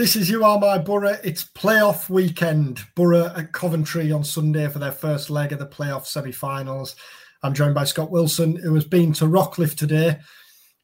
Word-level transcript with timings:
This 0.00 0.16
is 0.16 0.30
You 0.30 0.46
Are 0.46 0.58
My 0.58 0.78
Boro. 0.78 1.18
It's 1.22 1.44
playoff 1.44 2.08
weekend. 2.08 2.80
Boro 2.94 3.26
at 3.36 3.52
Coventry 3.52 4.10
on 4.12 4.24
Sunday 4.24 4.66
for 4.68 4.78
their 4.78 4.92
first 4.92 5.28
leg 5.28 5.52
of 5.52 5.58
the 5.58 5.66
playoff 5.66 6.06
semi 6.06 6.32
finals. 6.32 6.96
I'm 7.42 7.52
joined 7.52 7.74
by 7.74 7.84
Scott 7.84 8.10
Wilson, 8.10 8.56
who 8.56 8.74
has 8.76 8.86
been 8.86 9.12
to 9.12 9.26
Rockliffe 9.26 9.76
today 9.76 10.18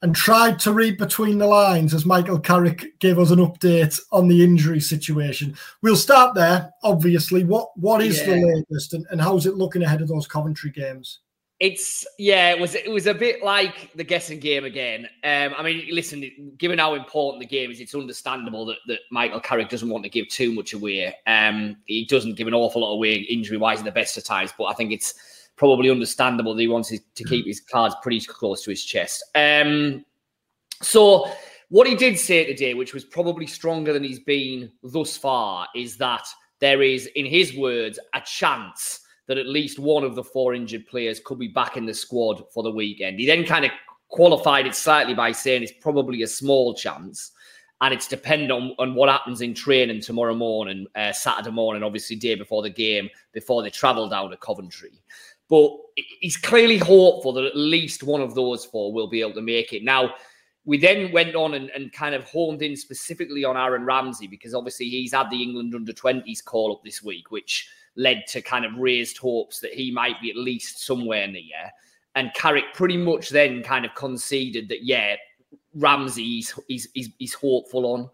and 0.02 0.14
tried 0.14 0.58
to 0.58 0.72
read 0.74 0.98
between 0.98 1.38
the 1.38 1.46
lines 1.46 1.94
as 1.94 2.04
Michael 2.04 2.38
Carrick 2.38 2.98
gave 2.98 3.18
us 3.18 3.30
an 3.30 3.38
update 3.38 3.98
on 4.12 4.28
the 4.28 4.44
injury 4.44 4.80
situation. 4.80 5.56
We'll 5.80 5.96
start 5.96 6.34
there, 6.34 6.70
obviously. 6.82 7.42
What 7.42 7.70
What 7.76 8.02
is 8.02 8.18
yeah. 8.18 8.34
the 8.34 8.64
latest 8.68 8.92
and, 8.92 9.06
and 9.10 9.18
how's 9.18 9.46
it 9.46 9.54
looking 9.54 9.82
ahead 9.82 10.02
of 10.02 10.08
those 10.08 10.26
Coventry 10.26 10.72
games? 10.72 11.20
It's 11.58 12.06
yeah, 12.18 12.50
it 12.50 12.60
was 12.60 12.74
it 12.74 12.90
was 12.90 13.06
a 13.06 13.14
bit 13.14 13.42
like 13.42 13.90
the 13.94 14.04
guessing 14.04 14.40
game 14.40 14.64
again. 14.64 15.08
Um, 15.24 15.54
I 15.56 15.62
mean, 15.62 15.86
listen, 15.90 16.52
given 16.58 16.78
how 16.78 16.94
important 16.94 17.40
the 17.40 17.46
game 17.46 17.70
is, 17.70 17.80
it's 17.80 17.94
understandable 17.94 18.66
that, 18.66 18.76
that 18.88 19.00
Michael 19.10 19.40
Carrick 19.40 19.70
doesn't 19.70 19.88
want 19.88 20.04
to 20.04 20.10
give 20.10 20.28
too 20.28 20.52
much 20.52 20.74
away. 20.74 21.16
Um, 21.26 21.78
he 21.86 22.04
doesn't 22.04 22.34
give 22.34 22.46
an 22.46 22.52
awful 22.52 22.82
lot 22.82 22.92
away 22.92 23.14
injury 23.14 23.56
wise 23.56 23.78
in 23.78 23.86
the 23.86 23.90
best 23.90 24.18
of 24.18 24.24
times, 24.24 24.52
but 24.58 24.64
I 24.64 24.74
think 24.74 24.92
it's 24.92 25.14
probably 25.56 25.88
understandable 25.88 26.54
that 26.54 26.60
he 26.60 26.68
wants 26.68 26.90
to 26.90 27.24
keep 27.24 27.46
his 27.46 27.60
cards 27.60 27.94
pretty 28.02 28.20
close 28.20 28.62
to 28.64 28.70
his 28.70 28.84
chest. 28.84 29.24
Um, 29.34 30.04
so 30.82 31.30
what 31.70 31.86
he 31.86 31.94
did 31.94 32.18
say 32.18 32.44
today, 32.44 32.74
which 32.74 32.92
was 32.92 33.04
probably 33.04 33.46
stronger 33.46 33.94
than 33.94 34.04
he's 34.04 34.20
been 34.20 34.70
thus 34.82 35.16
far, 35.16 35.66
is 35.74 35.96
that 35.96 36.26
there 36.60 36.82
is, 36.82 37.06
in 37.16 37.24
his 37.24 37.56
words, 37.56 37.98
a 38.14 38.20
chance 38.20 39.00
that 39.26 39.38
at 39.38 39.46
least 39.46 39.78
one 39.78 40.04
of 40.04 40.14
the 40.14 40.22
four 40.22 40.54
injured 40.54 40.86
players 40.86 41.20
could 41.24 41.38
be 41.38 41.48
back 41.48 41.76
in 41.76 41.86
the 41.86 41.94
squad 41.94 42.44
for 42.52 42.62
the 42.62 42.70
weekend. 42.70 43.18
He 43.18 43.26
then 43.26 43.44
kind 43.44 43.64
of 43.64 43.70
qualified 44.08 44.66
it 44.66 44.74
slightly 44.74 45.14
by 45.14 45.32
saying 45.32 45.62
it's 45.62 45.72
probably 45.80 46.22
a 46.22 46.28
small 46.28 46.74
chance. 46.74 47.32
And 47.82 47.92
it's 47.92 48.08
dependent 48.08 48.52
on, 48.52 48.74
on 48.78 48.94
what 48.94 49.10
happens 49.10 49.42
in 49.42 49.52
training 49.52 50.00
tomorrow 50.00 50.34
morning, 50.34 50.86
uh, 50.94 51.12
Saturday 51.12 51.50
morning, 51.50 51.82
obviously, 51.82 52.16
day 52.16 52.34
before 52.34 52.62
the 52.62 52.70
game, 52.70 53.10
before 53.32 53.62
they 53.62 53.68
travel 53.68 54.08
down 54.08 54.30
to 54.30 54.36
Coventry. 54.38 55.02
But 55.48 55.72
he's 56.20 56.38
clearly 56.38 56.78
hopeful 56.78 57.32
that 57.34 57.44
at 57.44 57.56
least 57.56 58.02
one 58.02 58.22
of 58.22 58.34
those 58.34 58.64
four 58.64 58.92
will 58.92 59.08
be 59.08 59.20
able 59.20 59.34
to 59.34 59.42
make 59.42 59.74
it. 59.74 59.84
Now, 59.84 60.14
we 60.64 60.78
then 60.78 61.12
went 61.12 61.36
on 61.36 61.54
and, 61.54 61.70
and, 61.70 61.92
kind 61.92 62.14
of 62.14 62.24
honed 62.24 62.60
in 62.60 62.76
specifically 62.76 63.44
on 63.44 63.56
Aaron 63.56 63.84
Ramsey 63.84 64.26
because 64.26 64.52
obviously 64.52 64.88
he's 64.88 65.12
had 65.12 65.30
the 65.30 65.40
England 65.40 65.74
under 65.74 65.92
20s 65.92 66.44
call 66.44 66.72
up 66.72 66.82
this 66.82 67.04
week, 67.04 67.30
which 67.30 67.68
led 67.96 68.24
to 68.28 68.42
kind 68.42 68.64
of 68.64 68.74
raised 68.76 69.18
hopes 69.18 69.60
that 69.60 69.72
he 69.72 69.90
might 69.90 70.20
be 70.20 70.30
at 70.30 70.36
least 70.36 70.84
somewhere 70.84 71.26
near. 71.26 71.72
And 72.14 72.32
Carrick 72.34 72.72
pretty 72.74 72.96
much 72.96 73.28
then 73.30 73.62
kind 73.62 73.84
of 73.84 73.94
conceded 73.94 74.68
that, 74.68 74.84
yeah, 74.84 75.16
Ramsey 75.74 76.24
he's, 76.24 76.58
he's, 76.68 76.88
he's 77.18 77.34
hopeful 77.34 77.86
on. 77.86 78.10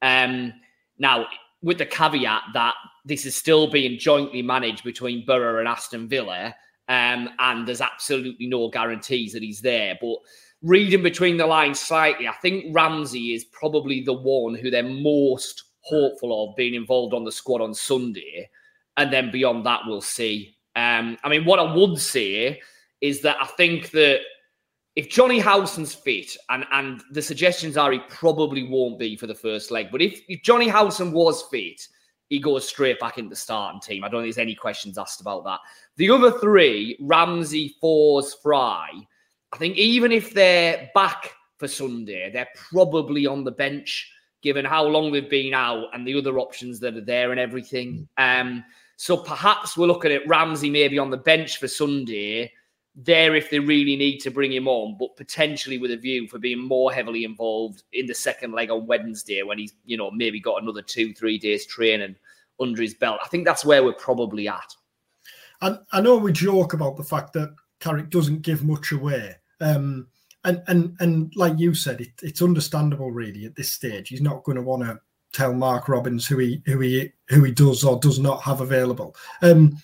Um, 0.00 0.54
now, 0.98 1.26
with 1.62 1.78
the 1.78 1.86
caveat 1.86 2.42
that 2.54 2.74
this 3.04 3.26
is 3.26 3.36
still 3.36 3.68
being 3.70 3.98
jointly 3.98 4.42
managed 4.42 4.84
between 4.84 5.24
Boro 5.26 5.58
and 5.58 5.68
Aston 5.68 6.08
Villa, 6.08 6.54
um, 6.88 7.30
and 7.38 7.66
there's 7.66 7.80
absolutely 7.80 8.46
no 8.46 8.68
guarantees 8.68 9.32
that 9.32 9.42
he's 9.42 9.60
there. 9.60 9.96
But 10.00 10.16
reading 10.62 11.02
between 11.02 11.36
the 11.36 11.46
lines 11.46 11.80
slightly, 11.80 12.26
I 12.26 12.34
think 12.34 12.74
Ramsey 12.74 13.34
is 13.34 13.44
probably 13.44 14.02
the 14.02 14.12
one 14.12 14.54
who 14.54 14.70
they're 14.70 14.82
most 14.82 15.64
hopeful 15.80 16.50
of 16.50 16.56
being 16.56 16.74
involved 16.74 17.14
on 17.14 17.24
the 17.24 17.32
squad 17.32 17.60
on 17.60 17.74
Sunday 17.74 18.48
and 18.96 19.12
then 19.12 19.30
beyond 19.30 19.66
that, 19.66 19.80
we'll 19.86 20.00
see. 20.00 20.56
Um, 20.76 21.18
I 21.22 21.28
mean, 21.28 21.44
what 21.44 21.58
I 21.58 21.74
would 21.74 21.98
say 21.98 22.60
is 23.00 23.20
that 23.22 23.36
I 23.40 23.46
think 23.46 23.90
that 23.90 24.20
if 24.94 25.08
Jonny 25.08 25.38
Howson's 25.38 25.94
fit, 25.94 26.36
and 26.50 26.64
and 26.72 27.02
the 27.12 27.22
suggestions 27.22 27.76
are 27.76 27.92
he 27.92 28.00
probably 28.08 28.64
won't 28.64 28.98
be 28.98 29.16
for 29.16 29.26
the 29.26 29.34
first 29.34 29.70
leg, 29.70 29.88
but 29.90 30.02
if, 30.02 30.20
if 30.28 30.42
Jonny 30.42 30.68
Howson 30.68 31.12
was 31.12 31.42
fit, 31.50 31.80
he 32.28 32.38
goes 32.38 32.68
straight 32.68 32.98
back 33.00 33.18
into 33.18 33.30
the 33.30 33.36
starting 33.36 33.80
team. 33.80 34.04
I 34.04 34.08
don't 34.08 34.22
think 34.22 34.34
there's 34.34 34.42
any 34.42 34.54
questions 34.54 34.98
asked 34.98 35.20
about 35.20 35.44
that. 35.44 35.60
The 35.96 36.10
other 36.10 36.30
three, 36.38 36.96
Ramsey, 37.00 37.74
Forss, 37.82 38.32
Fry, 38.42 38.88
I 39.52 39.56
think 39.58 39.76
even 39.76 40.12
if 40.12 40.32
they're 40.32 40.90
back 40.94 41.30
for 41.58 41.68
Sunday, 41.68 42.30
they're 42.32 42.48
probably 42.54 43.26
on 43.26 43.44
the 43.44 43.50
bench, 43.50 44.10
given 44.42 44.64
how 44.64 44.84
long 44.84 45.12
they've 45.12 45.28
been 45.28 45.54
out 45.54 45.88
and 45.92 46.06
the 46.06 46.16
other 46.16 46.38
options 46.38 46.80
that 46.80 46.96
are 46.96 47.04
there 47.04 47.32
and 47.32 47.40
everything. 47.40 48.08
Um, 48.16 48.64
so 48.96 49.16
perhaps 49.16 49.76
we're 49.76 49.86
looking 49.86 50.12
at 50.12 50.26
Ramsey 50.26 50.70
maybe 50.70 50.98
on 50.98 51.10
the 51.10 51.16
bench 51.16 51.58
for 51.58 51.68
Sunday, 51.68 52.52
there 52.94 53.34
if 53.34 53.50
they 53.50 53.58
really 53.58 53.96
need 53.96 54.18
to 54.18 54.30
bring 54.30 54.52
him 54.52 54.68
on, 54.68 54.96
but 54.98 55.16
potentially 55.16 55.78
with 55.78 55.90
a 55.90 55.96
view 55.96 56.28
for 56.28 56.38
being 56.38 56.60
more 56.60 56.92
heavily 56.92 57.24
involved 57.24 57.82
in 57.92 58.06
the 58.06 58.14
second 58.14 58.52
leg 58.52 58.70
on 58.70 58.86
Wednesday 58.86 59.42
when 59.42 59.58
he's, 59.58 59.72
you 59.86 59.96
know, 59.96 60.10
maybe 60.10 60.40
got 60.40 60.62
another 60.62 60.82
two, 60.82 61.14
three 61.14 61.38
days 61.38 61.66
training 61.66 62.14
under 62.60 62.82
his 62.82 62.94
belt. 62.94 63.20
I 63.24 63.28
think 63.28 63.44
that's 63.44 63.64
where 63.64 63.82
we're 63.82 63.94
probably 63.94 64.46
at. 64.46 64.74
And 65.62 65.78
I 65.92 66.00
know 66.00 66.16
we 66.18 66.32
joke 66.32 66.74
about 66.74 66.96
the 66.96 67.04
fact 67.04 67.32
that 67.32 67.54
Carrick 67.80 68.10
doesn't 68.10 68.42
give 68.42 68.64
much 68.64 68.92
away. 68.92 69.36
Um, 69.60 70.08
and 70.44 70.62
and 70.66 70.96
and 70.98 71.32
like 71.36 71.58
you 71.58 71.74
said, 71.74 72.00
it, 72.00 72.10
it's 72.20 72.42
understandable 72.42 73.12
really 73.12 73.44
at 73.44 73.54
this 73.54 73.70
stage. 73.70 74.08
He's 74.08 74.20
not 74.20 74.42
going 74.42 74.56
to 74.56 74.62
want 74.62 74.82
to 74.82 75.00
tell 75.32 75.52
Mark 75.52 75.88
Robins 75.88 76.26
who 76.26 76.38
he 76.38 76.62
who 76.66 76.80
he 76.80 77.12
who 77.28 77.42
he 77.44 77.52
does 77.52 77.84
or 77.84 77.98
does 77.98 78.18
not 78.18 78.42
have 78.42 78.60
available. 78.60 79.16
Um, 79.40 79.78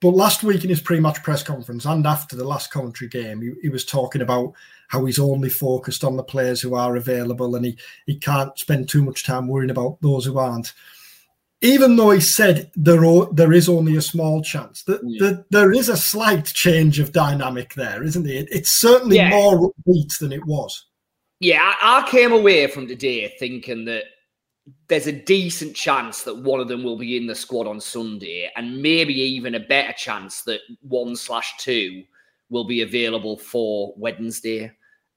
but 0.00 0.10
last 0.10 0.42
week 0.42 0.64
in 0.64 0.70
his 0.70 0.80
pre-match 0.80 1.22
press 1.22 1.42
conference 1.42 1.84
and 1.84 2.06
after 2.06 2.34
the 2.34 2.46
last 2.46 2.70
Coventry 2.70 3.06
game, 3.06 3.42
he, 3.42 3.52
he, 3.62 3.68
was 3.68 3.84
talking 3.84 4.22
about 4.22 4.54
how 4.88 5.04
he's 5.04 5.18
only 5.18 5.50
focused 5.50 6.04
on 6.04 6.16
the 6.16 6.22
players 6.22 6.62
who 6.62 6.74
are 6.74 6.96
available 6.96 7.54
and 7.54 7.66
he 7.66 7.78
he 8.06 8.16
can't 8.16 8.58
spend 8.58 8.88
too 8.88 9.02
much 9.02 9.24
time 9.24 9.46
worrying 9.46 9.70
about 9.70 9.98
those 10.00 10.24
who 10.24 10.38
aren't. 10.38 10.72
Even 11.62 11.96
though 11.96 12.10
he 12.10 12.20
said 12.20 12.70
there 12.74 13.04
are, 13.04 13.30
there 13.34 13.52
is 13.52 13.68
only 13.68 13.94
a 13.94 14.00
small 14.00 14.40
chance 14.40 14.82
that, 14.84 15.00
yeah. 15.04 15.26
that 15.26 15.50
there 15.50 15.72
is 15.72 15.90
a 15.90 15.96
slight 15.96 16.46
change 16.46 16.98
of 16.98 17.12
dynamic 17.12 17.74
there, 17.74 18.02
isn't 18.02 18.26
it? 18.26 18.48
It's 18.50 18.80
certainly 18.80 19.16
yeah. 19.16 19.28
more 19.28 19.70
upbeat 19.70 20.18
than 20.18 20.32
it 20.32 20.46
was. 20.46 20.86
Yeah, 21.38 21.58
I, 21.60 22.00
I 22.00 22.10
came 22.10 22.32
away 22.32 22.66
from 22.66 22.86
today 22.86 23.34
thinking 23.38 23.84
that 23.84 24.04
there's 24.88 25.06
a 25.06 25.12
decent 25.12 25.74
chance 25.74 26.22
that 26.22 26.36
one 26.36 26.60
of 26.60 26.68
them 26.68 26.84
will 26.84 26.96
be 26.96 27.16
in 27.16 27.26
the 27.26 27.34
squad 27.34 27.66
on 27.66 27.80
Sunday, 27.80 28.50
and 28.56 28.82
maybe 28.82 29.14
even 29.14 29.54
a 29.54 29.60
better 29.60 29.92
chance 29.92 30.42
that 30.42 30.60
one 30.82 31.16
slash 31.16 31.56
two 31.58 32.04
will 32.50 32.64
be 32.64 32.82
available 32.82 33.36
for 33.36 33.94
Wednesday. 33.96 34.70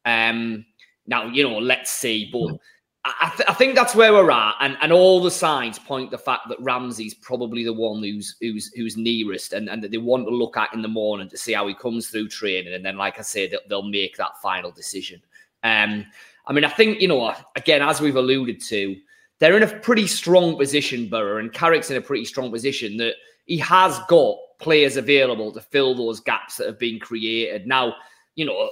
Um, 0.06 0.66
now, 1.08 1.26
you 1.26 1.44
know, 1.44 1.58
let's 1.58 1.92
see, 1.92 2.30
but 2.32 2.58
I, 3.06 3.34
th- 3.36 3.50
I, 3.50 3.53
think 3.53 3.76
that's 3.76 3.96
where 3.96 4.14
we're 4.14 4.32
at, 4.32 4.56
and, 4.62 4.78
and 4.82 4.94
all 4.94 5.22
the 5.22 5.32
signs 5.32 5.78
point 5.78 6.09
the 6.09 6.18
fact 6.18 6.48
that 6.48 6.62
Ramsey's 6.62 7.14
probably 7.14 7.66
the 7.66 7.74
one 7.74 8.02
who's 8.02 8.38
who's 8.40 8.72
who's 8.76 8.96
nearest, 8.96 9.52
and, 9.52 9.70
and 9.70 9.84
that 9.84 9.92
they 9.92 9.98
want 9.98 10.26
to 10.26 10.34
look 10.34 10.56
at 10.56 10.74
in 10.74 10.82
the 10.82 10.88
morning 10.88 11.28
to 11.30 11.38
see 11.38 11.52
how 11.52 11.68
he 11.68 11.74
comes 11.74 12.08
through 12.08 12.30
training, 12.30 12.74
and 12.74 12.86
then, 12.86 12.96
like 12.96 13.20
I 13.20 13.24
said, 13.24 13.52
they'll, 13.52 13.59
they'll 13.68 13.90
make 13.90 14.16
that 14.18 14.42
final 14.42 14.72
decision. 14.72 15.22
Um, 15.64 16.06
I 16.46 16.53
mean, 16.53 16.64
I 16.64 16.70
think 16.70 17.02
you 17.02 17.09
know, 17.09 17.34
again, 17.58 17.82
as 17.82 18.00
we've 18.00 18.16
alluded 18.16 18.62
to 18.62 18.96
they're 19.44 19.58
in 19.58 19.64
a 19.64 19.80
pretty 19.80 20.08
strong 20.08 20.58
position, 20.58 21.09
Boro, 21.09 21.38
and 21.38 21.52
Carrick's 21.52 21.92
in 21.92 21.98
a 21.98 22.02
pretty 22.02 22.24
strong 22.24 22.50
position 22.50 22.96
that 22.96 23.16
he 23.46 23.58
has 23.58 24.00
got 24.08 24.38
players 24.62 24.96
available 24.96 25.52
to 25.52 25.59
fill 25.59 25.94
those 25.94 26.22
gaps 26.22 26.56
that 26.56 26.68
have 26.68 26.80
been 26.80 26.98
created. 26.98 27.68
Now, 27.68 27.94
you 28.36 28.46
know, 28.46 28.70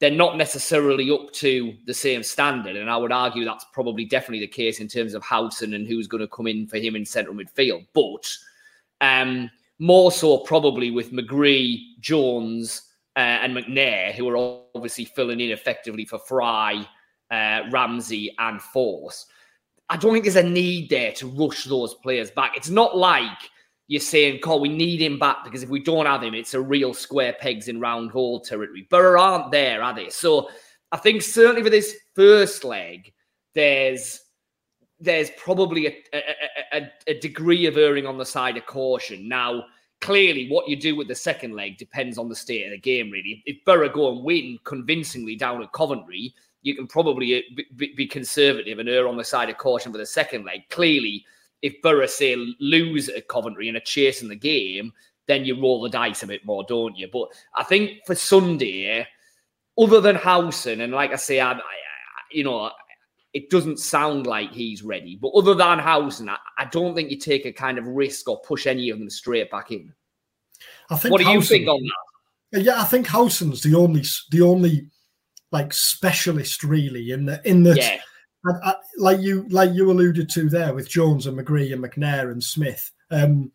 they're 0.00 0.10
not 0.10 0.38
necessarily 0.38 1.10
up 1.10 1.30
to 1.32 1.74
the 1.84 1.92
same 1.92 2.22
standard. 2.22 2.74
And 2.74 2.88
I 2.88 2.96
would 2.96 3.12
argue 3.12 3.44
that's 3.44 3.66
probably 3.74 4.06
definitely 4.06 4.40
the 4.40 4.46
case 4.46 4.80
in 4.80 4.88
terms 4.88 5.12
of 5.12 5.22
Howson 5.22 5.74
and 5.74 5.86
who's 5.86 6.06
going 6.06 6.22
to 6.22 6.28
come 6.28 6.46
in 6.46 6.66
for 6.68 6.78
him 6.78 6.96
in 6.96 7.04
central 7.04 7.36
midfield. 7.36 7.86
But 7.92 8.34
um, 9.02 9.50
more 9.78 10.10
so 10.10 10.38
probably 10.38 10.90
with 10.90 11.12
McGree, 11.12 11.98
Jones, 12.00 12.80
uh, 13.14 13.18
and 13.42 13.54
McNair, 13.54 14.14
who 14.14 14.26
are 14.30 14.62
obviously 14.74 15.04
filling 15.04 15.40
in 15.40 15.50
effectively 15.50 16.06
for 16.06 16.18
Fry, 16.18 16.88
uh, 17.30 17.60
Ramsey, 17.70 18.34
and 18.38 18.58
Forss. 18.58 19.26
I 19.88 19.96
don't 19.96 20.12
think 20.12 20.24
there's 20.24 20.36
a 20.36 20.42
need 20.42 20.90
there 20.90 21.12
to 21.12 21.26
rush 21.26 21.64
those 21.64 21.94
players 21.94 22.30
back. 22.30 22.56
It's 22.56 22.70
not 22.70 22.96
like 22.96 23.50
you're 23.86 24.00
saying, 24.00 24.40
Cole, 24.40 24.60
we 24.60 24.68
need 24.68 25.02
him 25.02 25.18
back 25.18 25.44
because 25.44 25.62
if 25.62 25.68
we 25.68 25.82
don't 25.82 26.06
have 26.06 26.22
him, 26.22 26.34
it's 26.34 26.54
a 26.54 26.60
real 26.60 26.94
square 26.94 27.34
pegs 27.38 27.68
in 27.68 27.80
round 27.80 28.10
hole 28.10 28.40
territory. 28.40 28.86
Boro 28.90 29.20
aren't 29.20 29.50
there, 29.50 29.82
are 29.82 29.94
they? 29.94 30.08
So 30.08 30.48
I 30.90 30.96
think 30.96 31.22
certainly 31.22 31.62
for 31.62 31.70
this 31.70 31.96
first 32.14 32.64
leg, 32.64 33.12
there's 33.54 34.20
there's 35.00 35.30
probably 35.36 35.86
a, 35.86 35.96
a, 36.14 36.78
a, 36.78 36.92
a 37.08 37.20
degree 37.20 37.66
of 37.66 37.76
erring 37.76 38.06
on 38.06 38.16
the 38.16 38.24
side 38.24 38.56
of 38.56 38.64
caution. 38.64 39.28
Now, 39.28 39.64
clearly, 40.00 40.48
what 40.48 40.68
you 40.68 40.76
do 40.76 40.96
with 40.96 41.08
the 41.08 41.14
second 41.14 41.54
leg 41.54 41.76
depends 41.76 42.16
on 42.16 42.28
the 42.28 42.34
state 42.34 42.64
of 42.64 42.70
the 42.70 42.78
game, 42.78 43.10
really. 43.10 43.42
If 43.44 43.64
Boro 43.66 43.88
go 43.88 44.12
and 44.12 44.24
win 44.24 44.58
convincingly 44.64 45.36
down 45.36 45.62
at 45.62 45.72
Coventry, 45.72 46.32
you 46.64 46.74
can 46.74 46.86
probably 46.86 47.36
uh, 47.36 47.62
be, 47.76 47.94
be 47.94 48.06
conservative 48.06 48.78
and 48.78 48.88
err 48.88 49.06
on 49.06 49.16
the 49.16 49.22
side 49.22 49.50
of 49.50 49.58
caution 49.58 49.92
for 49.92 49.98
the 49.98 50.06
second 50.06 50.44
leg. 50.44 50.62
Clearly, 50.70 51.24
if 51.62 51.80
Boro 51.82 52.06
say 52.06 52.34
lose 52.58 53.08
at 53.08 53.28
Coventry 53.28 53.68
and 53.68 53.76
are 53.76 53.80
chasing 53.80 54.28
the 54.28 54.34
game, 54.34 54.92
then 55.28 55.44
you 55.44 55.60
roll 55.60 55.82
the 55.82 55.90
dice 55.90 56.22
a 56.22 56.26
bit 56.26 56.44
more, 56.44 56.64
don't 56.64 56.96
you? 56.96 57.08
But 57.12 57.28
I 57.54 57.64
think 57.64 58.00
for 58.06 58.14
Sunday, 58.14 59.06
other 59.78 60.00
than 60.00 60.16
Howson, 60.16 60.80
and 60.80 60.92
like 60.92 61.12
I 61.12 61.16
say, 61.16 61.38
I, 61.38 61.52
I 61.52 61.60
you 62.32 62.44
know, 62.44 62.70
it 63.34 63.50
doesn't 63.50 63.78
sound 63.78 64.26
like 64.26 64.50
he's 64.50 64.82
ready. 64.82 65.16
But 65.16 65.32
other 65.36 65.54
than 65.54 65.78
Howson, 65.78 66.30
I, 66.30 66.38
I 66.56 66.64
don't 66.64 66.94
think 66.94 67.10
you 67.10 67.18
take 67.18 67.44
a 67.44 67.52
kind 67.52 67.76
of 67.76 67.86
risk 67.86 68.28
or 68.28 68.40
push 68.40 68.66
any 68.66 68.88
of 68.88 68.98
them 68.98 69.10
straight 69.10 69.50
back 69.50 69.70
in. 69.70 69.92
I 70.88 70.96
think. 70.96 71.12
What 71.12 71.20
do 71.20 71.30
you 71.30 71.42
think 71.42 71.68
on 71.68 71.82
that? 71.82 72.62
Yeah, 72.62 72.80
I 72.80 72.84
think 72.84 73.06
Howson's 73.06 73.62
the 73.62 73.74
only 73.74 74.04
the 74.30 74.40
only 74.40 74.88
like 75.52 75.72
specialist 75.72 76.64
really 76.64 77.10
in 77.10 77.26
the 77.26 77.40
in 77.48 77.62
the 77.62 77.76
yeah. 77.76 78.00
I, 78.46 78.70
I, 78.70 78.74
like 78.98 79.20
you 79.20 79.46
like 79.48 79.72
you 79.72 79.90
alluded 79.90 80.28
to 80.30 80.48
there 80.48 80.74
with 80.74 80.88
Jones 80.88 81.26
and 81.26 81.38
McGree 81.38 81.72
and 81.72 81.82
McNair 81.82 82.30
and 82.30 82.42
Smith. 82.42 82.90
Um, 83.10 83.52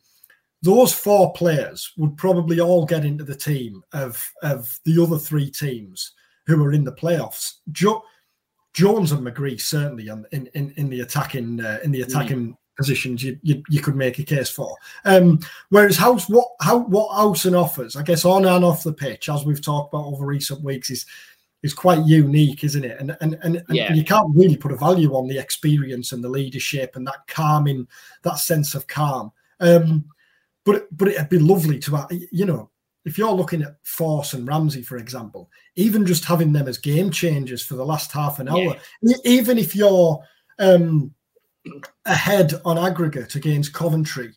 those 0.61 0.93
four 0.93 1.31
players 1.33 1.93
would 1.97 2.17
probably 2.17 2.59
all 2.59 2.85
get 2.85 3.05
into 3.05 3.23
the 3.23 3.35
team 3.35 3.83
of 3.93 4.21
of 4.43 4.79
the 4.85 5.01
other 5.01 5.17
three 5.17 5.49
teams 5.49 6.13
who 6.47 6.63
are 6.63 6.73
in 6.73 6.83
the 6.83 6.91
playoffs. 6.91 7.55
Jo- 7.71 8.03
Jones 8.73 9.11
and 9.11 9.25
McGree 9.25 9.59
certainly 9.59 10.07
in 10.07 10.49
in, 10.53 10.73
in 10.75 10.89
the 10.89 11.01
attacking 11.01 11.61
uh, 11.61 11.79
in 11.83 11.91
the 11.91 12.01
attacking 12.01 12.49
mm. 12.49 12.57
positions 12.77 13.23
you, 13.23 13.37
you, 13.41 13.63
you 13.69 13.81
could 13.81 13.95
make 13.95 14.19
a 14.19 14.23
case 14.23 14.49
for. 14.49 14.75
Um, 15.05 15.39
whereas 15.69 15.97
House 15.97 16.27
what 16.27 16.49
how 16.61 16.79
what 16.79 17.15
Howson 17.15 17.55
offers, 17.55 17.95
I 17.95 18.03
guess 18.03 18.25
on 18.25 18.45
and 18.45 18.65
off 18.65 18.83
the 18.83 18.93
pitch, 18.93 19.29
as 19.29 19.45
we've 19.45 19.61
talked 19.61 19.93
about 19.93 20.05
over 20.05 20.25
recent 20.25 20.63
weeks, 20.63 20.89
is 20.89 21.05
is 21.63 21.73
quite 21.73 22.05
unique, 22.05 22.63
isn't 22.63 22.85
it? 22.85 22.99
And 22.99 23.17
and 23.21 23.37
and, 23.43 23.61
yeah. 23.69 23.87
and, 23.87 23.97
you 23.97 24.03
can't 24.03 24.35
really 24.35 24.57
put 24.57 24.71
a 24.71 24.77
value 24.77 25.13
on 25.13 25.27
the 25.27 25.37
experience 25.37 26.11
and 26.11 26.23
the 26.23 26.29
leadership 26.29 26.95
and 26.95 27.05
that 27.07 27.27
calming, 27.27 27.87
that 28.23 28.39
sense 28.39 28.75
of 28.75 28.87
calm. 28.87 29.31
Um, 29.59 30.05
but 30.65 30.87
but 30.95 31.09
it'd 31.09 31.29
be 31.29 31.39
lovely 31.39 31.79
to, 31.79 32.07
you 32.31 32.45
know, 32.45 32.69
if 33.05 33.17
you're 33.17 33.31
looking 33.31 33.63
at 33.63 33.83
Forss 33.83 34.33
and 34.33 34.47
Ramsey, 34.47 34.81
for 34.81 34.97
example, 34.97 35.49
even 35.75 36.05
just 36.05 36.25
having 36.25 36.53
them 36.53 36.67
as 36.67 36.77
game 36.77 37.11
changers 37.11 37.63
for 37.63 37.75
the 37.75 37.85
last 37.85 38.11
half 38.11 38.39
an 38.39 38.47
hour, 38.47 38.75
yeah. 39.01 39.15
even 39.25 39.57
if 39.57 39.75
you're 39.75 40.21
um, 40.59 41.13
ahead 42.05 42.53
on 42.65 42.77
aggregate 42.77 43.35
against 43.35 43.73
Coventry 43.73 44.33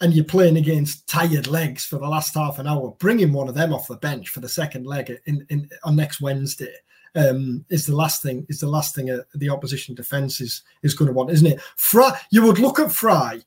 and 0.00 0.14
you're 0.14 0.24
playing 0.24 0.56
against 0.56 1.08
tired 1.08 1.46
legs 1.46 1.84
for 1.84 1.98
the 1.98 2.08
last 2.08 2.34
half 2.34 2.58
an 2.58 2.66
hour, 2.66 2.94
bringing 2.98 3.32
one 3.32 3.48
of 3.48 3.54
them 3.54 3.72
off 3.72 3.88
the 3.88 3.96
bench 3.96 4.28
for 4.28 4.40
the 4.40 4.48
second 4.48 4.86
leg 4.86 5.18
in, 5.26 5.44
in 5.50 5.68
on 5.84 5.96
next 5.96 6.20
Wednesday 6.20 6.74
um, 7.16 7.64
is 7.68 7.86
the 7.86 7.96
last 7.96 8.22
thing. 8.22 8.46
Is 8.48 8.60
the 8.60 8.68
last 8.68 8.94
thing 8.94 9.10
uh, 9.10 9.22
the 9.34 9.50
opposition 9.50 9.94
defence 9.94 10.40
is 10.40 10.62
is 10.82 10.94
going 10.94 11.08
to 11.08 11.14
want, 11.14 11.30
isn't 11.30 11.46
it? 11.46 11.60
Fry, 11.76 12.18
you 12.30 12.42
would 12.42 12.58
look 12.58 12.78
at 12.78 12.92
Fry 12.92 13.42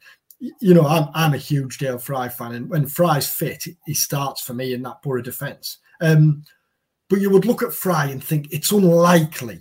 you 0.59 0.73
know, 0.73 0.85
I'm 0.85 1.09
I'm 1.13 1.33
a 1.33 1.37
huge 1.37 1.77
Dael 1.77 1.99
Fry 1.99 2.27
fan, 2.27 2.53
and 2.53 2.69
when 2.69 2.87
Fry's 2.87 3.29
fit, 3.29 3.65
he 3.85 3.93
starts 3.93 4.41
for 4.41 4.53
me 4.53 4.73
in 4.73 4.81
that 4.83 5.01
Boro 5.01 5.21
defence. 5.21 5.77
Um, 6.01 6.43
but 7.09 7.21
you 7.21 7.29
would 7.29 7.45
look 7.45 7.61
at 7.61 7.73
Fry 7.73 8.05
and 8.05 8.23
think 8.23 8.51
it's 8.51 8.71
unlikely, 8.71 9.59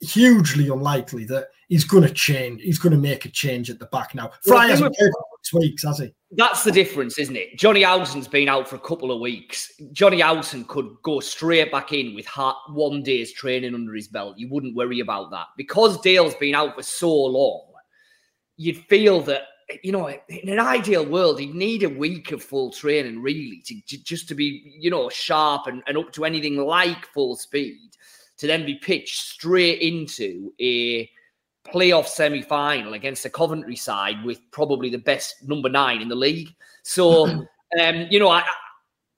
hugely 0.00 0.68
unlikely 0.68 1.24
that 1.26 1.48
he's 1.68 1.84
going 1.84 2.02
to 2.02 2.12
change. 2.12 2.60
He's 2.60 2.78
going 2.78 2.92
to 2.92 2.98
make 2.98 3.24
a 3.24 3.30
change 3.30 3.70
at 3.70 3.78
the 3.78 3.86
back 3.86 4.14
now. 4.14 4.32
Fry 4.44 4.56
well, 4.56 4.68
hasn't 4.68 4.96
played 4.96 5.10
weeks, 5.52 5.84
has 5.84 5.98
he? 5.98 6.12
That's 6.32 6.64
the 6.64 6.72
difference, 6.72 7.18
isn't 7.18 7.36
it? 7.36 7.58
Jonny 7.58 7.82
Howson's 7.82 8.28
been 8.28 8.48
out 8.48 8.68
for 8.68 8.76
a 8.76 8.80
couple 8.80 9.10
of 9.12 9.20
weeks. 9.20 9.72
Jonny 9.92 10.20
Howson 10.20 10.64
could 10.64 10.94
go 11.02 11.20
straight 11.20 11.72
back 11.72 11.92
in 11.92 12.14
with 12.14 12.28
one 12.68 13.02
day's 13.02 13.32
training 13.32 13.74
under 13.74 13.94
his 13.94 14.08
belt. 14.08 14.38
You 14.38 14.48
wouldn't 14.50 14.76
worry 14.76 15.00
about 15.00 15.30
that 15.30 15.46
because 15.56 16.00
Dael's 16.00 16.34
been 16.36 16.54
out 16.54 16.76
for 16.76 16.82
so 16.82 17.12
long. 17.12 17.66
You'd 18.56 18.78
feel 18.88 19.20
that 19.22 19.42
you 19.82 19.92
know, 19.92 20.08
in 20.08 20.48
an 20.48 20.58
ideal 20.58 21.06
world, 21.06 21.38
he'd 21.38 21.54
need 21.54 21.82
a 21.82 21.88
week 21.88 22.32
of 22.32 22.42
full 22.42 22.70
training, 22.72 23.22
really, 23.22 23.62
to 23.66 24.02
just 24.02 24.28
to 24.28 24.34
be, 24.34 24.76
you 24.78 24.90
know, 24.90 25.08
sharp 25.08 25.66
and, 25.66 25.82
and 25.86 25.96
up 25.96 26.12
to 26.12 26.24
anything 26.24 26.56
like 26.56 27.06
full 27.06 27.36
speed, 27.36 27.90
to 28.38 28.46
then 28.46 28.66
be 28.66 28.74
pitched 28.74 29.20
straight 29.30 29.80
into 29.80 30.52
a 30.60 31.08
playoff 31.66 32.06
semi 32.06 32.42
final 32.42 32.94
against 32.94 33.22
the 33.22 33.30
Coventry 33.30 33.76
side 33.76 34.24
with 34.24 34.40
probably 34.50 34.90
the 34.90 34.98
best 34.98 35.46
number 35.46 35.68
nine 35.68 36.00
in 36.00 36.08
the 36.08 36.14
league. 36.14 36.54
So, 36.82 37.26
um, 37.80 38.06
you 38.10 38.18
know, 38.18 38.28
I, 38.28 38.44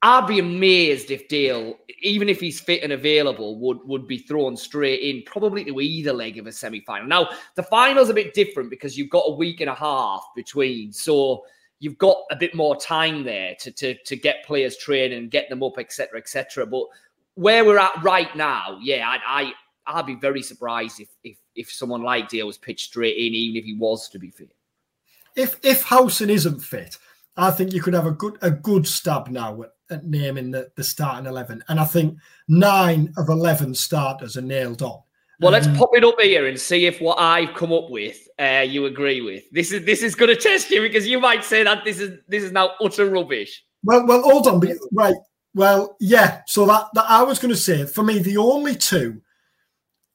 I'd 0.02 0.26
be 0.26 0.40
amazed 0.40 1.12
if 1.12 1.28
Dael, 1.28 1.76
even 2.02 2.28
if 2.28 2.40
he's 2.40 2.60
fit 2.60 2.82
and 2.82 2.92
available, 2.92 3.58
would 3.60 3.78
would 3.84 4.08
be 4.08 4.18
thrown 4.18 4.56
straight 4.56 5.00
in, 5.00 5.22
probably 5.24 5.64
to 5.64 5.80
either 5.80 6.12
leg 6.12 6.38
of 6.38 6.46
a 6.46 6.52
semi 6.52 6.80
final. 6.80 7.06
Now, 7.06 7.28
the 7.54 7.62
final's 7.62 8.10
a 8.10 8.14
bit 8.14 8.34
different 8.34 8.68
because 8.68 8.98
you've 8.98 9.10
got 9.10 9.24
a 9.26 9.34
week 9.34 9.60
and 9.60 9.70
a 9.70 9.74
half 9.74 10.24
between, 10.34 10.92
so 10.92 11.44
you've 11.78 11.98
got 11.98 12.16
a 12.30 12.36
bit 12.36 12.54
more 12.54 12.76
time 12.76 13.22
there 13.22 13.54
to 13.60 13.70
to 13.70 13.94
to 13.94 14.16
get 14.16 14.44
players 14.44 14.76
training 14.76 15.18
and 15.18 15.30
get 15.30 15.48
them 15.48 15.62
up, 15.62 15.78
etc., 15.78 16.18
etc. 16.18 16.66
But 16.66 16.86
where 17.34 17.64
we're 17.64 17.78
at 17.78 18.02
right 18.02 18.34
now, 18.36 18.78
yeah, 18.82 19.08
I, 19.08 19.42
I 19.42 19.52
I'd 19.86 20.06
be 20.06 20.14
very 20.14 20.42
surprised 20.42 21.00
if 21.00 21.08
if 21.24 21.38
if 21.54 21.70
someone 21.70 22.02
like 22.02 22.28
Dael 22.28 22.46
was 22.46 22.58
pitched 22.58 22.88
straight 22.88 23.16
in, 23.16 23.34
even 23.34 23.56
if 23.56 23.64
he 23.64 23.74
was 23.74 24.08
to 24.10 24.18
be 24.18 24.30
fit. 24.30 24.52
If 25.36 25.58
if 25.62 25.82
Howson 25.82 26.30
isn't 26.30 26.60
fit, 26.60 26.98
I 27.36 27.50
think 27.50 27.72
you 27.72 27.82
could 27.82 27.94
have 27.94 28.06
a 28.06 28.12
good 28.12 28.38
a 28.42 28.50
good 28.50 28.86
stab 28.86 29.28
now 29.28 29.62
at 29.62 29.70
at 29.92 30.06
naming 30.06 30.50
the, 30.50 30.70
the 30.76 30.82
starting 30.82 31.26
11. 31.26 31.62
And 31.68 31.78
I 31.78 31.84
think 31.84 32.18
nine 32.48 33.12
of 33.16 33.28
11 33.28 33.74
starters 33.74 34.36
are 34.36 34.42
nailed 34.42 34.82
on. 34.82 35.00
Well, 35.40 35.52
let's 35.52 35.66
um, 35.66 35.74
pop 35.74 35.90
it 35.94 36.04
up 36.04 36.20
here 36.20 36.46
and 36.46 36.58
see 36.58 36.86
if 36.86 37.00
what 37.00 37.18
I've 37.18 37.54
come 37.54 37.72
up 37.72 37.90
with 37.90 38.16
uh, 38.38 38.64
you 38.66 38.86
agree 38.86 39.20
with. 39.20 39.42
This 39.50 39.72
is 39.72 39.84
this 39.84 40.02
is 40.02 40.14
going 40.14 40.28
to 40.28 40.36
test 40.36 40.70
you 40.70 40.80
because 40.80 41.06
you 41.06 41.18
might 41.18 41.42
say 41.42 41.64
that 41.64 41.84
this 41.84 41.98
is 41.98 42.20
this 42.28 42.44
is 42.44 42.52
now 42.52 42.70
utter 42.80 43.10
rubbish. 43.10 43.64
Well, 43.82 44.06
well, 44.06 44.22
hold 44.22 44.46
on, 44.46 44.60
right? 44.92 45.16
Well, 45.54 45.96
yeah. 45.98 46.42
So 46.46 46.64
that, 46.66 46.86
that 46.94 47.06
I 47.08 47.24
was 47.24 47.40
going 47.40 47.52
to 47.52 47.60
say 47.60 47.86
for 47.86 48.04
me, 48.04 48.20
the 48.20 48.36
only 48.36 48.76
two 48.76 49.20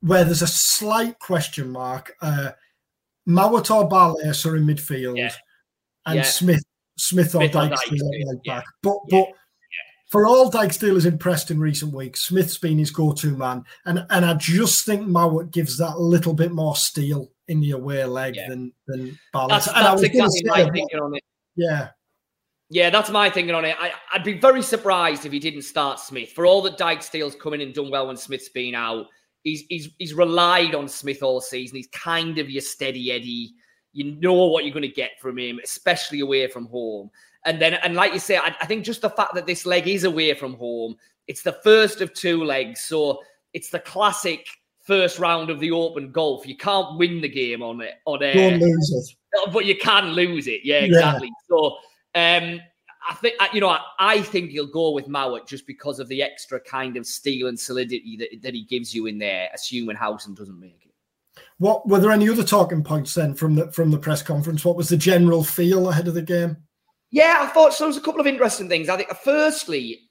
where 0.01 0.23
there's 0.23 0.41
a 0.41 0.47
slight 0.47 1.19
question 1.19 1.69
mark, 1.69 2.13
uh, 2.21 2.51
Mowatt 3.27 3.71
or 3.71 3.83
are 3.83 4.55
in 4.55 4.65
midfield, 4.65 5.17
yeah. 5.17 5.31
and 6.05 6.17
yeah. 6.17 6.23
Smith, 6.23 6.63
Smith 6.97 7.35
or 7.35 7.47
Dyke, 7.47 7.71
Dyke 7.71 8.43
back. 8.45 8.65
But 8.81 8.97
but 9.09 9.27
for 10.09 10.25
all 10.25 10.49
Dijksteel 10.49 10.93
has 10.93 11.05
impressed 11.05 11.51
in 11.51 11.59
recent 11.59 11.93
weeks, 11.93 12.21
Smith's 12.21 12.57
been 12.57 12.79
his 12.79 12.91
go-to 12.91 13.35
man, 13.35 13.63
and 13.85 14.05
and 14.09 14.25
I 14.25 14.33
just 14.35 14.85
think 14.85 15.07
Mowatt 15.07 15.51
gives 15.51 15.77
that 15.77 15.99
little 15.99 16.33
bit 16.33 16.51
more 16.51 16.75
steel 16.75 17.29
in 17.47 17.59
the 17.59 17.71
away 17.71 18.05
leg 18.05 18.35
than 18.47 18.71
than 18.87 19.17
Ballas. 19.33 19.49
That's, 19.49 19.65
that's 19.65 20.03
exactly 20.03 20.43
my 20.45 20.69
thinking 20.69 20.99
on 20.99 21.15
it. 21.15 21.23
Yeah. 21.55 21.89
Yeah, 22.69 22.89
that's 22.89 23.09
my 23.09 23.29
thinking 23.29 23.55
on 23.55 23.63
it. 23.63 23.77
I, 23.79 23.93
would 24.13 24.25
be 24.25 24.37
very 24.37 24.61
surprised 24.61 25.25
if 25.25 25.31
he 25.31 25.39
didn't 25.39 25.61
start 25.61 26.01
Smith. 26.01 26.33
For 26.33 26.45
all 26.45 26.61
that 26.63 26.77
Dijksteel's 26.77 27.35
come 27.35 27.53
in 27.53 27.61
and 27.61 27.73
done 27.73 27.89
well 27.89 28.07
when 28.07 28.17
Smith's 28.17 28.49
been 28.49 28.75
out, 28.75 29.05
he's 29.47 29.63
he's 29.69 29.89
he's 29.97 30.13
relied 30.13 30.75
on 30.75 30.87
Smith 30.87 31.23
all 31.23 31.41
season. 31.41 31.77
He's 31.77 31.87
kind 31.87 32.37
of 32.37 32.49
your 32.49 32.61
steady 32.61 33.11
Eddie. 33.11 33.53
You 33.93 34.15
know 34.15 34.33
what 34.33 34.63
you're 34.63 34.73
going 34.73 34.83
to 34.83 34.89
get 34.89 35.19
from 35.19 35.37
him, 35.37 35.59
especially 35.63 36.19
away 36.19 36.47
from 36.47 36.67
home. 36.67 37.09
And 37.45 37.59
then, 37.61 37.75
and 37.75 37.95
like 37.95 38.13
you 38.13 38.19
say, 38.19 38.37
I, 38.37 38.53
I 38.61 38.65
think 38.65 38.83
just 38.83 39.01
the 39.01 39.09
fact 39.09 39.33
that 39.33 39.47
this 39.47 39.65
leg 39.65 39.87
is 39.87 40.03
away 40.03 40.33
from 40.33 40.55
home, 40.55 40.97
it's 41.27 41.41
the 41.41 41.53
first 41.63 42.01
of 42.01 42.13
two 42.13 42.43
legs. 42.43 42.81
So 42.81 43.21
it's 43.53 43.69
the 43.69 43.79
classic 43.79 44.45
first 44.83 45.17
round 45.17 45.49
of 45.49 45.59
the 45.59 45.71
Open 45.71 46.11
Golf. 46.11 46.45
You 46.45 46.57
can't 46.57 46.97
win 46.99 47.21
the 47.21 47.29
game 47.29 47.63
on 47.63 47.81
it. 47.81 47.95
On 48.05 48.21
a, 48.21 48.33
Don't 48.33 48.59
lose 48.59 48.91
it. 48.91 49.51
But 49.51 49.65
you 49.65 49.77
can 49.77 50.09
lose 50.09 50.47
it. 50.47 50.61
Yeah, 50.63 50.79
exactly. 50.79 51.29
Yeah. 51.29 51.47
So 51.49 51.77
um, 52.13 52.61
I 53.09 53.13
think 53.15 53.35
you 53.53 53.61
know 53.61 53.69
I, 53.69 53.81
I, 53.99 54.21
think 54.21 54.51
he'll 54.51 54.67
go 54.67 54.91
with 54.91 55.07
Mowatt 55.07 55.47
just 55.47 55.65
because 55.65 55.99
of 55.99 56.07
the 56.07 56.21
extra 56.21 56.59
kind 56.59 56.97
of 56.97 57.05
steel 57.05 57.47
and 57.47 57.59
solidity 57.59 58.17
that, 58.17 58.41
that 58.41 58.53
he 58.53 58.63
gives 58.63 58.93
you 58.93 59.05
in 59.05 59.17
there, 59.17 59.49
assuming 59.53 59.95
Howson 59.95 60.33
doesn't 60.33 60.59
make 60.59 60.85
it. 60.85 61.41
What 61.59 61.87
were 61.87 61.99
there 61.99 62.11
any 62.11 62.29
other 62.29 62.43
talking 62.43 62.83
points 62.83 63.13
then 63.13 63.33
from 63.33 63.55
the 63.55 63.71
from 63.71 63.91
the 63.91 63.97
press 63.97 64.21
conference? 64.21 64.65
What 64.65 64.75
was 64.75 64.89
the 64.89 64.97
general 64.97 65.43
feel 65.43 65.89
ahead 65.89 66.07
of 66.07 66.13
the 66.13 66.21
game? 66.21 66.57
Yeah, 67.11 67.39
I 67.41 67.47
thought 67.47 67.73
so. 67.73 67.85
There 67.85 67.87
was 67.87 67.97
a 67.97 68.01
couple 68.01 68.21
of 68.21 68.27
interesting 68.27 68.67
things. 68.67 68.89
I 68.89 68.97
think, 68.97 69.09
firstly, 69.23 70.01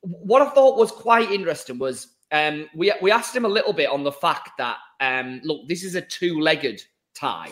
what 0.00 0.42
I 0.42 0.48
thought 0.50 0.78
was 0.78 0.90
quite 0.90 1.30
interesting 1.30 1.78
was 1.78 2.16
um, 2.32 2.68
we 2.74 2.92
we 3.02 3.10
asked 3.10 3.36
him 3.36 3.44
a 3.44 3.48
little 3.48 3.72
bit 3.72 3.90
on 3.90 4.02
the 4.02 4.12
fact 4.12 4.50
that 4.58 4.78
um, 5.00 5.40
look, 5.44 5.68
this 5.68 5.84
is 5.84 5.94
a 5.94 6.00
two-legged 6.00 6.82
tie, 7.14 7.50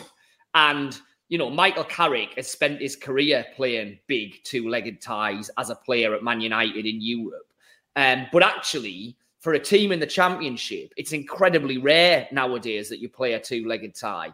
and 0.53 0.99
you 1.31 1.39
know 1.39 1.49
Michael 1.49 1.83
Carrick 1.85 2.35
has 2.35 2.47
spent 2.47 2.79
his 2.79 2.95
career 2.95 3.43
playing 3.55 3.97
big 4.05 4.43
two-legged 4.43 5.01
ties 5.01 5.49
as 5.57 5.71
a 5.71 5.75
player 5.75 6.13
at 6.13 6.23
Man 6.23 6.41
United 6.41 6.85
in 6.85 7.01
Europe, 7.01 7.51
um, 7.95 8.27
but 8.31 8.43
actually. 8.43 9.17
For 9.39 9.53
a 9.53 9.59
team 9.59 9.91
in 9.91 9.99
the 9.99 10.05
championship, 10.05 10.93
it's 10.97 11.13
incredibly 11.13 11.79
rare 11.79 12.27
nowadays 12.31 12.89
that 12.89 12.99
you 12.99 13.09
play 13.09 13.33
a 13.33 13.39
two-legged 13.39 13.95
tie 13.95 14.31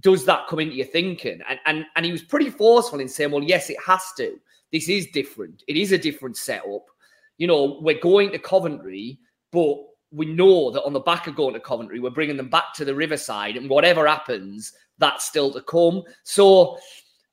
does 0.00 0.24
that 0.26 0.46
come 0.48 0.60
into 0.60 0.74
your 0.74 0.86
thinking? 0.86 1.40
And, 1.48 1.58
and 1.66 1.84
and 1.96 2.04
he 2.04 2.12
was 2.12 2.22
pretty 2.22 2.50
forceful 2.50 3.00
in 3.00 3.08
saying, 3.08 3.30
well, 3.30 3.42
yes, 3.42 3.70
it 3.70 3.78
has 3.84 4.02
to. 4.18 4.38
This 4.72 4.88
is 4.88 5.06
different. 5.06 5.62
It 5.68 5.76
is 5.76 5.92
a 5.92 5.98
different 5.98 6.36
setup. 6.36 6.86
You 7.38 7.46
know, 7.46 7.78
we're 7.80 8.00
going 8.00 8.32
to 8.32 8.38
Coventry, 8.38 9.18
but 9.52 9.76
we 10.10 10.26
know 10.26 10.70
that 10.70 10.84
on 10.84 10.92
the 10.92 11.00
back 11.00 11.26
of 11.26 11.36
going 11.36 11.54
to 11.54 11.60
Coventry, 11.60 12.00
we're 12.00 12.10
bringing 12.10 12.36
them 12.36 12.48
back 12.48 12.72
to 12.74 12.84
the 12.84 12.94
Riverside, 12.94 13.56
and 13.56 13.68
whatever 13.68 14.06
happens, 14.06 14.72
that's 14.98 15.24
still 15.24 15.52
to 15.52 15.60
come. 15.62 16.02
So 16.22 16.78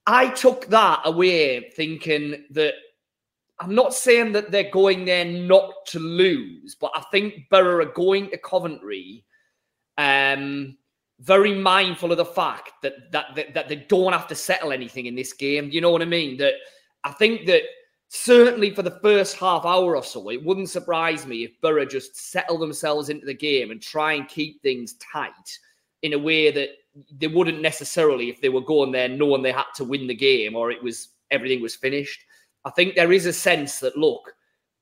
I 0.05 0.29
took 0.29 0.67
that 0.67 1.01
away 1.05 1.69
thinking 1.75 2.45
that 2.51 2.73
I'm 3.59 3.75
not 3.75 3.93
saying 3.93 4.33
that 4.33 4.51
they're 4.51 4.71
going 4.71 5.05
there 5.05 5.25
not 5.25 5.85
to 5.87 5.99
lose, 5.99 6.75
but 6.75 6.91
I 6.95 7.01
think 7.11 7.47
Boro 7.49 7.83
are 7.83 7.91
going 7.93 8.29
to 8.31 8.37
Coventry 8.37 9.23
um, 9.97 10.77
very 11.19 11.53
mindful 11.53 12.11
of 12.11 12.17
the 12.17 12.25
fact 12.25 12.71
that, 12.81 13.11
that 13.11 13.35
that 13.35 13.53
that 13.53 13.69
they 13.69 13.75
don't 13.75 14.11
have 14.11 14.27
to 14.27 14.35
settle 14.35 14.71
anything 14.71 15.05
in 15.05 15.15
this 15.15 15.33
game. 15.33 15.69
You 15.71 15.81
know 15.81 15.91
what 15.91 16.01
I 16.01 16.05
mean? 16.05 16.37
That 16.37 16.53
I 17.03 17.11
think 17.11 17.45
that 17.45 17.61
certainly 18.15 18.69
for 18.69 18.83
the 18.83 18.99
first 19.01 19.37
half 19.37 19.65
hour 19.65 19.95
or 19.95 20.03
so, 20.03 20.29
it 20.29 20.45
wouldn't 20.45 20.69
surprise 20.69 21.25
me 21.25 21.43
if 21.43 21.59
Boro 21.61 21.83
just 21.83 22.15
settle 22.15 22.59
themselves 22.59 23.09
into 23.09 23.25
the 23.25 23.33
game 23.33 23.71
and 23.71 23.81
try 23.81 24.13
and 24.13 24.27
keep 24.27 24.61
things 24.61 24.93
tight 24.93 25.59
in 26.03 26.13
a 26.13 26.19
way 26.19 26.51
that 26.51 26.69
they 27.17 27.25
wouldn't 27.25 27.59
necessarily 27.59 28.29
if 28.29 28.39
they 28.39 28.49
were 28.49 28.61
going 28.61 28.91
there 28.91 29.09
knowing 29.09 29.41
they 29.41 29.51
had 29.51 29.65
to 29.75 29.83
win 29.83 30.05
the 30.05 30.13
game 30.13 30.55
or 30.55 30.69
it 30.69 30.81
was 30.83 31.09
everything 31.31 31.59
was 31.59 31.75
finished. 31.75 32.23
I 32.65 32.69
think 32.69 32.93
there 32.93 33.11
is 33.11 33.25
a 33.25 33.33
sense 33.33 33.79
that 33.79 33.97
look, 33.97 34.35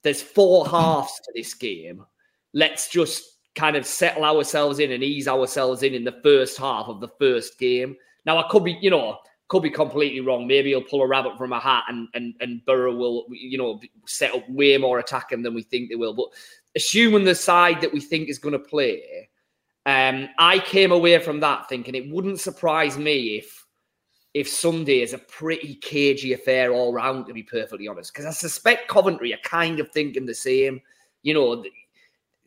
there's 0.03 0.21
four 0.21 0.67
halves 0.69 1.21
to 1.23 1.31
this 1.33 1.53
game. 1.53 2.03
Let's 2.53 2.89
just 2.89 3.37
kind 3.55 3.77
of 3.77 3.85
settle 3.85 4.25
ourselves 4.25 4.79
in 4.79 4.91
and 4.91 5.03
ease 5.03 5.29
ourselves 5.29 5.83
in 5.83 5.93
in 5.93 6.03
the 6.03 6.19
first 6.21 6.57
half 6.57 6.87
of 6.87 6.99
the 6.99 7.07
first 7.07 7.57
game. 7.57 7.95
Now 8.25 8.37
I 8.37 8.49
could 8.49 8.65
be, 8.65 8.77
you 8.81 8.89
know, 8.89 9.19
could 9.51 9.63
be 9.63 9.69
completely 9.69 10.21
wrong. 10.21 10.47
Maybe 10.47 10.69
he'll 10.69 10.81
pull 10.81 11.01
a 11.01 11.07
rabbit 11.07 11.37
from 11.37 11.51
a 11.51 11.59
hat 11.59 11.83
and 11.89 12.07
and 12.13 12.33
and 12.39 12.63
Boro 12.65 12.95
will, 12.95 13.25
you 13.29 13.57
know, 13.57 13.81
set 14.07 14.33
up 14.33 14.49
way 14.49 14.77
more 14.77 14.99
attacking 14.99 15.43
than 15.43 15.53
we 15.53 15.61
think 15.61 15.89
they 15.89 15.97
will. 15.97 16.13
But 16.13 16.29
assuming 16.73 17.25
the 17.25 17.35
side 17.35 17.81
that 17.81 17.91
we 17.91 17.99
think 17.99 18.29
is 18.29 18.39
going 18.39 18.53
to 18.53 18.59
play, 18.59 19.27
um, 19.85 20.29
I 20.39 20.59
came 20.59 20.93
away 20.93 21.19
from 21.19 21.41
that 21.41 21.67
thinking 21.67 21.95
it 21.95 22.09
wouldn't 22.09 22.39
surprise 22.39 22.97
me 22.97 23.39
if 23.39 23.65
if 24.33 24.47
Sunday 24.47 25.01
is 25.01 25.11
a 25.11 25.17
pretty 25.17 25.75
cagey 25.75 26.31
affair 26.31 26.71
all 26.71 26.93
round, 26.93 27.25
to 27.25 27.33
be 27.33 27.43
perfectly 27.43 27.89
honest. 27.89 28.13
Because 28.13 28.25
I 28.25 28.31
suspect 28.31 28.87
Coventry 28.87 29.33
are 29.33 29.43
kind 29.43 29.81
of 29.81 29.91
thinking 29.91 30.25
the 30.25 30.33
same. 30.33 30.79
You 31.23 31.33
know, 31.33 31.61
the, 31.61 31.71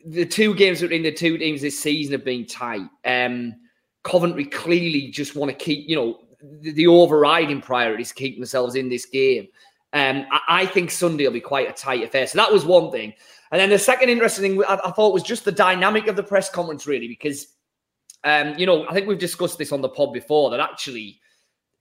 the 0.07 0.25
two 0.25 0.55
games 0.55 0.81
between 0.81 1.03
the 1.03 1.13
two 1.13 1.37
teams 1.37 1.61
this 1.61 1.79
season 1.79 2.13
have 2.13 2.25
been 2.25 2.47
tight. 2.47 2.89
Um, 3.05 3.57
Coventry 4.05 4.45
clearly 4.45 5.09
just 5.09 5.35
want 5.35 5.51
to 5.51 5.57
keep, 5.57 5.89
you 5.89 5.97
know, 5.97 6.21
the, 6.61 6.87
overriding 6.87 7.61
priority 7.61 8.03
is 8.03 8.13
keep 8.13 8.37
themselves 8.37 8.75
in 8.75 8.89
this 8.89 9.07
game. 9.07 9.49
Um, 9.93 10.27
I, 10.31 10.41
I, 10.49 10.67
think 10.67 10.91
Sunday 10.91 11.25
will 11.25 11.33
be 11.33 11.41
quite 11.41 11.71
a 11.71 11.73
tight 11.73 12.03
affair. 12.03 12.27
So 12.27 12.39
that 12.39 12.53
was 12.53 12.65
one 12.65 12.91
thing. 12.91 13.15
And 13.53 13.61
then 13.61 13.71
the 13.71 13.79
second 13.79 14.09
interesting 14.09 14.43
thing 14.43 14.65
I, 14.69 14.79
I 14.85 14.91
thought 14.91 15.15
was 15.15 15.23
just 15.23 15.45
the 15.45 15.53
dynamic 15.53 16.09
of 16.09 16.17
the 16.17 16.23
press 16.23 16.51
conference, 16.51 16.87
really, 16.87 17.07
because, 17.07 17.47
um, 18.25 18.55
you 18.59 18.67
know, 18.67 18.89
I 18.89 18.93
think 18.93 19.07
we've 19.07 19.19
discussed 19.19 19.59
this 19.59 19.71
on 19.71 19.81
the 19.81 19.89
pod 19.89 20.13
before 20.13 20.51
that 20.51 20.61
actually 20.61 21.21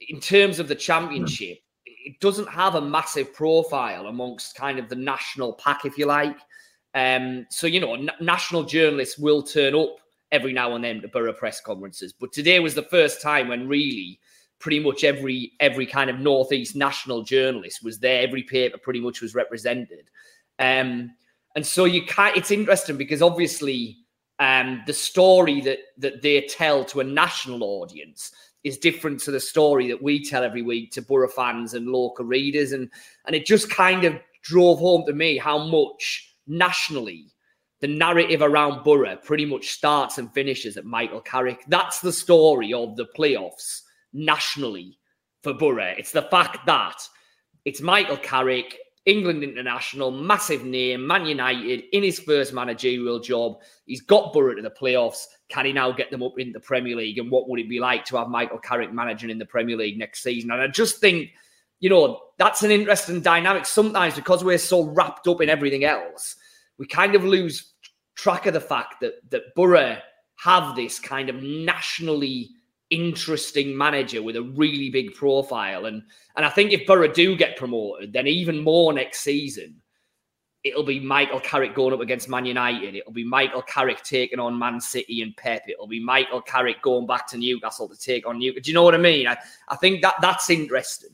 in 0.10 0.20
terms 0.20 0.60
of 0.60 0.68
the 0.68 0.76
championship, 0.76 1.60
it 1.86 2.20
doesn't 2.20 2.50
have 2.50 2.76
a 2.76 2.82
massive 2.82 3.34
profile 3.34 4.08
amongst 4.08 4.56
kind 4.56 4.78
of 4.78 4.90
the 4.90 4.96
national 4.96 5.54
pack, 5.54 5.86
if 5.86 5.98
you 5.98 6.06
like. 6.06 6.38
Um, 6.94 7.48
so 7.50 7.66
you 7.66 7.80
know, 7.80 7.96
n- 7.96 8.12
national 8.22 8.64
journalists 8.64 9.18
will 9.18 9.42
turn 9.42 9.74
up 9.76 9.98
every 10.32 10.54
now 10.54 10.76
and 10.76 10.84
then 10.84 11.02
to 11.02 11.08
Boro 11.08 11.34
press 11.34 11.62
conferences, 11.62 12.14
but 12.14 12.32
today 12.32 12.60
was 12.60 12.76
the 12.76 12.84
first 12.84 13.22
time 13.22 13.48
when 13.48 13.68
really 13.68 14.20
pretty 14.64 14.80
much 14.80 15.04
every 15.04 15.52
every 15.60 15.86
kind 15.86 16.10
of 16.10 16.22
northeast 16.22 16.74
national 16.74 17.22
journalist 17.22 17.84
was 17.84 18.00
there. 18.00 18.22
Every 18.26 18.44
paper 18.44 18.78
pretty 18.78 19.02
much 19.02 19.22
was 19.22 19.36
represented, 19.36 20.10
um, 20.58 21.12
and 21.56 21.66
so 21.66 21.84
you 21.84 22.06
can't. 22.06 22.38
It's 22.38 22.50
interesting 22.50 22.96
because 22.96 23.22
obviously 23.22 23.98
um, 24.40 24.82
the 24.88 24.94
story 24.94 25.60
that 25.62 25.80
that 25.98 26.22
they 26.22 26.40
tell 26.44 26.86
to 26.86 27.02
a 27.02 27.04
national 27.04 27.62
audience 27.62 28.32
is 28.64 28.78
different 28.78 29.20
to 29.20 29.32
the 29.32 29.40
story 29.40 29.90
that 29.90 30.02
we 30.02 30.24
tell 30.24 30.46
every 30.46 30.62
week 30.62 30.92
to 30.94 31.02
Boro 31.02 31.28
fans 31.28 31.74
and 31.74 31.88
local 31.88 32.24
readers. 32.24 32.72
And 32.72 32.90
and 33.26 33.36
it 33.36 33.46
just 33.46 33.70
kind 33.70 34.06
of 34.06 34.18
drove 34.44 34.80
home 34.80 35.06
to 35.08 35.14
me 35.14 35.38
how 35.38 35.58
much 35.58 36.38
nationally 36.48 37.26
the 37.82 37.88
narrative 37.90 38.42
around 38.42 38.86
Boro 38.86 39.18
pretty 39.18 39.46
much 39.46 39.72
starts 39.72 40.20
and 40.20 40.34
finishes 40.34 40.78
at 40.78 40.86
Michael 40.86 41.20
Carrick. 41.20 41.66
That's 41.68 42.00
the 42.00 42.14
story 42.14 42.72
of 42.72 42.96
the 42.96 43.08
playoffs 43.18 43.82
nationally 44.14 44.98
for 45.42 45.54
Boro. 45.54 45.94
It's 45.98 46.12
the 46.12 46.24
fact 46.24 46.66
that 46.66 46.96
it's 47.66 47.82
Michael 47.82 48.18
Carrick 48.18 48.78
England 49.06 49.44
international, 49.44 50.12
massive 50.12 50.64
name, 50.64 51.06
Man 51.06 51.26
United 51.26 51.84
in 51.92 52.04
his 52.04 52.20
first 52.20 52.54
managerial 52.54 53.20
job. 53.20 53.58
He's 53.86 54.02
got 54.02 54.32
Boro 54.32 54.56
to 54.56 54.62
the 54.62 54.70
playoffs. 54.70 55.26
Can 55.50 55.66
he 55.66 55.74
now 55.74 55.92
get 55.92 56.10
them 56.10 56.24
up 56.24 56.40
in 56.40 56.54
the 56.54 56.60
Premier 56.60 56.96
League? 56.96 57.18
And 57.18 57.30
what 57.30 57.50
would 57.50 57.60
it 57.60 57.70
be 57.70 57.80
like 57.80 58.06
to 58.06 58.18
have 58.18 58.30
Michael 58.30 58.60
Carrick 58.60 58.94
managing 58.94 59.30
in 59.30 59.38
the 59.38 59.46
Premier 59.46 59.76
League 59.76 59.98
next 59.98 60.24
season? 60.24 60.52
And 60.52 60.62
I 60.62 60.68
just 60.68 61.02
think, 61.02 61.32
you 61.82 61.90
know, 61.90 62.22
that's 62.38 62.64
an 62.64 62.72
interesting 62.72 63.20
dynamic 63.20 63.66
sometimes 63.66 64.16
because 64.16 64.44
we're 64.44 64.58
so 64.58 64.86
wrapped 64.86 65.28
up 65.28 65.42
in 65.42 65.50
everything 65.50 65.84
else. 65.84 66.38
We 66.78 66.88
kind 66.88 67.14
of 67.14 67.26
lose 67.26 67.74
track 68.16 68.46
of 68.46 68.54
the 68.54 68.62
fact 68.62 69.02
that 69.02 69.16
that 69.32 69.54
Boro 69.54 69.98
have 70.38 70.78
this 70.78 70.98
kind 70.98 71.30
of 71.30 71.44
nationally 71.44 72.52
interesting 72.90 73.76
manager 73.76 74.22
with 74.22 74.36
a 74.36 74.42
really 74.42 74.90
big 74.90 75.14
profile. 75.14 75.86
And 75.86 76.04
and 76.36 76.46
I 76.46 76.50
think 76.50 76.72
if 76.72 76.86
Boro 76.86 77.08
do 77.08 77.36
get 77.36 77.58
promoted, 77.58 78.14
then 78.14 78.28
even 78.28 78.64
more 78.64 78.94
next 78.94 79.22
season, 79.22 79.82
it'll 80.64 80.84
be 80.84 81.00
Michael 81.00 81.40
Carrick 81.40 81.76
going 81.76 81.94
up 81.94 82.00
against 82.00 82.30
Man 82.30 82.46
United. 82.46 82.96
It'll 82.96 83.12
be 83.12 83.24
Michael 83.24 83.62
Carrick 83.62 84.04
taking 84.04 84.40
on 84.40 84.58
Man 84.58 84.80
City 84.80 85.22
and 85.22 85.36
Pep. 85.36 85.64
It'll 85.68 85.88
be 85.88 86.04
Michael 86.04 86.42
Carrick 86.42 86.82
going 86.82 87.06
back 87.06 87.28
to 87.28 87.38
Newcastle 87.38 87.90
to 87.90 87.98
take 87.98 88.28
on 88.28 88.40
Newcastle. 88.40 88.62
Do 88.64 88.72
you 88.72 88.76
know 88.76 88.84
what 88.84 88.96
I 88.96 89.00
mean? 89.00 89.28
I, 89.28 89.38
I 89.68 89.76
think 89.76 90.02
that 90.02 90.16
that's 90.22 90.50
interesting. 90.50 91.12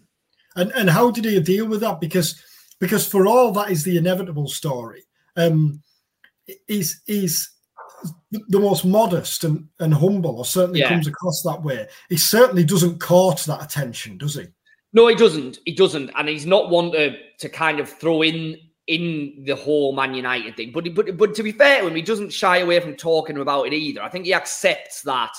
And 0.55 0.71
and 0.71 0.89
how 0.89 1.11
did 1.11 1.25
he 1.25 1.39
deal 1.39 1.67
with 1.67 1.81
that? 1.81 1.99
Because 1.99 2.41
because 2.79 3.07
for 3.07 3.27
all 3.27 3.51
that 3.53 3.71
is 3.71 3.83
the 3.83 3.97
inevitable 3.97 4.47
story. 4.47 5.03
Um, 5.35 5.81
is 6.67 7.01
is 7.07 7.49
the 8.31 8.59
most 8.59 8.85
modest 8.85 9.43
and, 9.43 9.67
and 9.79 9.93
humble, 9.93 10.37
or 10.37 10.45
certainly 10.45 10.81
yeah. 10.81 10.89
comes 10.89 11.07
across 11.07 11.41
that 11.43 11.63
way. 11.63 11.87
He 12.09 12.17
certainly 12.17 12.63
doesn't 12.63 12.99
court 12.99 13.39
that 13.47 13.63
attention, 13.63 14.17
does 14.17 14.35
he? 14.35 14.47
No, 14.93 15.07
he 15.07 15.15
doesn't. 15.15 15.59
He 15.65 15.73
doesn't, 15.73 16.11
and 16.15 16.27
he's 16.27 16.45
not 16.45 16.69
one 16.69 16.91
to 16.91 17.15
to 17.39 17.49
kind 17.49 17.79
of 17.79 17.89
throw 17.89 18.21
in 18.21 18.57
in 18.87 19.43
the 19.45 19.55
whole 19.55 19.93
Man 19.93 20.13
United 20.13 20.57
thing. 20.57 20.71
But 20.71 20.93
but 20.95 21.15
but 21.17 21.35
to 21.35 21.43
be 21.43 21.51
fair 21.51 21.81
to 21.81 21.87
him, 21.87 21.95
he 21.95 22.01
doesn't 22.01 22.33
shy 22.33 22.57
away 22.57 22.79
from 22.79 22.95
talking 22.95 23.37
about 23.37 23.67
it 23.67 23.73
either. 23.73 24.01
I 24.01 24.09
think 24.09 24.25
he 24.25 24.33
accepts 24.33 25.01
that 25.03 25.31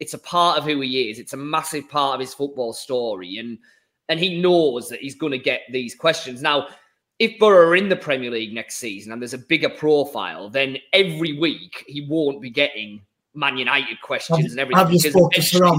it's 0.00 0.14
a 0.14 0.18
part 0.18 0.58
of 0.58 0.64
who 0.64 0.80
he 0.80 1.10
is. 1.10 1.18
It's 1.18 1.32
a 1.32 1.38
massive 1.38 1.88
part 1.88 2.14
of 2.14 2.20
his 2.20 2.34
football 2.34 2.72
story, 2.72 3.38
and 3.38 3.58
and 4.08 4.18
he 4.18 4.40
knows 4.40 4.88
that 4.88 5.00
he's 5.00 5.14
going 5.14 5.32
to 5.32 5.38
get 5.38 5.62
these 5.70 5.94
questions 5.94 6.42
now 6.42 6.68
if 7.18 7.38
Boro 7.38 7.68
are 7.68 7.76
in 7.76 7.88
the 7.88 7.96
Premier 7.96 8.30
League 8.30 8.54
next 8.54 8.76
season 8.76 9.12
and 9.12 9.20
there's 9.20 9.34
a 9.34 9.38
bigger 9.38 9.68
profile, 9.68 10.48
then 10.48 10.78
every 10.92 11.38
week 11.38 11.84
he 11.88 12.06
won't 12.06 12.40
be 12.40 12.50
getting 12.50 13.00
Man 13.34 13.56
United 13.56 14.00
questions 14.00 14.38
have, 14.40 14.50
and 14.50 14.60
everything. 14.60 14.78
Have 14.78 14.92
you 14.92 14.98
spoken 14.98 15.30
to 15.30 15.42
Sir 15.42 15.70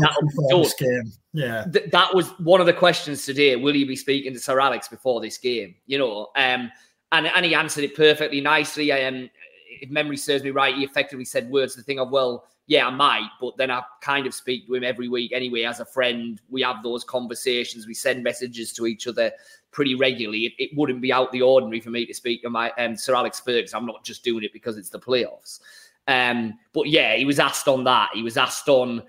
this 0.49 0.73
game? 0.75 1.11
Yeah, 1.33 1.65
Th- 1.71 1.89
that 1.91 2.13
was 2.13 2.29
one 2.39 2.61
of 2.61 2.67
the 2.67 2.73
questions 2.73 3.25
today. 3.25 3.55
Will 3.55 3.75
you 3.75 3.85
be 3.85 3.95
speaking 3.95 4.33
to 4.33 4.39
Sir 4.39 4.59
Alex 4.59 4.87
before 4.87 5.19
this 5.19 5.37
game? 5.37 5.75
You 5.85 5.97
know, 5.97 6.27
um, 6.35 6.71
and 7.11 7.27
and 7.27 7.45
he 7.45 7.55
answered 7.55 7.83
it 7.83 7.95
perfectly 7.95 8.39
nicely. 8.39 8.91
Um, 8.91 9.29
if 9.81 9.89
memory 9.89 10.17
serves 10.17 10.43
me 10.43 10.51
right, 10.51 10.75
he 10.75 10.83
effectively 10.83 11.25
said 11.25 11.49
words 11.49 11.73
to 11.73 11.81
the 11.81 11.83
thing 11.83 11.99
of, 11.99 12.11
"Well, 12.11 12.45
yeah, 12.67 12.87
I 12.87 12.91
might, 12.91 13.29
but 13.41 13.57
then 13.57 13.71
I 13.71 13.81
kind 13.99 14.27
of 14.27 14.33
speak 14.33 14.67
to 14.67 14.75
him 14.75 14.83
every 14.83 15.09
week 15.09 15.31
anyway 15.33 15.63
as 15.63 15.79
a 15.79 15.85
friend. 15.85 16.39
We 16.49 16.61
have 16.61 16.83
those 16.83 17.03
conversations, 17.03 17.87
we 17.87 17.95
send 17.95 18.23
messages 18.23 18.73
to 18.73 18.85
each 18.85 19.07
other 19.07 19.31
pretty 19.71 19.95
regularly. 19.95 20.45
It, 20.45 20.53
it 20.57 20.69
wouldn't 20.75 21.01
be 21.01 21.13
out 21.13 21.31
the 21.31 21.41
ordinary 21.41 21.79
for 21.79 21.89
me 21.89 22.05
to 22.05 22.13
speak 22.13 22.41
to 22.43 22.49
my 22.49 22.71
um, 22.71 22.95
Sir 22.95 23.15
Alex 23.15 23.39
Ferguson. 23.39 23.77
I'm 23.77 23.85
not 23.85 24.03
just 24.03 24.23
doing 24.23 24.43
it 24.43 24.53
because 24.53 24.77
it's 24.77 24.89
the 24.89 24.99
playoffs. 24.99 25.59
Um, 26.07 26.57
but 26.73 26.87
yeah, 26.87 27.15
he 27.15 27.25
was 27.25 27.39
asked 27.39 27.67
on 27.67 27.83
that. 27.83 28.09
He 28.13 28.23
was 28.23 28.37
asked 28.37 28.67
on, 28.67 29.03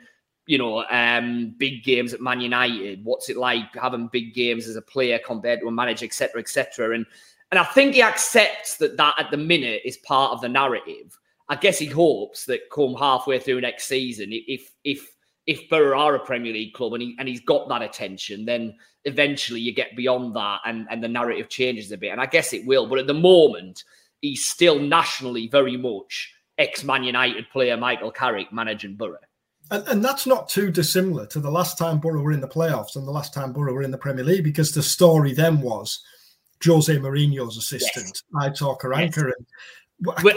you 0.46 0.58
know, 0.58 0.84
um, 0.90 1.54
big 1.56 1.82
games 1.82 2.12
at 2.12 2.20
Man 2.20 2.40
United. 2.40 3.04
What's 3.04 3.30
it 3.30 3.36
like 3.36 3.74
having 3.74 4.08
big 4.08 4.34
games 4.34 4.66
as 4.66 4.76
a 4.76 4.82
player 4.82 5.18
compared 5.24 5.60
to 5.60 5.68
a 5.68 5.72
manager, 5.72 6.04
etc., 6.04 6.40
etc. 6.40 6.94
And 6.94 7.06
and 7.50 7.58
I 7.58 7.64
think 7.64 7.94
he 7.94 8.02
accepts 8.02 8.76
that 8.76 8.96
that 8.96 9.14
at 9.18 9.30
the 9.30 9.36
minute 9.36 9.82
is 9.84 9.96
part 9.98 10.32
of 10.32 10.40
the 10.40 10.48
narrative. 10.48 11.18
I 11.48 11.56
guess 11.56 11.78
he 11.78 11.86
hopes 11.86 12.44
that 12.46 12.70
come 12.70 12.94
halfway 12.94 13.38
through 13.40 13.62
next 13.62 13.86
season, 13.86 14.28
if 14.30 14.70
if 14.84 15.10
if 15.50 15.68
Boro 15.68 15.98
are 15.98 16.14
a 16.14 16.20
Premier 16.20 16.52
League 16.52 16.74
club 16.74 16.92
and 16.94 17.02
he 17.02 17.16
and 17.18 17.28
he's 17.28 17.40
got 17.40 17.68
that 17.68 17.82
attention, 17.82 18.44
then 18.44 18.76
eventually 19.04 19.60
you 19.60 19.74
get 19.74 19.96
beyond 19.96 20.36
that 20.36 20.60
and, 20.64 20.86
and 20.90 21.02
the 21.02 21.08
narrative 21.08 21.48
changes 21.48 21.90
a 21.90 21.96
bit. 21.96 22.12
And 22.12 22.20
I 22.20 22.26
guess 22.26 22.52
it 22.52 22.64
will. 22.64 22.86
But 22.86 23.00
at 23.00 23.08
the 23.08 23.14
moment, 23.14 23.82
he's 24.20 24.46
still 24.46 24.78
nationally 24.78 25.48
very 25.48 25.76
much 25.76 26.32
ex 26.56 26.84
Man 26.84 27.02
United 27.02 27.50
player 27.50 27.76
Michael 27.76 28.12
Carrick 28.12 28.52
managing 28.52 28.94
Boro. 28.94 29.18
And, 29.72 29.86
and, 29.88 30.04
that's 30.04 30.24
not 30.24 30.48
too 30.48 30.70
dissimilar 30.70 31.26
to 31.26 31.40
the 31.40 31.50
last 31.50 31.78
time 31.78 31.98
Boro 31.98 32.22
were 32.22 32.32
in 32.32 32.40
the 32.40 32.48
playoffs 32.48 32.94
and 32.94 33.06
the 33.06 33.12
last 33.12 33.34
time 33.34 33.52
Boro 33.52 33.72
were 33.72 33.82
in 33.82 33.90
the 33.90 33.98
Premier 33.98 34.24
League, 34.24 34.44
because 34.44 34.70
the 34.70 34.82
story 34.82 35.32
then 35.32 35.60
was 35.60 36.00
Jose 36.64 36.96
Mourinho's 36.96 37.56
assistant, 37.56 38.22
yes. 38.40 38.50
Aitor 38.60 38.78
Karanka. 38.78 39.16
Yes. 39.16 39.24
And 39.26 39.46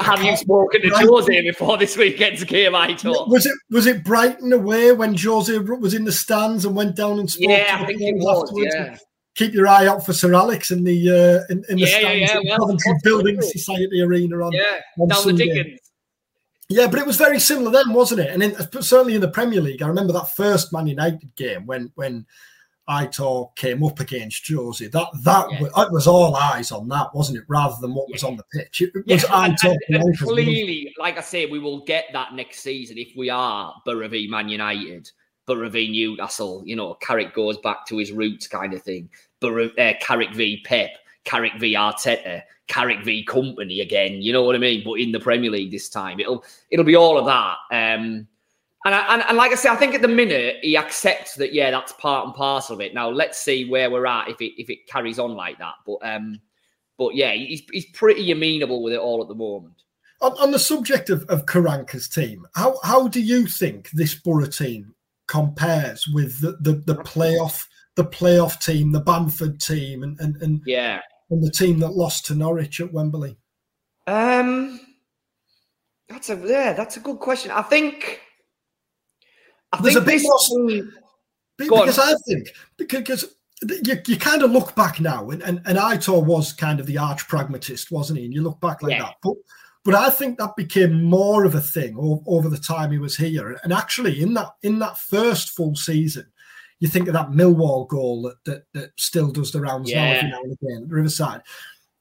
have 0.01 0.24
you 0.24 0.36
spoken 0.36 0.82
to 0.82 0.89
Brighton. 0.89 1.08
Jose 1.08 1.41
before 1.41 1.77
this 1.77 1.96
weekend's 1.96 2.43
game? 2.43 2.75
I 2.75 2.96
thought 2.96 3.29
was 3.29 3.46
it 3.46 3.53
was 3.70 3.86
it 3.86 4.03
Brighton 4.03 4.51
away 4.53 4.91
when 4.91 5.15
Jose 5.17 5.58
was 5.58 5.93
in 5.93 6.03
the 6.03 6.12
stands 6.12 6.65
and 6.65 6.75
went 6.75 6.96
down 6.96 7.20
and 7.20 7.29
spoke? 7.29 7.50
Yeah, 7.50 7.77
I 7.79 7.86
think 7.86 8.01
it 8.01 8.15
was. 8.17 8.51
Yeah. 8.55 8.98
Keep 9.36 9.53
your 9.53 9.67
eye 9.67 9.88
out 9.88 10.05
for 10.05 10.13
Sir 10.13 10.34
Alex 10.34 10.70
in 10.70 10.84
the 10.84 11.10
uh, 11.10 11.51
in, 11.51 11.63
in 11.70 11.77
the 11.77 11.82
yeah, 11.82 12.00
stands 12.00 12.05
yeah, 12.05 12.39
yeah. 12.41 12.53
at 12.53 12.60
well, 12.60 12.60
Coventry 12.60 12.93
Building 13.03 13.41
Society 13.41 14.01
Arena 14.01 14.38
on 14.43 14.51
yeah 14.51 14.79
on 15.00 15.08
down 15.08 15.24
Sunday. 15.24 15.48
the 15.48 15.53
Dickens. 15.53 15.79
Yeah, 16.70 16.88
but 16.88 17.00
it 17.00 17.05
was 17.05 17.17
very 17.17 17.39
similar 17.39 17.72
then, 17.72 17.93
wasn't 17.93 18.22
it? 18.22 18.29
And 18.32 18.41
in, 18.41 18.55
certainly 18.82 19.15
in 19.15 19.22
the 19.22 19.27
Premier 19.27 19.62
League, 19.62 19.82
I 19.82 19.88
remember 19.88 20.13
that 20.13 20.36
first 20.36 20.72
Man 20.74 20.88
United 20.88 21.36
game 21.36 21.65
when 21.65 21.91
when 21.96 22.25
Aitor 22.89 23.55
came 23.55 23.83
up 23.83 23.99
against 23.99 24.43
Josie. 24.43 24.87
That 24.87 25.07
that 25.23 25.51
yeah. 25.51 25.61
was, 25.61 25.71
it 25.77 25.91
was 25.91 26.07
all 26.07 26.35
eyes 26.35 26.71
on 26.71 26.87
that, 26.89 27.13
wasn't 27.13 27.37
it? 27.37 27.45
Rather 27.47 27.75
than 27.79 27.93
what 27.93 28.09
yeah. 28.09 28.13
was 28.13 28.23
on 28.23 28.35
the 28.35 28.43
pitch. 28.51 28.81
It 28.81 28.93
was 28.93 29.03
yeah, 29.05 29.17
Aitor. 29.19 29.71
And, 29.71 29.79
and, 29.89 30.03
and 30.03 30.19
clearly, 30.19 30.93
like 30.97 31.17
I 31.17 31.21
say, 31.21 31.45
we 31.45 31.59
will 31.59 31.85
get 31.85 32.05
that 32.13 32.33
next 32.33 32.59
season 32.59 32.97
if 32.97 33.09
we 33.15 33.29
are 33.29 33.73
Boro 33.85 34.07
v 34.07 34.27
Man 34.27 34.49
United, 34.49 35.09
Boro 35.45 35.69
v 35.69 35.89
Newcastle. 35.89 36.63
You 36.65 36.75
know, 36.75 36.95
Carrick 36.95 37.33
goes 37.33 37.57
back 37.59 37.85
to 37.87 37.97
his 37.97 38.11
roots, 38.11 38.47
kind 38.47 38.73
of 38.73 38.83
thing. 38.83 39.09
Boro, 39.39 39.69
uh, 39.77 39.93
Carrick 40.01 40.33
v 40.33 40.61
Pep, 40.65 40.91
Carrick 41.23 41.53
v 41.59 41.75
Arteta, 41.75 42.41
Carrick 42.67 43.03
v 43.05 43.25
Kompany 43.25 43.81
again. 43.81 44.21
You 44.21 44.33
know 44.33 44.43
what 44.43 44.55
I 44.55 44.59
mean? 44.59 44.83
But 44.83 44.99
in 44.99 45.11
the 45.11 45.19
Premier 45.19 45.51
League 45.51 45.71
this 45.71 45.89
time, 45.89 46.19
it'll 46.19 46.43
it'll 46.69 46.85
be 46.85 46.97
all 46.97 47.17
of 47.17 47.25
that. 47.25 47.57
Um, 47.71 48.27
and, 48.85 48.93
I, 48.93 49.13
and, 49.13 49.23
and 49.27 49.37
like 49.37 49.51
I 49.51 49.55
say, 49.55 49.69
I 49.69 49.75
think 49.75 49.95
at 49.95 50.01
the 50.01 50.07
minute 50.07 50.57
he 50.61 50.77
accepts 50.77 51.35
that 51.35 51.53
yeah, 51.53 51.71
that's 51.71 51.93
part 51.93 52.25
and 52.25 52.35
parcel 52.35 52.75
of 52.75 52.81
it. 52.81 52.93
Now 52.93 53.09
let's 53.09 53.37
see 53.37 53.69
where 53.69 53.89
we're 53.89 54.05
at 54.05 54.29
if 54.29 54.41
it 54.41 54.59
if 54.61 54.69
it 54.69 54.87
carries 54.87 55.19
on 55.19 55.35
like 55.35 55.57
that. 55.59 55.75
But 55.85 55.97
um, 56.01 56.39
but 56.97 57.15
yeah, 57.15 57.31
he's 57.33 57.63
he's 57.71 57.85
pretty 57.87 58.31
amenable 58.31 58.83
with 58.83 58.93
it 58.93 58.99
all 58.99 59.21
at 59.21 59.27
the 59.27 59.35
moment. 59.35 59.75
On, 60.21 60.31
on 60.33 60.51
the 60.51 60.59
subject 60.59 61.09
of, 61.09 61.23
of 61.29 61.45
Karanka's 61.45 62.07
team, 62.07 62.45
how 62.55 62.79
how 62.83 63.07
do 63.07 63.21
you 63.21 63.47
think 63.47 63.89
this 63.91 64.15
Boro 64.15 64.45
team 64.45 64.93
compares 65.27 66.07
with 66.07 66.39
the, 66.41 66.57
the, 66.59 66.73
the 66.85 67.01
playoff 67.03 67.65
the 67.95 68.05
playoff 68.05 68.63
team, 68.63 68.91
the 68.91 68.99
Bamford 68.99 69.59
team, 69.59 70.03
and 70.03 70.19
and, 70.19 70.35
and 70.41 70.61
yeah, 70.65 70.99
and 71.29 71.43
the 71.43 71.51
team 71.51 71.79
that 71.79 71.91
lost 71.91 72.25
to 72.27 72.35
Norwich 72.35 72.81
at 72.81 72.91
Wembley? 72.91 73.37
Um, 74.07 74.79
that's 76.09 76.29
a 76.29 76.35
yeah, 76.45 76.73
that's 76.73 76.97
a 76.97 76.99
good 76.99 77.19
question. 77.19 77.51
I 77.51 77.61
think 77.61 78.19
I 79.74 79.82
There's 79.82 79.96
a 79.96 80.01
bit. 80.01 80.22
Because 81.58 82.00
I 82.00 82.13
think 82.27 82.48
because 82.77 83.36
you, 83.84 83.96
you 84.08 84.18
kind 84.18 84.44
of 84.44 84.51
look 84.51 84.75
back 84.75 85.00
now, 85.00 85.30
and, 85.30 85.42
and, 85.42 85.62
and 85.65 85.77
Aitor 85.77 86.24
was 86.24 86.53
kind 86.53 86.80
of 86.80 86.86
the 86.86 86.98
arch 86.98 87.27
pragmatist, 87.27 87.92
wasn't 87.92 88.20
he? 88.20 88.25
And 88.25 88.34
you 88.34 88.42
look 88.42 88.60
back 88.60 88.82
like 88.82 88.94
yeah. 88.94 89.03
that. 89.03 89.15
But 89.22 89.36
but 89.86 89.96
I 89.96 90.10
think 90.10 90.38
that 90.38 90.56
became 90.56 91.03
more 91.03 91.44
of 91.44 91.56
a 91.56 91.62
thing 91.62 91.96
over, 91.98 92.22
over, 92.25 92.50
the 92.50 92.58
time 92.58 92.92
he 92.92 93.00
was 93.00 93.18
here. 93.18 93.60
And 93.63 93.74
actually, 93.74 94.22
in 94.22 94.34
that 94.36 94.50
in 94.63 94.80
that 94.80 94.98
first 94.98 95.51
full 95.51 95.75
season, 95.75 96.25
you 96.80 96.88
think 96.88 97.08
of 97.08 97.13
that 97.13 97.32
Millwall 97.32 97.88
goal 97.88 98.24
that 98.24 98.44
that, 98.46 98.63
that 98.74 98.92
still 98.98 99.32
does 99.32 99.51
the 99.51 99.62
rounds 99.62 99.89
yeah. 99.89 100.06
now 100.06 100.18
every 100.18 100.30
now 100.30 100.42
and 100.42 100.58
again 100.62 100.84
at 100.84 100.89
Riverside 100.89 101.42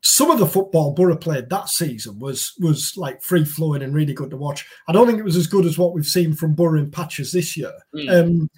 some 0.02 0.30
of 0.30 0.38
the 0.38 0.46
football 0.46 0.92
Boro 0.92 1.16
played 1.16 1.48
that 1.48 1.68
season 1.68 2.18
was 2.18 2.52
was 2.58 2.92
like 2.96 3.22
free 3.22 3.44
flowing 3.44 3.82
and 3.82 3.94
really 3.94 4.12
good 4.12 4.30
to 4.30 4.36
watch. 4.36 4.66
I 4.88 4.92
don't 4.92 5.06
think 5.06 5.18
it 5.18 5.24
was 5.24 5.36
as 5.36 5.46
good 5.46 5.64
as 5.64 5.78
what 5.78 5.94
we've 5.94 6.04
seen 6.04 6.34
from 6.34 6.54
Boro 6.54 6.78
in 6.78 6.90
patches 6.90 7.32
this 7.32 7.56
year. 7.56 7.72
Mm. 7.94 8.24
Um, 8.24 8.50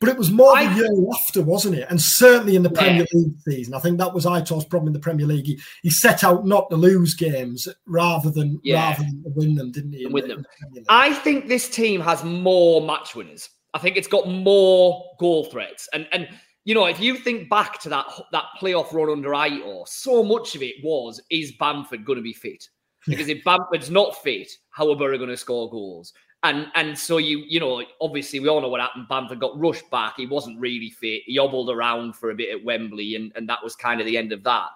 but 0.00 0.08
it 0.08 0.16
was 0.16 0.30
more 0.30 0.56
I, 0.56 0.72
the 0.72 0.76
year 0.76 1.10
after, 1.12 1.42
wasn't 1.42 1.74
it? 1.74 1.86
And 1.90 2.00
certainly 2.00 2.54
in 2.54 2.62
the 2.62 2.70
yeah. 2.70 2.80
Premier 2.80 3.06
League 3.12 3.34
season, 3.40 3.74
I 3.74 3.80
think 3.80 3.98
that 3.98 4.14
was 4.14 4.26
Aitor's 4.26 4.64
problem 4.64 4.88
in 4.88 4.92
the 4.92 5.00
Premier 5.00 5.26
League. 5.26 5.46
He, 5.46 5.60
he 5.82 5.90
set 5.90 6.22
out 6.22 6.46
not 6.46 6.70
to 6.70 6.76
lose 6.76 7.14
games 7.14 7.68
rather 7.86 8.30
than 8.30 8.60
yeah. 8.62 8.90
rather 8.90 9.02
than 9.02 9.22
win 9.34 9.54
them, 9.56 9.72
didn't 9.72 9.92
he? 9.92 10.06
Win 10.06 10.28
the, 10.28 10.36
them. 10.36 10.46
I 10.88 11.14
think 11.14 11.48
this 11.48 11.68
team 11.68 12.00
has 12.00 12.22
more 12.24 12.80
match 12.80 13.14
winners. 13.14 13.48
I 13.74 13.78
think 13.78 13.96
it's 13.96 14.08
got 14.08 14.28
more 14.28 15.04
goal 15.18 15.44
threats, 15.46 15.88
and 15.92 16.06
and 16.12 16.28
you 16.68 16.74
know, 16.74 16.84
if 16.84 17.00
you 17.00 17.16
think 17.16 17.48
back 17.48 17.80
to 17.80 17.88
that 17.88 18.04
that 18.30 18.44
playoff 18.60 18.92
run 18.92 19.08
under 19.08 19.30
Aitor, 19.30 19.88
so 19.88 20.22
much 20.22 20.54
of 20.54 20.62
it 20.62 20.74
was 20.84 21.18
is 21.30 21.52
Bamford 21.52 22.04
going 22.04 22.18
to 22.18 22.22
be 22.22 22.34
fit? 22.34 22.68
Because 23.06 23.28
if 23.28 23.42
Bamford's 23.42 23.90
not 23.90 24.22
fit, 24.22 24.50
how 24.68 24.90
are 24.90 24.96
Boro 24.96 25.16
going 25.16 25.30
to 25.30 25.36
score 25.36 25.70
goals? 25.70 26.12
And 26.42 26.66
and 26.74 26.98
so 26.98 27.16
you 27.16 27.38
you 27.48 27.58
know 27.58 27.82
obviously 28.02 28.38
we 28.38 28.50
all 28.50 28.60
know 28.60 28.68
what 28.68 28.82
happened. 28.82 29.08
Bamford 29.08 29.40
got 29.40 29.58
rushed 29.58 29.90
back. 29.90 30.16
He 30.18 30.26
wasn't 30.26 30.60
really 30.60 30.90
fit. 30.90 31.22
He 31.24 31.38
hobbled 31.38 31.70
around 31.70 32.16
for 32.16 32.32
a 32.32 32.34
bit 32.34 32.54
at 32.54 32.62
Wembley, 32.62 33.14
and 33.14 33.32
and 33.34 33.48
that 33.48 33.64
was 33.64 33.74
kind 33.74 33.98
of 33.98 34.06
the 34.06 34.18
end 34.18 34.32
of 34.32 34.44
that. 34.44 34.68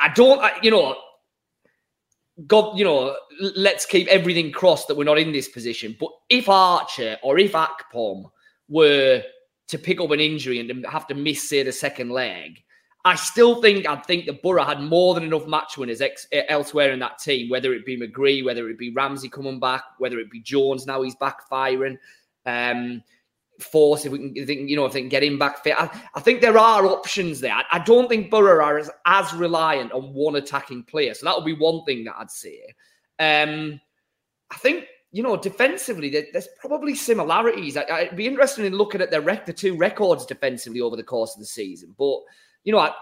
I 0.00 0.08
don't, 0.08 0.40
I, 0.40 0.58
you 0.60 0.72
know, 0.72 0.96
God, 2.48 2.76
you 2.76 2.84
know, 2.84 3.14
let's 3.54 3.86
keep 3.86 4.08
everything 4.08 4.50
crossed 4.50 4.88
that 4.88 4.96
we're 4.96 5.04
not 5.04 5.20
in 5.20 5.30
this 5.30 5.48
position. 5.48 5.96
But 6.00 6.10
if 6.28 6.48
Archer 6.48 7.16
or 7.22 7.38
if 7.38 7.52
Akpom 7.52 8.24
were 8.68 9.22
to 9.70 9.78
pick 9.78 10.00
up 10.00 10.10
an 10.10 10.20
injury 10.20 10.60
and 10.60 10.86
have 10.86 11.06
to 11.08 11.14
miss, 11.14 11.48
say, 11.48 11.62
the 11.62 11.72
second 11.72 12.10
leg. 12.10 12.62
I 13.04 13.14
still 13.14 13.62
think 13.62 13.86
I 13.86 13.96
think 13.96 14.26
the 14.26 14.34
Boro 14.34 14.62
had 14.62 14.82
more 14.82 15.14
than 15.14 15.24
enough 15.24 15.46
match 15.46 15.78
winners 15.78 16.02
ex- 16.02 16.26
elsewhere 16.48 16.92
in 16.92 16.98
that 16.98 17.18
team, 17.18 17.48
whether 17.48 17.72
it 17.72 17.86
be 17.86 17.98
McGree, 17.98 18.44
whether 18.44 18.68
it 18.68 18.78
be 18.78 18.92
Ramsey 18.92 19.28
coming 19.28 19.58
back, 19.58 19.82
whether 19.98 20.18
it 20.18 20.30
be 20.30 20.40
Jones 20.40 20.86
now 20.86 21.00
he's 21.00 21.16
back 21.16 21.48
firing. 21.48 21.98
Um, 22.44 23.02
Forss, 23.60 24.06
if 24.06 24.12
we 24.12 24.18
can, 24.18 24.68
you 24.68 24.76
know, 24.76 24.86
if 24.86 24.92
they 24.92 25.00
can 25.00 25.08
get 25.08 25.22
him 25.22 25.38
back 25.38 25.62
fit. 25.62 25.74
I, 25.78 25.88
I 26.14 26.20
think 26.20 26.40
there 26.40 26.58
are 26.58 26.86
options 26.86 27.40
there. 27.40 27.52
I, 27.52 27.64
I, 27.72 27.78
don't 27.78 28.08
think 28.08 28.30
Boro 28.30 28.64
are 28.64 28.78
as, 28.78 28.90
as 29.04 29.32
reliant 29.34 29.92
on 29.92 30.14
one 30.14 30.36
attacking 30.36 30.84
player. 30.84 31.12
So 31.12 31.26
that 31.26 31.36
would 31.36 31.44
be 31.44 31.54
one 31.54 31.84
thing 31.84 32.04
that 32.04 32.16
I'd 32.18 32.30
say. 32.30 32.58
Um, 33.18 33.80
I 34.50 34.56
think 34.56 34.86
you 35.12 35.22
know, 35.22 35.36
defensively, 35.36 36.08
there's 36.08 36.48
probably 36.60 36.94
similarities. 36.94 37.76
I, 37.76 38.04
would 38.04 38.16
be 38.16 38.26
interested 38.26 38.64
in 38.64 38.74
looking 38.74 39.00
at 39.00 39.10
their 39.10 39.20
rec- 39.20 39.46
the 39.46 39.52
two 39.52 39.76
records 39.76 40.24
defensively 40.24 40.80
over 40.80 40.96
the 40.96 41.02
course 41.02 41.34
of 41.34 41.40
the 41.40 41.46
season. 41.46 41.94
But 41.98 42.20
you 42.62 42.72
know, 42.72 42.78
I, 42.78 42.92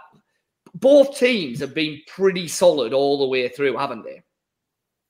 both 0.74 1.18
teams 1.18 1.60
have 1.60 1.74
been 1.74 2.00
pretty 2.06 2.48
solid 2.48 2.92
all 2.92 3.18
the 3.18 3.26
way 3.26 3.48
through, 3.48 3.76
haven't 3.76 4.04
they? 4.04 4.22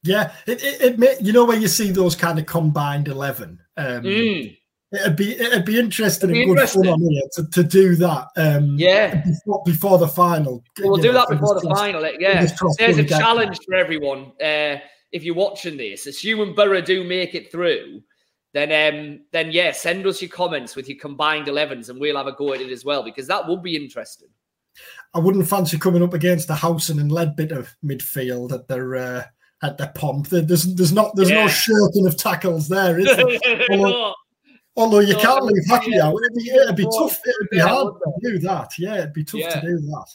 Yeah, 0.02 0.32
it, 0.46 0.62
it, 0.62 1.02
it 1.02 1.20
you 1.20 1.32
know 1.32 1.44
when 1.44 1.60
you 1.60 1.68
see 1.68 1.90
those 1.90 2.16
kind 2.16 2.38
of 2.38 2.46
combined 2.46 3.08
eleven. 3.08 3.60
Um, 3.76 4.02
mm. 4.02 4.56
It'd 4.90 5.16
be 5.16 5.38
it'd 5.38 5.66
be 5.66 5.78
interesting 5.78 6.30
it'd 6.30 6.34
be 6.34 6.42
and 6.42 6.48
good 6.48 6.62
interesting. 6.62 6.84
fun 6.84 6.92
on 6.94 7.00
here 7.00 7.22
to, 7.32 7.50
to 7.50 7.62
do 7.62 7.94
that. 7.96 8.28
Um, 8.36 8.76
yeah, 8.78 9.22
before, 9.22 9.62
before 9.66 9.98
the 9.98 10.08
final. 10.08 10.64
We'll 10.78 10.96
do 10.96 11.08
know, 11.08 11.14
that 11.14 11.28
before 11.28 11.60
the 11.60 11.68
final. 11.68 12.10
Yeah, 12.18 12.46
there's 12.78 12.98
a 12.98 13.04
challenge 13.04 13.58
for 13.66 13.74
everyone. 13.74 14.32
Uh, 14.42 14.78
if 15.12 15.24
you're 15.24 15.34
watching 15.34 15.76
this, 15.76 16.06
assuming 16.06 16.54
Boro 16.54 16.80
do 16.80 17.04
make 17.04 17.34
it 17.34 17.50
through, 17.50 18.02
then 18.54 18.94
um, 18.94 19.20
then 19.32 19.50
yeah, 19.52 19.72
send 19.72 20.06
us 20.06 20.22
your 20.22 20.30
comments 20.30 20.76
with 20.76 20.88
your 20.88 20.98
combined 20.98 21.46
11s 21.46 21.90
and 21.90 22.00
we'll 22.00 22.16
have 22.16 22.26
a 22.26 22.32
go 22.32 22.54
at 22.54 22.60
it 22.60 22.70
as 22.70 22.84
well 22.84 23.02
because 23.02 23.26
that 23.26 23.46
would 23.46 23.62
be 23.62 23.76
interesting. 23.76 24.28
I 25.14 25.18
wouldn't 25.18 25.48
fancy 25.48 25.78
coming 25.78 26.02
up 26.02 26.14
against 26.14 26.48
the 26.48 26.54
Howson 26.54 26.98
and 26.98 27.10
Leadbitter 27.10 27.68
midfield 27.84 28.52
at 28.52 28.68
their 28.68 28.96
uh, 28.96 29.24
at 29.62 29.78
their 29.78 29.92
pomp. 29.94 30.28
There's 30.28 30.74
there's 30.74 30.92
not 30.92 31.14
there's 31.16 31.30
yeah. 31.30 31.44
no 31.44 31.48
shirking 31.48 32.06
of 32.06 32.16
tackles 32.16 32.68
there, 32.68 32.98
is 32.98 33.16
there? 33.16 33.64
although, 33.70 34.14
although, 34.76 34.98
you 35.00 35.14
no, 35.14 35.20
can't 35.20 35.44
leave 35.44 35.66
Hackney 35.68 35.96
yeah. 35.96 36.06
out. 36.06 36.14
It'd 36.24 36.36
be, 36.36 36.50
it'd 36.50 36.76
be 36.76 36.84
tough. 36.84 37.18
It'd 37.26 37.50
be 37.50 37.56
yeah, 37.56 37.68
hard 37.68 37.94
to 37.94 38.30
do 38.30 38.38
that. 38.40 38.70
Yeah, 38.78 38.94
it'd 38.98 39.12
be 39.12 39.24
tough 39.24 39.52
to 39.52 39.60
do 39.60 39.78
that. 39.78 40.06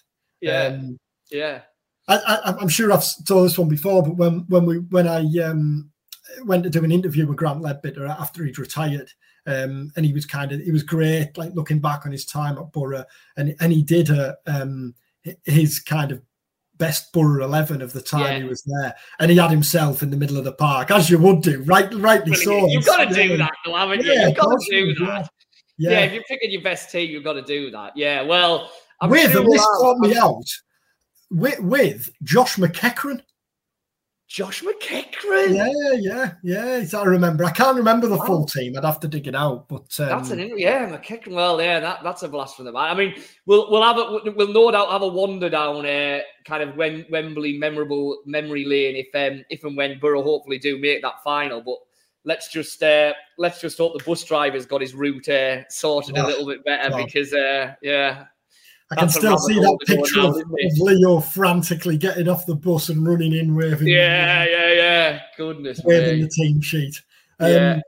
Yeah. 0.41 0.63
Um, 0.65 0.99
yeah. 1.29 1.61
I, 2.07 2.55
am 2.61 2.67
sure 2.67 2.91
I've 2.91 3.05
told 3.25 3.45
this 3.45 3.57
one 3.57 3.69
before, 3.69 4.03
but 4.03 4.17
when 4.17 4.45
when 4.49 4.65
we 4.65 4.79
when 4.79 5.07
I 5.07 5.21
um, 5.43 5.89
went 6.45 6.63
to 6.63 6.69
do 6.69 6.83
an 6.83 6.91
interview 6.91 7.25
with 7.25 7.37
Grant 7.37 7.61
Leadbitter 7.61 8.09
after 8.09 8.43
he'd 8.43 8.59
retired, 8.59 9.09
um, 9.47 9.91
and 9.95 10.05
he 10.05 10.13
was 10.13 10.25
kind 10.25 10.51
of 10.51 10.61
he 10.61 10.71
was 10.71 10.83
great, 10.83 11.37
like 11.37 11.53
looking 11.53 11.79
back 11.79 12.05
on 12.05 12.11
his 12.11 12.25
time 12.25 12.57
at 12.57 12.71
Boro, 12.71 13.05
and 13.37 13.55
and 13.59 13.71
he 13.71 13.83
did 13.83 14.09
a 14.09 14.35
um, 14.47 14.93
his 15.45 15.79
kind 15.79 16.11
of 16.11 16.21
best 16.77 17.13
Boro 17.13 17.45
eleven 17.45 17.81
of 17.81 17.93
the 17.93 18.01
time 18.01 18.21
yeah. 18.25 18.37
he 18.39 18.43
was 18.43 18.63
there, 18.63 18.93
and 19.19 19.31
he 19.31 19.37
had 19.37 19.51
himself 19.51 20.03
in 20.03 20.09
the 20.09 20.17
middle 20.17 20.37
of 20.37 20.43
the 20.43 20.53
park, 20.53 20.91
as 20.91 21.09
you 21.09 21.17
would 21.19 21.41
do, 21.41 21.63
right? 21.63 21.93
Rightly 21.93 22.35
so. 22.35 22.67
You've 22.67 22.85
got 22.85 23.07
to 23.07 23.13
do 23.13 23.37
that, 23.37 23.51
though, 23.65 23.75
haven't 23.75 24.03
you? 24.03 24.11
Yeah, 24.11 24.27
you've 24.27 24.37
got 24.37 24.59
to 24.59 24.67
do 24.69 24.93
that. 25.05 25.29
Yeah. 25.77 25.91
yeah. 25.91 25.99
if 26.01 26.13
you're 26.13 26.23
picking 26.23 26.51
your 26.51 26.61
best 26.61 26.91
team, 26.91 27.09
you've 27.09 27.23
got 27.23 27.33
to 27.33 27.41
do 27.41 27.71
that. 27.71 27.93
Yeah, 27.95 28.21
well, 28.23 28.69
I'm 29.01 29.09
with 29.09 29.31
sure 29.31 29.43
this 29.43 29.65
caught 29.79 29.99
me 29.99 30.15
out 30.17 30.43
with, 31.33 31.59
with 31.59 32.09
Josh 32.23 32.55
McEachran. 32.57 33.21
Josh 34.27 34.63
McEachran. 34.63 35.53
Yeah, 35.53 36.31
yeah, 36.41 36.81
yeah. 36.81 36.99
I 36.99 37.03
remember. 37.03 37.45
I 37.45 37.51
can't 37.51 37.77
remember 37.77 38.07
the 38.07 38.17
full 38.17 38.47
team. 38.47 38.75
I'd 38.75 38.83
have 38.83 38.99
to 39.01 39.07
dig 39.07 39.27
it 39.27 39.35
out. 39.35 39.69
But 39.69 39.95
um, 39.99 40.07
that's 40.07 40.31
an 40.31 40.57
yeah, 40.57 40.89
McEachran. 40.89 41.33
Well, 41.33 41.61
yeah, 41.61 41.79
that, 41.79 42.03
that's 42.03 42.23
a 42.23 42.29
blast 42.29 42.55
from 42.55 42.65
the 42.65 42.71
man. 42.71 42.89
I 42.89 42.95
mean, 42.95 43.13
we'll 43.45 43.69
we'll 43.69 43.83
have 43.83 43.97
a, 43.97 44.31
we'll 44.31 44.51
no 44.51 44.71
doubt 44.71 44.89
have 44.89 45.03
a 45.03 45.07
wander 45.07 45.51
down 45.51 45.85
uh, 45.85 46.21
kind 46.45 46.63
of 46.63 46.75
when 46.75 47.05
Wembley 47.11 47.59
memorable 47.59 48.23
memory 48.25 48.65
lane 48.65 48.95
if 48.95 49.13
um, 49.13 49.43
if 49.51 49.63
and 49.65 49.77
when 49.77 49.99
Boro 49.99 50.23
hopefully 50.23 50.57
do 50.57 50.79
make 50.79 51.03
that 51.03 51.21
final. 51.23 51.61
But 51.61 51.77
let's 52.25 52.51
just 52.51 52.81
uh, 52.81 53.13
let's 53.37 53.61
just 53.61 53.77
hope 53.77 53.95
the 53.95 54.03
bus 54.03 54.23
driver's 54.23 54.65
got 54.65 54.81
his 54.81 54.95
route 54.95 55.29
uh, 55.29 55.67
sorted 55.69 56.17
oh, 56.17 56.25
a 56.25 56.27
little 56.27 56.47
bit 56.47 56.65
better 56.65 56.95
because 57.05 57.33
uh, 57.33 57.75
yeah, 57.81 58.25
I 58.97 59.01
can 59.01 59.09
still 59.09 59.37
see 59.37 59.55
that 59.55 59.77
picture 59.85 60.21
of, 60.21 60.37
of, 60.37 60.77
Leo 60.77 61.19
frantically 61.19 61.97
getting 61.97 62.27
off 62.27 62.45
the 62.45 62.55
bus 62.55 62.89
and 62.89 63.05
running 63.05 63.33
in, 63.33 63.55
waving. 63.55 63.87
Yeah, 63.87 64.45
yeah, 64.45 64.73
yeah. 64.73 65.19
Goodness, 65.37 65.81
waving 65.83 66.21
the 66.21 66.29
team 66.29 66.61
sheet. 66.61 67.01
Um, 67.39 67.51
yeah. 67.51 67.79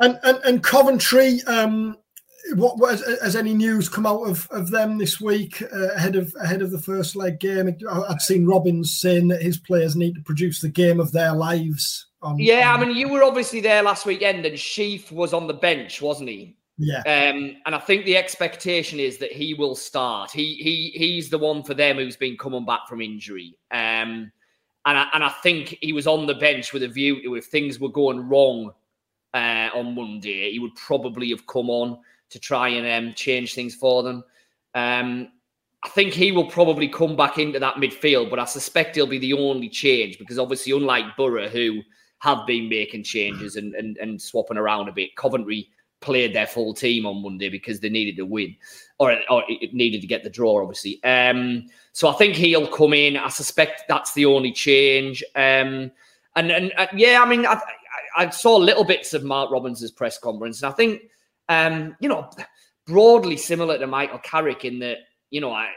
And, 0.00 0.18
and 0.22 0.38
and 0.44 0.62
Coventry, 0.62 1.40
um, 1.46 1.96
what, 2.54 2.78
what 2.78 2.90
has, 2.90 3.20
has, 3.22 3.36
any 3.36 3.54
news 3.54 3.88
come 3.88 4.06
out 4.06 4.22
of, 4.22 4.46
of 4.50 4.70
them 4.70 4.98
this 4.98 5.20
week 5.20 5.62
uh, 5.62 5.94
ahead 5.94 6.16
of 6.16 6.34
ahead 6.40 6.62
of 6.62 6.70
the 6.70 6.80
first 6.80 7.16
leg 7.16 7.40
game? 7.40 7.74
I've 7.90 8.20
seen 8.20 8.46
Robins 8.46 8.98
saying 8.98 9.28
that 9.28 9.42
his 9.42 9.58
players 9.58 9.96
need 9.96 10.14
to 10.16 10.22
produce 10.22 10.60
the 10.60 10.68
game 10.68 11.00
of 11.00 11.12
their 11.12 11.32
lives 11.32 12.06
On, 12.22 12.38
yeah, 12.38 12.72
on... 12.72 12.82
I 12.82 12.86
mean, 12.86 12.96
you 12.96 13.08
were 13.08 13.22
obviously 13.22 13.60
there 13.60 13.82
last 13.82 14.04
weekend, 14.04 14.44
and 14.46 14.58
Sheaf 14.58 15.12
was 15.12 15.32
on 15.32 15.46
the 15.46 15.54
bench, 15.54 16.02
wasn't 16.02 16.28
he? 16.28 16.56
Yeah. 16.76 17.00
Um, 17.00 17.56
and 17.66 17.74
I 17.74 17.78
think 17.78 18.04
the 18.04 18.16
expectation 18.16 18.98
is 18.98 19.18
that 19.18 19.32
he 19.32 19.54
will 19.54 19.76
start. 19.76 20.30
He 20.32 20.54
he 20.54 20.92
he's 20.98 21.30
the 21.30 21.38
one 21.38 21.62
for 21.62 21.74
them 21.74 21.96
who's 21.96 22.16
been 22.16 22.36
coming 22.36 22.64
back 22.64 22.88
from 22.88 23.00
injury. 23.00 23.56
Um, 23.70 24.32
and 24.86 24.98
I, 24.98 25.06
and 25.14 25.24
I 25.24 25.30
think 25.42 25.78
he 25.80 25.92
was 25.92 26.06
on 26.06 26.26
the 26.26 26.34
bench 26.34 26.72
with 26.72 26.82
a 26.82 26.88
view 26.88 27.22
to 27.22 27.36
if 27.36 27.46
things 27.46 27.80
were 27.80 27.88
going 27.88 28.28
wrong 28.28 28.72
uh, 29.32 29.70
on 29.74 29.94
Monday, 29.94 30.50
he 30.52 30.58
would 30.58 30.74
probably 30.74 31.30
have 31.30 31.46
come 31.46 31.70
on 31.70 31.98
to 32.30 32.38
try 32.38 32.68
and 32.68 33.08
um, 33.08 33.14
change 33.14 33.54
things 33.54 33.74
for 33.74 34.02
them. 34.02 34.24
Um, 34.74 35.28
I 35.84 35.88
think 35.90 36.12
he 36.12 36.32
will 36.32 36.46
probably 36.46 36.88
come 36.88 37.14
back 37.14 37.38
into 37.38 37.58
that 37.60 37.76
midfield, 37.76 38.30
but 38.30 38.38
I 38.38 38.46
suspect 38.46 38.96
he'll 38.96 39.06
be 39.06 39.18
the 39.18 39.34
only 39.34 39.68
change 39.68 40.18
because 40.18 40.38
obviously, 40.38 40.72
unlike 40.72 41.16
Boro, 41.16 41.48
who 41.48 41.82
have 42.20 42.46
been 42.46 42.68
making 42.68 43.04
changes 43.04 43.56
and, 43.56 43.74
and, 43.74 43.96
and 43.98 44.20
swapping 44.20 44.56
around 44.56 44.88
a 44.88 44.92
bit, 44.92 45.14
Coventry 45.16 45.68
played 46.04 46.34
their 46.34 46.46
full 46.46 46.74
team 46.74 47.06
on 47.06 47.22
Monday 47.22 47.48
because 47.48 47.80
they 47.80 47.88
needed 47.88 48.16
to 48.16 48.26
win, 48.26 48.54
or, 48.98 49.16
or 49.30 49.42
it 49.48 49.72
needed 49.74 50.00
to 50.02 50.06
get 50.06 50.22
the 50.22 50.30
draw, 50.30 50.60
obviously. 50.60 51.02
Um, 51.02 51.66
so 51.92 52.08
I 52.08 52.12
think 52.12 52.34
he'll 52.34 52.68
come 52.68 52.92
in. 52.92 53.16
I 53.16 53.28
suspect 53.28 53.84
that's 53.88 54.12
the 54.14 54.26
only 54.26 54.52
change. 54.52 55.24
Um, 55.34 55.90
and, 56.36 56.50
and 56.50 56.72
uh, 56.76 56.86
yeah, 56.94 57.22
I 57.22 57.28
mean, 57.28 57.46
I, 57.46 57.60
I, 58.16 58.30
saw 58.30 58.56
little 58.56 58.84
bits 58.84 59.14
of 59.14 59.24
Mark 59.24 59.50
Robins' 59.50 59.90
press 59.90 60.18
conference, 60.18 60.62
and 60.62 60.72
I 60.72 60.76
think, 60.76 61.02
um, 61.48 61.96
you 62.00 62.08
know, 62.08 62.28
broadly 62.86 63.36
similar 63.36 63.78
to 63.78 63.86
Michael 63.86 64.18
Carrick 64.18 64.64
in 64.64 64.78
that, 64.80 64.98
you 65.30 65.40
know, 65.40 65.52
I, 65.52 65.70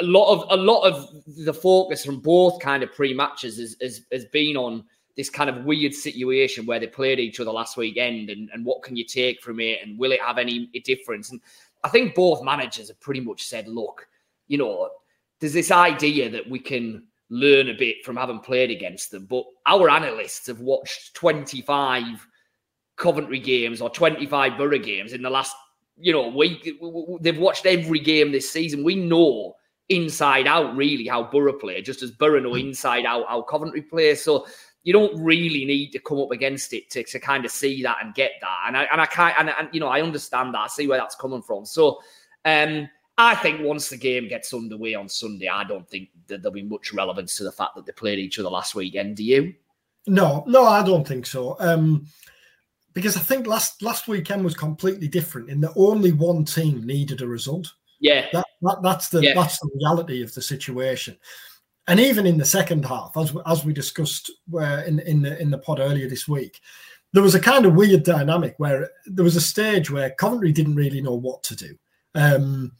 a 0.00 0.04
lot 0.04 0.32
of 0.32 0.58
a 0.58 0.62
lot 0.62 0.82
of 0.84 1.08
the 1.44 1.52
focus 1.52 2.04
from 2.04 2.20
both 2.20 2.60
kind 2.60 2.82
of 2.82 2.92
pre 2.92 3.12
matches 3.12 3.58
has, 3.58 3.76
has, 3.80 4.00
has 4.10 4.24
been 4.26 4.56
on 4.56 4.84
this 5.16 5.28
kind 5.28 5.50
of 5.50 5.64
weird 5.64 5.94
situation 5.94 6.66
where 6.66 6.80
they 6.80 6.86
played 6.86 7.20
each 7.20 7.40
other 7.40 7.50
last 7.50 7.76
weekend 7.76 8.30
and, 8.30 8.48
and 8.52 8.64
what 8.64 8.82
can 8.82 8.96
you 8.96 9.04
take 9.04 9.40
from 9.42 9.60
it 9.60 9.80
and 9.82 9.98
will 9.98 10.12
it 10.12 10.20
have 10.22 10.38
any 10.38 10.66
difference? 10.84 11.30
And 11.30 11.40
I 11.84 11.88
think 11.88 12.14
both 12.14 12.42
managers 12.42 12.88
have 12.88 13.00
pretty 13.00 13.20
much 13.20 13.44
said, 13.44 13.68
look, 13.68 14.08
you 14.48 14.58
know, 14.58 14.88
there's 15.40 15.52
this 15.52 15.70
idea 15.70 16.30
that 16.30 16.48
we 16.48 16.58
can 16.58 17.04
learn 17.28 17.68
a 17.68 17.74
bit 17.74 18.04
from 18.04 18.16
having 18.16 18.38
played 18.38 18.70
against 18.70 19.10
them, 19.10 19.26
but 19.26 19.44
our 19.66 19.90
analysts 19.90 20.46
have 20.46 20.60
watched 20.60 21.14
25 21.14 22.26
Coventry 22.96 23.40
games 23.40 23.80
or 23.80 23.90
25 23.90 24.56
Boro 24.56 24.78
games 24.78 25.12
in 25.12 25.22
the 25.22 25.30
last, 25.30 25.56
you 25.98 26.12
know, 26.12 26.28
week. 26.28 26.70
They've 27.20 27.38
watched 27.38 27.66
every 27.66 27.98
game 27.98 28.32
this 28.32 28.50
season. 28.50 28.84
We 28.84 28.94
know 28.94 29.56
inside 29.88 30.46
out 30.46 30.76
really 30.76 31.06
how 31.06 31.24
Boro 31.24 31.54
play, 31.54 31.82
just 31.82 32.02
as 32.02 32.10
Boro 32.12 32.40
know 32.40 32.52
hmm. 32.52 32.68
inside 32.68 33.04
out 33.04 33.26
how 33.28 33.42
Coventry 33.42 33.82
play. 33.82 34.14
So 34.14 34.46
you 34.84 34.92
don't 34.92 35.22
really 35.22 35.64
need 35.64 35.90
to 35.92 35.98
come 35.98 36.18
up 36.18 36.30
against 36.32 36.72
it 36.72 36.90
to, 36.90 37.04
to 37.04 37.20
kind 37.20 37.44
of 37.44 37.50
see 37.50 37.82
that 37.82 37.98
and 38.02 38.14
get 38.14 38.32
that. 38.40 38.64
And 38.66 38.76
I 38.76 38.84
and 38.84 39.00
I 39.00 39.06
can't 39.06 39.34
and, 39.38 39.50
and 39.50 39.68
you 39.72 39.80
know 39.80 39.88
I 39.88 40.02
understand 40.02 40.54
that. 40.54 40.60
I 40.60 40.66
see 40.66 40.88
where 40.88 40.98
that's 40.98 41.14
coming 41.14 41.42
from. 41.42 41.64
So 41.64 42.00
um 42.44 42.88
I 43.18 43.34
think 43.36 43.60
once 43.60 43.90
the 43.90 43.96
game 43.96 44.26
gets 44.28 44.54
underway 44.54 44.94
on 44.94 45.08
Sunday, 45.08 45.46
I 45.46 45.64
don't 45.64 45.88
think 45.88 46.08
that 46.26 46.42
there'll 46.42 46.54
be 46.54 46.62
much 46.62 46.92
relevance 46.92 47.36
to 47.36 47.44
the 47.44 47.52
fact 47.52 47.76
that 47.76 47.86
they 47.86 47.92
played 47.92 48.18
each 48.18 48.38
other 48.38 48.48
last 48.48 48.74
weekend. 48.74 49.16
Do 49.16 49.24
you? 49.24 49.54
No, 50.06 50.42
no, 50.46 50.64
I 50.64 50.84
don't 50.84 51.06
think 51.06 51.26
so. 51.26 51.56
Um 51.60 52.06
because 52.92 53.16
I 53.16 53.20
think 53.20 53.46
last 53.46 53.82
last 53.82 54.08
weekend 54.08 54.44
was 54.44 54.54
completely 54.54 55.08
different 55.08 55.48
in 55.48 55.60
that 55.60 55.72
only 55.76 56.12
one 56.12 56.44
team 56.44 56.84
needed 56.84 57.22
a 57.22 57.26
result. 57.26 57.72
Yeah, 58.00 58.26
that, 58.32 58.46
that 58.62 58.78
that's 58.82 59.08
the 59.10 59.22
yeah. 59.22 59.34
that's 59.34 59.60
the 59.60 59.70
reality 59.76 60.22
of 60.22 60.34
the 60.34 60.42
situation 60.42 61.16
and 61.88 61.98
even 61.98 62.26
in 62.26 62.38
the 62.38 62.44
second 62.44 62.84
half, 62.84 63.16
as 63.16 63.34
as 63.46 63.64
we 63.64 63.72
discussed 63.72 64.30
where 64.48 64.82
in 64.82 65.00
in 65.00 65.22
the 65.22 65.40
in 65.40 65.50
the 65.50 65.58
pod 65.58 65.80
earlier 65.80 66.08
this 66.08 66.28
week, 66.28 66.60
there 67.12 67.22
was 67.22 67.34
a 67.34 67.40
kind 67.40 67.66
of 67.66 67.74
weird 67.74 68.04
dynamic 68.04 68.54
where 68.58 68.90
there 69.06 69.24
was 69.24 69.36
a 69.36 69.40
stage 69.40 69.90
where 69.90 70.10
Coventry 70.10 70.52
didn't 70.52 70.76
really 70.76 71.00
know 71.00 71.14
what 71.14 71.42
to 71.44 71.56
do, 71.56 71.76
um, 72.14 72.72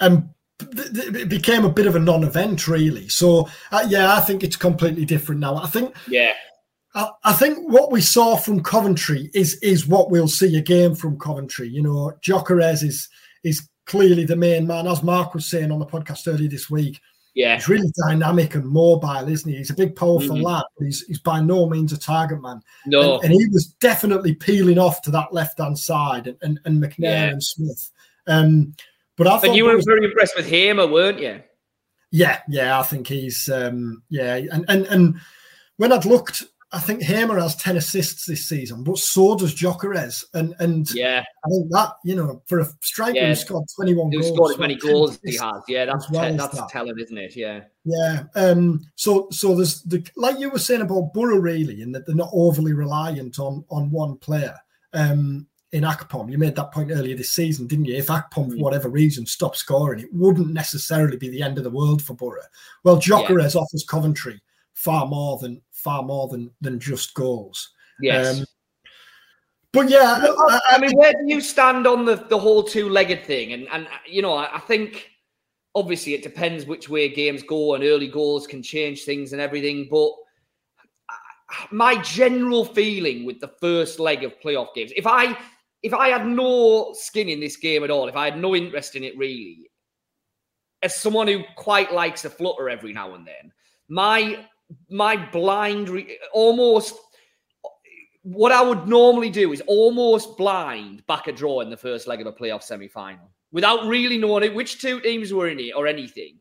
and 0.00 0.28
it 0.60 1.28
became 1.28 1.64
a 1.64 1.72
bit 1.72 1.86
of 1.86 1.96
a 1.96 2.00
non-event 2.00 2.68
really. 2.68 3.08
So 3.08 3.48
uh, 3.72 3.84
yeah, 3.88 4.14
I 4.14 4.20
think 4.20 4.44
it's 4.44 4.56
completely 4.56 5.04
different 5.04 5.40
now. 5.40 5.56
I 5.56 5.66
think 5.66 5.94
yeah. 6.06 6.34
I, 6.94 7.08
I 7.24 7.32
think 7.32 7.58
what 7.70 7.90
we 7.90 8.00
saw 8.00 8.36
from 8.36 8.62
Coventry 8.62 9.30
is 9.34 9.54
is 9.56 9.86
what 9.86 10.10
we'll 10.10 10.28
see 10.28 10.56
again 10.56 10.94
from 10.94 11.18
Coventry. 11.18 11.68
You 11.68 11.82
know, 11.82 12.12
Gyökeres 12.24 12.84
is 12.84 13.08
is 13.42 13.68
clearly 13.86 14.24
the 14.24 14.36
main 14.36 14.66
man, 14.66 14.86
as 14.86 15.02
Mark 15.02 15.34
was 15.34 15.46
saying 15.46 15.72
on 15.72 15.80
the 15.80 15.86
podcast 15.86 16.32
earlier 16.32 16.48
this 16.48 16.70
week. 16.70 17.00
Yeah, 17.34 17.54
he's 17.54 17.68
really 17.68 17.90
dynamic 18.06 18.54
and 18.54 18.66
mobile, 18.66 19.26
isn't 19.28 19.50
he? 19.50 19.56
He's 19.56 19.70
a 19.70 19.74
big, 19.74 19.96
powerful 19.96 20.36
mm-hmm. 20.36 20.44
lad, 20.44 20.64
but 20.76 20.84
he's, 20.84 21.06
he's 21.06 21.18
by 21.18 21.40
no 21.40 21.66
means 21.66 21.92
a 21.92 21.98
target 21.98 22.42
man. 22.42 22.60
No, 22.86 23.14
and, 23.16 23.24
and 23.24 23.32
he 23.32 23.46
was 23.50 23.68
definitely 23.80 24.34
peeling 24.34 24.78
off 24.78 25.00
to 25.02 25.10
that 25.12 25.32
left 25.32 25.58
hand 25.58 25.78
side, 25.78 26.26
and, 26.26 26.36
and, 26.42 26.60
and 26.64 26.82
McNair 26.82 26.98
yeah. 26.98 27.28
and 27.28 27.42
Smith. 27.42 27.90
Um, 28.26 28.74
but 29.16 29.26
I 29.26 29.38
thought, 29.38 29.54
you 29.54 29.64
were 29.64 29.76
was, 29.76 29.86
very 29.86 30.04
impressed 30.04 30.36
with 30.36 30.48
Hamer, 30.48 30.86
weren't 30.86 31.20
you? 31.20 31.42
Yeah, 32.10 32.40
yeah, 32.48 32.78
I 32.78 32.82
think 32.82 33.06
he's 33.06 33.48
um, 33.48 34.02
yeah, 34.10 34.34
and 34.34 34.66
and 34.68 34.86
and 34.86 35.20
when 35.78 35.92
I'd 35.92 36.04
looked 36.04 36.44
I 36.74 36.80
think 36.80 37.02
Hamer 37.02 37.38
has 37.38 37.54
10 37.56 37.76
assists 37.76 38.24
this 38.24 38.48
season, 38.48 38.82
but 38.82 38.96
so 38.96 39.36
does 39.36 39.54
Gyökeres. 39.54 40.24
And 40.32 40.54
and 40.58 40.90
yeah, 40.94 41.22
I 41.44 41.48
think 41.50 41.70
that, 41.70 41.92
you 42.02 42.16
know, 42.16 42.42
for 42.46 42.60
a 42.60 42.66
striker 42.80 43.18
yeah. 43.18 43.28
who 43.28 43.34
scored 43.34 43.64
21 43.76 44.10
who 44.10 44.20
goals. 44.20 44.34
scored 44.34 44.52
as 44.52 44.58
many 44.58 44.76
goals 44.76 45.18
he 45.22 45.36
has. 45.36 45.62
Yeah, 45.68 45.84
that's 45.84 46.10
well 46.10 46.30
te- 46.30 46.36
that's 46.36 46.56
that. 46.56 46.70
telling, 46.70 46.98
isn't 46.98 47.18
it? 47.18 47.36
Yeah. 47.36 47.64
Yeah. 47.84 48.24
Um, 48.34 48.80
so 48.94 49.28
so 49.30 49.54
there's 49.54 49.82
the 49.82 50.06
like 50.16 50.38
you 50.38 50.48
were 50.48 50.58
saying 50.58 50.80
about 50.80 51.12
Boro 51.12 51.36
really, 51.36 51.82
in 51.82 51.92
that 51.92 52.06
they're 52.06 52.14
not 52.16 52.30
overly 52.32 52.72
reliant 52.72 53.38
on 53.38 53.64
on 53.68 53.90
one 53.90 54.16
player. 54.16 54.56
Um 54.94 55.46
in 55.72 55.84
Akpom, 55.84 56.30
you 56.30 56.36
made 56.36 56.54
that 56.56 56.70
point 56.70 56.90
earlier 56.90 57.16
this 57.16 57.30
season, 57.30 57.66
didn't 57.66 57.86
you? 57.86 57.96
If 57.96 58.08
Akpom, 58.08 58.50
for 58.50 58.56
mm. 58.56 58.60
whatever 58.60 58.90
reason, 58.90 59.24
stopped 59.24 59.56
scoring, 59.56 60.00
it 60.00 60.12
wouldn't 60.12 60.52
necessarily 60.52 61.16
be 61.16 61.30
the 61.30 61.42
end 61.42 61.56
of 61.56 61.64
the 61.64 61.70
world 61.70 62.02
for 62.02 62.12
Boro. 62.12 62.42
Well, 62.84 62.98
Gyökeres 62.98 63.54
yeah. 63.54 63.60
offers 63.62 63.84
Coventry 63.88 64.40
far 64.82 65.06
more 65.06 65.38
than 65.38 65.62
far 65.70 66.02
more 66.02 66.28
than 66.28 66.50
than 66.60 66.80
just 66.80 67.14
goals. 67.14 67.70
Yes. 68.00 68.40
Um, 68.40 68.46
but 69.72 69.88
yeah, 69.88 70.20
I, 70.20 70.60
I, 70.70 70.78
mean, 70.78 70.92
where 70.92 71.12
do 71.12 71.24
you 71.24 71.40
stand 71.40 71.86
on 71.86 72.04
the, 72.04 72.16
the 72.16 72.38
whole 72.38 72.62
two 72.62 72.90
legged 72.90 73.24
thing? 73.24 73.52
And 73.52 73.68
and 73.72 73.86
you 74.06 74.22
know, 74.22 74.34
I, 74.34 74.56
I 74.56 74.60
think 74.60 75.08
obviously 75.74 76.14
it 76.14 76.22
depends 76.22 76.66
which 76.66 76.88
way 76.88 77.08
games 77.08 77.42
go, 77.42 77.74
and 77.74 77.84
early 77.84 78.08
goals 78.08 78.46
can 78.46 78.62
change 78.62 79.04
things 79.04 79.32
and 79.32 79.40
everything. 79.40 79.88
But 79.90 80.10
my 81.70 81.96
general 82.02 82.64
feeling 82.64 83.24
with 83.24 83.40
the 83.40 83.52
first 83.60 84.00
leg 84.00 84.24
of 84.24 84.38
playoff 84.40 84.74
games, 84.74 84.92
if 84.96 85.06
I 85.06 85.38
if 85.82 85.94
I 85.94 86.08
had 86.08 86.26
no 86.26 86.92
skin 86.92 87.28
in 87.28 87.40
this 87.40 87.56
game 87.56 87.84
at 87.84 87.90
all, 87.90 88.08
if 88.08 88.16
I 88.16 88.26
had 88.26 88.38
no 88.38 88.54
interest 88.54 88.96
in 88.96 89.04
it 89.04 89.16
really, 89.16 89.70
as 90.82 90.96
someone 90.96 91.28
who 91.28 91.42
quite 91.56 91.94
likes 91.94 92.24
a 92.24 92.30
flutter 92.30 92.68
every 92.68 92.92
now 92.92 93.14
and 93.14 93.26
then, 93.26 93.52
my 93.88 94.44
my 94.90 95.16
blind, 95.30 95.88
re- 95.88 96.18
almost 96.32 96.94
what 98.22 98.52
I 98.52 98.62
would 98.62 98.86
normally 98.86 99.30
do 99.30 99.52
is 99.52 99.60
almost 99.66 100.36
blind 100.36 101.04
back 101.06 101.26
a 101.26 101.32
draw 101.32 101.60
in 101.60 101.70
the 101.70 101.76
first 101.76 102.06
leg 102.06 102.20
of 102.20 102.26
a 102.26 102.32
playoff 102.32 102.62
semi 102.62 102.88
final 102.88 103.30
without 103.50 103.86
really 103.86 104.16
knowing 104.16 104.44
it, 104.44 104.54
which 104.54 104.80
two 104.80 105.00
teams 105.00 105.32
were 105.32 105.48
in 105.48 105.58
it 105.58 105.72
or 105.72 105.86
anything. 105.86 106.38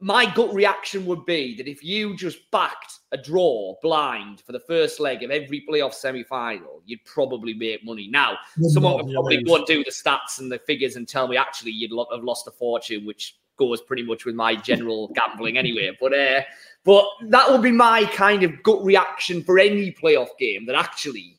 My 0.00 0.32
gut 0.32 0.54
reaction 0.54 1.06
would 1.06 1.26
be 1.26 1.56
that 1.56 1.66
if 1.66 1.82
you 1.82 2.16
just 2.16 2.50
backed 2.52 3.00
a 3.10 3.16
draw 3.16 3.74
blind 3.82 4.40
for 4.40 4.52
the 4.52 4.60
first 4.60 5.00
leg 5.00 5.24
of 5.24 5.32
every 5.32 5.64
playoff 5.68 5.92
semi 5.92 6.22
final, 6.22 6.82
you'd 6.84 7.04
probably 7.04 7.54
make 7.54 7.84
money. 7.84 8.08
Now, 8.08 8.36
someone 8.68 8.94
would 8.96 9.12
probably 9.12 9.42
go 9.42 9.56
and 9.56 9.66
do 9.66 9.82
the 9.82 9.90
stats 9.90 10.38
and 10.38 10.52
the 10.52 10.60
figures 10.60 10.94
and 10.94 11.08
tell 11.08 11.26
me 11.26 11.36
actually 11.36 11.72
you'd 11.72 11.90
have 12.12 12.22
lost 12.22 12.46
a 12.46 12.52
fortune, 12.52 13.06
which 13.06 13.36
goes 13.58 13.82
pretty 13.82 14.04
much 14.04 14.24
with 14.24 14.36
my 14.36 14.54
general 14.54 15.08
gambling 15.14 15.58
anyway. 15.58 15.90
But 16.00 16.14
uh, 16.14 16.42
but 16.88 17.04
that 17.28 17.50
would 17.50 17.60
be 17.60 17.70
my 17.70 18.06
kind 18.06 18.42
of 18.42 18.62
gut 18.62 18.82
reaction 18.82 19.44
for 19.44 19.58
any 19.58 19.92
playoff 19.92 20.30
game 20.38 20.64
that 20.64 20.74
actually 20.74 21.38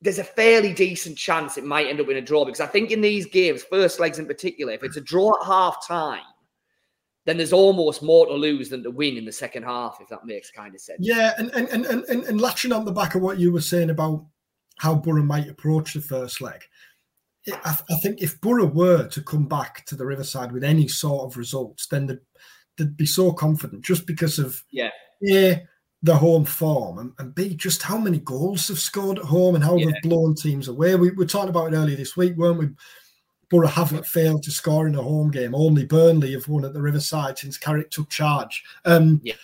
there's 0.00 0.20
a 0.20 0.24
fairly 0.24 0.72
decent 0.72 1.18
chance 1.18 1.58
it 1.58 1.64
might 1.64 1.88
end 1.88 2.00
up 2.00 2.08
in 2.08 2.16
a 2.16 2.22
draw 2.22 2.44
because 2.44 2.60
I 2.60 2.68
think 2.68 2.92
in 2.92 3.00
these 3.00 3.26
games, 3.26 3.64
first 3.64 3.98
legs 3.98 4.20
in 4.20 4.26
particular, 4.26 4.72
if 4.72 4.84
it's 4.84 4.96
a 4.96 5.00
draw 5.00 5.32
at 5.40 5.46
half 5.48 5.84
time, 5.84 6.22
then 7.24 7.36
there's 7.36 7.52
almost 7.52 8.04
more 8.04 8.24
to 8.26 8.34
lose 8.34 8.68
than 8.68 8.84
to 8.84 8.90
win 8.92 9.16
in 9.16 9.24
the 9.24 9.32
second 9.32 9.64
half, 9.64 9.98
if 10.00 10.06
that 10.10 10.24
makes 10.24 10.52
kind 10.52 10.76
of 10.76 10.80
sense. 10.80 11.00
Yeah, 11.02 11.32
and 11.38 11.50
and 11.50 11.68
and 11.70 11.84
and, 11.84 12.22
and 12.22 12.40
latching 12.40 12.70
on 12.70 12.84
the 12.84 12.92
back 12.92 13.16
of 13.16 13.22
what 13.22 13.40
you 13.40 13.50
were 13.50 13.60
saying 13.60 13.90
about 13.90 14.26
how 14.78 14.94
Boro 14.94 15.24
might 15.24 15.48
approach 15.48 15.94
the 15.94 16.00
first 16.00 16.40
leg. 16.40 16.62
I, 17.48 17.76
I 17.90 17.94
think 18.00 18.22
if 18.22 18.40
Boro 18.40 18.66
were 18.66 19.08
to 19.08 19.22
come 19.22 19.48
back 19.48 19.84
to 19.86 19.96
the 19.96 20.06
Riverside 20.06 20.52
with 20.52 20.62
any 20.62 20.86
sort 20.86 21.28
of 21.28 21.36
results, 21.36 21.88
then 21.88 22.06
the 22.06 22.20
they'd 22.76 22.96
be 22.96 23.06
so 23.06 23.32
confident 23.32 23.84
just 23.84 24.06
because 24.06 24.38
of 24.38 24.62
yeah, 24.70 24.90
a 25.28 25.62
the 26.02 26.14
home 26.14 26.44
form 26.44 26.98
and, 26.98 27.12
and 27.18 27.34
b 27.34 27.54
just 27.54 27.82
how 27.82 27.98
many 27.98 28.18
goals 28.18 28.68
they've 28.68 28.78
scored 28.78 29.18
at 29.18 29.24
home 29.24 29.54
and 29.54 29.64
how 29.64 29.76
yeah. 29.76 29.86
they've 29.86 30.10
blown 30.10 30.34
teams 30.34 30.68
away. 30.68 30.94
We 30.94 31.10
were 31.10 31.26
talking 31.26 31.48
about 31.48 31.72
it 31.72 31.76
earlier 31.76 31.96
this 31.96 32.16
week, 32.16 32.36
weren't 32.36 32.58
we? 32.58 32.68
Boro 33.50 33.68
haven't 33.68 34.06
failed 34.06 34.42
to 34.42 34.50
score 34.50 34.86
in 34.86 34.96
a 34.96 35.02
home 35.02 35.30
game. 35.30 35.54
Only 35.54 35.84
Burnley 35.84 36.32
have 36.32 36.48
won 36.48 36.64
at 36.64 36.72
the 36.72 36.82
Riverside 36.82 37.38
since 37.38 37.56
Carrick 37.56 37.90
took 37.90 38.08
charge. 38.10 38.62
Um, 38.84 39.20
yeah. 39.22 39.34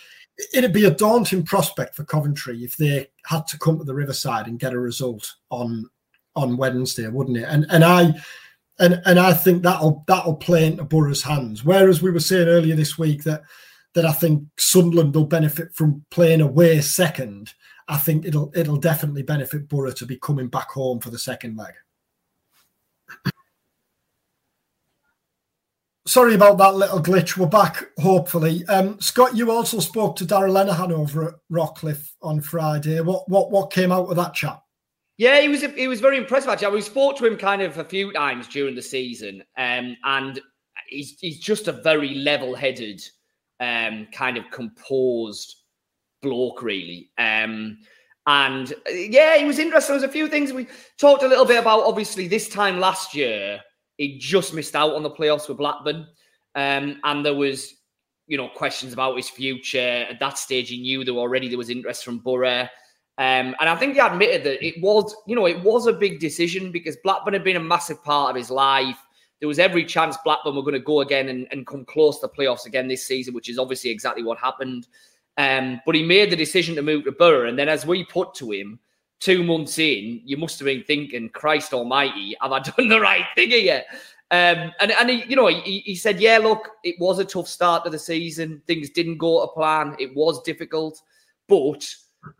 it'd 0.53 0.73
be 0.73 0.85
a 0.85 0.91
daunting 0.91 1.43
prospect 1.43 1.95
for 1.95 2.03
Coventry 2.03 2.63
if 2.63 2.75
they 2.75 3.07
had 3.25 3.47
to 3.47 3.59
come 3.59 3.77
to 3.77 3.83
the 3.83 3.95
Riverside 3.95 4.47
and 4.47 4.59
get 4.59 4.73
a 4.73 4.79
result 4.79 5.33
on 5.49 5.89
on 6.35 6.57
Wednesday, 6.57 7.07
wouldn't 7.07 7.37
it? 7.37 7.45
And 7.47 7.65
and 7.69 7.83
I 7.83 8.13
and 8.79 9.01
and 9.05 9.19
I 9.19 9.33
think 9.33 9.63
that'll 9.63 10.03
that'll 10.07 10.35
play 10.35 10.65
into 10.65 10.83
Boro's 10.83 11.23
hands. 11.23 11.63
Whereas 11.63 12.01
we 12.01 12.11
were 12.11 12.19
saying 12.19 12.47
earlier 12.47 12.75
this 12.75 12.97
week 12.97 13.23
that 13.23 13.41
that 13.93 14.05
I 14.05 14.11
think 14.11 14.43
Sunderland 14.57 15.13
will 15.13 15.25
benefit 15.25 15.73
from 15.75 16.03
playing 16.09 16.41
away 16.41 16.81
second. 16.81 17.53
I 17.87 17.97
think 17.97 18.25
it'll 18.25 18.51
it'll 18.55 18.77
definitely 18.77 19.23
benefit 19.23 19.69
Boro 19.69 19.91
to 19.91 20.05
be 20.05 20.17
coming 20.17 20.47
back 20.47 20.71
home 20.71 20.99
for 20.99 21.09
the 21.09 21.19
second 21.19 21.57
leg. 21.57 21.73
Sorry 26.05 26.35
about 26.35 26.57
that 26.57 26.75
little 26.75 27.01
glitch. 27.01 27.37
We're 27.37 27.47
back, 27.47 27.85
hopefully. 27.97 28.65
Um, 28.67 28.99
Scott, 28.99 29.37
you 29.37 29.51
also 29.51 29.79
spoke 29.79 30.17
to 30.17 30.25
Darragh 30.25 30.51
Lenihan 30.51 30.91
over 30.91 31.29
at 31.29 31.35
Rockliffe 31.49 32.11
on 32.21 32.41
Friday. 32.41 32.99
What 33.01 33.29
what 33.29 33.51
what 33.51 33.71
came 33.71 33.91
out 33.91 34.09
of 34.09 34.15
that 34.17 34.33
chat? 34.33 34.62
Yeah, 35.23 35.39
he 35.39 35.47
was 35.47 35.61
he 35.61 35.87
was 35.87 36.01
very 36.01 36.17
impressive 36.17 36.49
actually. 36.49 36.75
We 36.75 36.81
spoke 36.81 37.15
to 37.15 37.25
him 37.25 37.37
kind 37.37 37.61
of 37.61 37.77
a 37.77 37.85
few 37.85 38.11
times 38.11 38.45
during 38.45 38.75
the 38.75 38.81
season, 38.81 39.41
um, 39.57 39.95
and 40.03 40.41
he's 40.89 41.17
he's 41.17 41.39
just 41.39 41.69
a 41.69 41.71
very 41.71 42.15
level-headed, 42.15 43.01
um, 43.61 44.05
kind 44.11 44.35
of 44.35 44.51
composed 44.51 45.55
bloke, 46.21 46.61
really. 46.61 47.09
Um, 47.17 47.77
and 48.27 48.73
yeah, 48.89 49.37
he 49.37 49.45
was 49.45 49.59
interesting. 49.59 49.93
There 49.93 50.01
was 50.01 50.09
a 50.09 50.11
few 50.11 50.27
things 50.27 50.51
we 50.51 50.67
talked 50.99 51.23
a 51.23 51.27
little 51.29 51.45
bit 51.45 51.61
about. 51.61 51.85
Obviously, 51.85 52.27
this 52.27 52.49
time 52.49 52.81
last 52.81 53.15
year, 53.15 53.61
he 53.95 54.17
just 54.17 54.53
missed 54.53 54.75
out 54.75 54.93
on 54.93 55.03
the 55.03 55.09
playoffs 55.09 55.47
with 55.47 55.57
Blackburn, 55.57 56.05
um, 56.55 56.99
and 57.05 57.25
there 57.25 57.33
was 57.33 57.73
you 58.27 58.35
know 58.35 58.49
questions 58.49 58.91
about 58.91 59.15
his 59.15 59.29
future. 59.29 60.05
At 60.09 60.19
that 60.19 60.37
stage, 60.37 60.67
he 60.67 60.81
knew 60.81 61.05
there 61.05 61.13
already 61.13 61.47
there 61.47 61.57
was 61.57 61.69
interest 61.69 62.03
from 62.03 62.19
Boro. 62.19 62.67
Um, 63.19 63.55
and 63.59 63.69
I 63.69 63.75
think 63.75 63.93
he 63.93 63.99
admitted 63.99 64.43
that 64.43 64.65
it 64.65 64.81
was, 64.81 65.15
you 65.27 65.35
know, 65.35 65.45
it 65.45 65.61
was 65.61 65.85
a 65.85 65.93
big 65.93 66.19
decision 66.19 66.71
because 66.71 66.97
Blackburn 67.03 67.33
had 67.33 67.43
been 67.43 67.57
a 67.57 67.63
massive 67.63 68.03
part 68.03 68.31
of 68.31 68.35
his 68.35 68.49
life. 68.49 68.97
There 69.39 69.47
was 69.47 69.59
every 69.59 69.85
chance 69.85 70.17
Blackburn 70.23 70.55
were 70.55 70.63
going 70.63 70.73
to 70.73 70.79
go 70.79 71.01
again 71.01 71.29
and, 71.29 71.47
and 71.51 71.67
come 71.67 71.85
close 71.85 72.19
to 72.19 72.27
the 72.27 72.33
playoffs 72.33 72.65
again 72.65 72.87
this 72.87 73.05
season, 73.05 73.33
which 73.33 73.49
is 73.49 73.59
obviously 73.59 73.91
exactly 73.91 74.23
what 74.23 74.39
happened. 74.39 74.87
Um, 75.37 75.81
but 75.85 75.95
he 75.95 76.03
made 76.03 76.31
the 76.31 76.35
decision 76.35 76.75
to 76.75 76.81
move 76.81 77.05
to 77.05 77.11
Boro. 77.11 77.47
And 77.47 77.57
then 77.57 77.69
as 77.69 77.85
we 77.85 78.03
put 78.05 78.33
to 78.35 78.51
him, 78.51 78.79
two 79.19 79.43
months 79.43 79.77
in, 79.79 80.21
you 80.25 80.37
must 80.37 80.59
have 80.59 80.65
been 80.65 80.83
thinking, 80.83 81.29
Christ 81.29 81.73
almighty, 81.73 82.35
have 82.41 82.51
I 82.51 82.59
done 82.77 82.89
the 82.89 82.99
right 82.99 83.25
thing 83.35 83.51
here? 83.51 83.83
Um, 84.31 84.71
and 84.79 84.91
and 84.91 85.09
he, 85.09 85.23
you 85.27 85.35
know, 85.35 85.47
he, 85.47 85.79
he 85.79 85.95
said, 85.95 86.19
yeah, 86.19 86.39
look, 86.39 86.71
it 86.83 86.95
was 86.99 87.19
a 87.19 87.25
tough 87.25 87.47
start 87.47 87.83
to 87.83 87.91
the 87.91 87.99
season. 87.99 88.61
Things 88.65 88.89
didn't 88.89 89.19
go 89.19 89.45
to 89.45 89.53
plan. 89.53 89.95
It 89.99 90.15
was 90.15 90.41
difficult, 90.41 90.99
but 91.47 91.85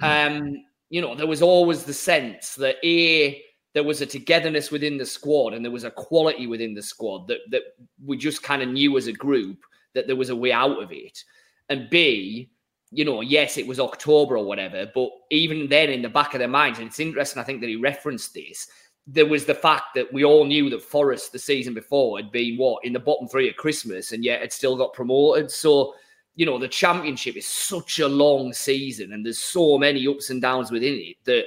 um, 0.01 0.63
you 0.89 1.01
know, 1.01 1.15
there 1.15 1.27
was 1.27 1.41
always 1.41 1.83
the 1.83 1.93
sense 1.93 2.55
that 2.55 2.77
a 2.83 3.41
there 3.73 3.83
was 3.83 4.01
a 4.01 4.05
togetherness 4.05 4.69
within 4.69 4.97
the 4.97 5.05
squad 5.05 5.53
and 5.53 5.65
there 5.65 5.71
was 5.71 5.83
a 5.83 5.91
quality 5.91 6.45
within 6.45 6.73
the 6.73 6.81
squad 6.81 7.27
that 7.27 7.39
that 7.49 7.63
we 8.05 8.17
just 8.17 8.43
kind 8.43 8.61
of 8.61 8.69
knew 8.69 8.97
as 8.97 9.07
a 9.07 9.13
group 9.13 9.57
that 9.93 10.07
there 10.07 10.15
was 10.15 10.29
a 10.29 10.35
way 10.35 10.51
out 10.51 10.81
of 10.81 10.91
it. 10.91 11.23
And 11.69 11.89
B, 11.89 12.49
you 12.91 13.05
know, 13.05 13.21
yes, 13.21 13.57
it 13.57 13.65
was 13.65 13.79
October 13.79 14.37
or 14.37 14.45
whatever, 14.45 14.89
but 14.93 15.09
even 15.31 15.67
then 15.67 15.89
in 15.89 16.01
the 16.01 16.09
back 16.09 16.33
of 16.33 16.39
their 16.39 16.47
minds, 16.47 16.79
and 16.79 16.87
it's 16.87 16.99
interesting, 16.99 17.41
I 17.41 17.45
think 17.45 17.61
that 17.61 17.69
he 17.69 17.75
referenced 17.75 18.33
this, 18.33 18.67
there 19.07 19.25
was 19.25 19.45
the 19.45 19.55
fact 19.55 19.95
that 19.95 20.11
we 20.13 20.23
all 20.23 20.45
knew 20.45 20.69
that 20.69 20.81
Forest 20.81 21.31
the 21.31 21.39
season 21.39 21.73
before 21.73 22.17
had 22.17 22.31
been 22.31 22.57
what 22.57 22.85
in 22.85 22.93
the 22.93 22.99
bottom 22.99 23.27
three 23.27 23.49
at 23.49 23.57
Christmas 23.57 24.11
and 24.11 24.23
yet 24.23 24.41
had 24.41 24.53
still 24.53 24.77
got 24.77 24.93
promoted. 24.93 25.51
So, 25.51 25.95
you 26.35 26.45
know, 26.45 26.57
the 26.57 26.67
championship 26.67 27.35
is 27.35 27.45
such 27.45 27.99
a 27.99 28.07
long 28.07 28.53
season 28.53 29.13
and 29.13 29.25
there's 29.25 29.39
so 29.39 29.77
many 29.77 30.07
ups 30.07 30.29
and 30.29 30.41
downs 30.41 30.71
within 30.71 30.95
it 30.95 31.15
that 31.25 31.45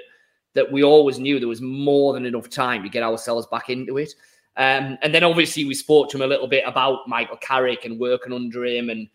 that 0.54 0.72
we 0.72 0.82
always 0.82 1.18
knew 1.18 1.38
there 1.38 1.48
was 1.48 1.60
more 1.60 2.14
than 2.14 2.24
enough 2.24 2.48
time 2.48 2.82
to 2.82 2.88
get 2.88 3.02
ourselves 3.02 3.46
back 3.48 3.68
into 3.68 3.98
it. 3.98 4.14
Um, 4.56 4.96
and 5.02 5.14
then 5.14 5.22
obviously 5.22 5.66
we 5.66 5.74
spoke 5.74 6.08
to 6.08 6.16
him 6.16 6.22
a 6.22 6.26
little 6.26 6.48
bit 6.48 6.64
about 6.66 7.06
Michael 7.06 7.36
Carrick 7.36 7.84
and 7.84 8.00
working 8.00 8.32
under 8.32 8.64
him 8.64 8.88
and 8.88 9.06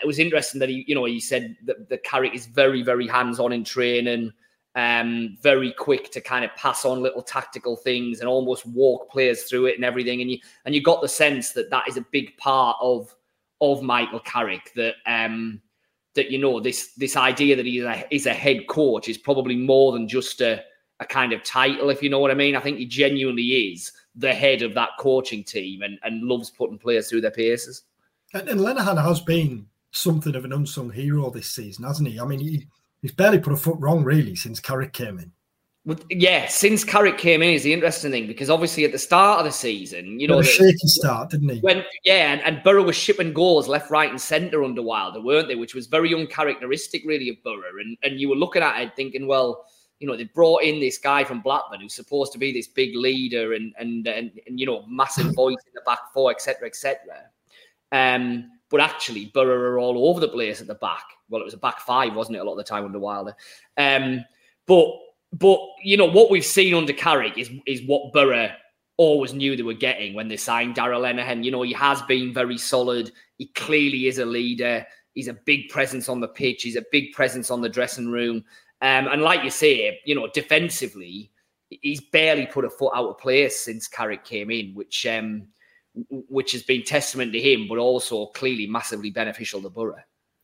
it 0.00 0.06
was 0.06 0.18
interesting 0.18 0.58
that 0.60 0.68
he, 0.68 0.84
you 0.86 0.94
know, 0.94 1.04
he 1.04 1.20
said 1.20 1.56
that 1.64 1.88
the 1.88 1.98
Carrick 1.98 2.34
is 2.34 2.46
very, 2.46 2.82
very 2.82 3.06
hands-on 3.06 3.52
in 3.52 3.64
training, 3.64 4.32
um, 4.74 5.36
very 5.42 5.72
quick 5.72 6.10
to 6.12 6.20
kind 6.20 6.44
of 6.44 6.54
pass 6.56 6.84
on 6.84 7.02
little 7.02 7.22
tactical 7.22 7.76
things 7.76 8.20
and 8.20 8.28
almost 8.28 8.64
walk 8.66 9.10
players 9.10 9.42
through 9.42 9.66
it 9.66 9.76
and 9.76 9.84
everything. 9.84 10.20
And 10.20 10.30
you 10.30 10.38
and 10.64 10.74
you 10.74 10.82
got 10.82 11.02
the 11.02 11.08
sense 11.08 11.52
that 11.52 11.70
that 11.70 11.88
is 11.88 11.96
a 11.96 12.06
big 12.12 12.36
part 12.38 12.76
of 12.80 13.14
of 13.62 13.82
Michael 13.82 14.20
Carrick. 14.20 14.72
That 14.74 14.96
um, 15.06 15.62
that 16.14 16.30
you 16.30 16.38
know 16.38 16.60
this 16.60 16.92
this 16.98 17.16
idea 17.16 17.56
that 17.56 17.64
he's 17.64 17.84
a, 17.84 18.04
he's 18.10 18.26
a 18.26 18.34
head 18.34 18.66
coach 18.68 19.08
is 19.08 19.16
probably 19.16 19.56
more 19.56 19.92
than 19.92 20.06
just 20.06 20.42
a 20.42 20.62
a 21.00 21.06
kind 21.06 21.32
of 21.32 21.42
title, 21.42 21.90
if 21.90 22.02
you 22.02 22.08
know 22.08 22.18
what 22.18 22.30
I 22.30 22.34
mean. 22.34 22.56
I 22.56 22.60
think 22.60 22.78
he 22.78 22.86
genuinely 22.86 23.42
is 23.42 23.92
the 24.14 24.32
head 24.32 24.62
of 24.62 24.74
that 24.74 24.90
coaching 24.98 25.42
team 25.42 25.82
and, 25.82 25.98
and 26.02 26.22
loves 26.22 26.50
putting 26.50 26.78
players 26.78 27.08
through 27.08 27.22
their 27.22 27.30
paces. 27.30 27.82
And, 28.34 28.48
and 28.48 28.98
has 28.98 29.20
been 29.20 29.66
something 29.90 30.34
of 30.34 30.44
an 30.44 30.52
unsung 30.52 30.90
hero 30.90 31.30
this 31.30 31.50
season, 31.50 31.84
hasn't 31.84 32.08
he? 32.08 32.20
I 32.20 32.24
mean, 32.24 32.40
he, 32.40 32.66
he's 33.00 33.12
barely 33.12 33.38
put 33.38 33.52
a 33.52 33.56
foot 33.56 33.78
wrong 33.78 34.04
really 34.04 34.36
since 34.36 34.60
Carrick 34.60 34.92
came 34.92 35.18
in. 35.18 35.32
Yeah, 36.10 36.46
since 36.46 36.84
Carrick 36.84 37.18
came 37.18 37.42
in 37.42 37.50
is 37.50 37.64
the 37.64 37.72
interesting 37.72 38.12
thing 38.12 38.28
because 38.28 38.48
obviously 38.48 38.84
at 38.84 38.92
the 38.92 38.98
start 38.98 39.40
of 39.40 39.44
the 39.44 39.50
season, 39.50 40.20
you 40.20 40.28
know, 40.28 40.38
a 40.38 40.44
shaky 40.44 40.86
start, 40.86 41.30
didn't 41.30 41.48
he? 41.48 41.58
When 41.58 41.84
yeah, 42.04 42.32
and, 42.32 42.40
and 42.42 42.62
Boro 42.62 42.84
was 42.84 42.94
shipping 42.94 43.32
goals 43.32 43.66
left, 43.66 43.90
right, 43.90 44.08
and 44.08 44.20
centre 44.20 44.62
under 44.62 44.80
Wilder, 44.80 45.20
weren't 45.20 45.48
they? 45.48 45.56
Which 45.56 45.74
was 45.74 45.88
very 45.88 46.14
uncharacteristic, 46.14 47.02
really, 47.04 47.28
of 47.30 47.42
Boro. 47.42 47.80
And 47.80 47.98
and 48.04 48.20
you 48.20 48.28
were 48.28 48.36
looking 48.36 48.62
at 48.62 48.80
it 48.80 48.94
thinking, 48.94 49.26
well, 49.26 49.66
you 49.98 50.06
know, 50.06 50.16
they 50.16 50.24
brought 50.24 50.62
in 50.62 50.78
this 50.78 50.98
guy 50.98 51.24
from 51.24 51.40
Blackburn 51.40 51.80
who's 51.80 51.94
supposed 51.94 52.32
to 52.32 52.38
be 52.38 52.52
this 52.52 52.68
big 52.68 52.94
leader 52.94 53.54
and 53.54 53.74
and 53.76 54.06
and, 54.06 54.30
and 54.46 54.60
you 54.60 54.66
know, 54.66 54.84
massive 54.88 55.34
voice 55.34 55.58
in 55.66 55.72
the 55.74 55.82
back 55.84 56.12
four, 56.14 56.30
etc., 56.30 56.68
etc. 56.68 57.00
Um, 57.90 58.52
but 58.68 58.80
actually 58.80 59.32
Boro 59.34 59.56
are 59.56 59.80
all 59.80 60.08
over 60.08 60.20
the 60.20 60.28
place 60.28 60.60
at 60.60 60.68
the 60.68 60.76
back. 60.76 61.04
Well, 61.28 61.40
it 61.40 61.44
was 61.44 61.54
a 61.54 61.58
back 61.58 61.80
five, 61.80 62.14
wasn't 62.14 62.36
it, 62.36 62.40
a 62.40 62.44
lot 62.44 62.52
of 62.52 62.58
the 62.58 62.64
time 62.64 62.84
under 62.84 63.00
Wilder? 63.00 63.34
Um, 63.76 64.24
but 64.66 64.92
but 65.32 65.58
you 65.82 65.96
know 65.96 66.06
what 66.06 66.30
we've 66.30 66.44
seen 66.44 66.74
under 66.74 66.92
Carrick 66.92 67.38
is 67.38 67.50
is 67.66 67.82
what 67.86 68.12
Boro 68.12 68.50
always 68.96 69.32
knew 69.32 69.56
they 69.56 69.62
were 69.62 69.72
getting 69.74 70.14
when 70.14 70.28
they 70.28 70.36
signed 70.36 70.74
Darragh 70.74 71.00
Lenihan. 71.00 71.44
You 71.44 71.50
know, 71.50 71.62
he 71.62 71.72
has 71.72 72.02
been 72.02 72.32
very 72.32 72.58
solid. 72.58 73.10
He 73.38 73.46
clearly 73.46 74.06
is 74.06 74.18
a 74.18 74.24
leader. 74.24 74.86
He's 75.14 75.28
a 75.28 75.34
big 75.34 75.68
presence 75.68 76.08
on 76.08 76.20
the 76.20 76.28
pitch. 76.28 76.62
He's 76.62 76.76
a 76.76 76.84
big 76.92 77.12
presence 77.12 77.50
on 77.50 77.60
the 77.60 77.68
dressing 77.68 78.10
room. 78.10 78.44
Um, 78.80 79.08
and 79.08 79.22
like 79.22 79.44
you 79.44 79.50
say, 79.50 80.00
you 80.04 80.14
know, 80.14 80.28
defensively, 80.28 81.30
he's 81.68 82.00
barely 82.00 82.46
put 82.46 82.64
a 82.64 82.70
foot 82.70 82.92
out 82.94 83.08
of 83.08 83.18
place 83.18 83.60
since 83.60 83.88
Carrick 83.88 84.24
came 84.24 84.50
in, 84.50 84.74
which 84.74 85.06
um, 85.06 85.48
which 86.10 86.52
has 86.52 86.62
been 86.62 86.82
testament 86.82 87.32
to 87.32 87.40
him, 87.40 87.66
but 87.68 87.78
also 87.78 88.26
clearly 88.26 88.66
massively 88.66 89.10
beneficial 89.10 89.62
to 89.62 89.70
Boro. 89.70 89.96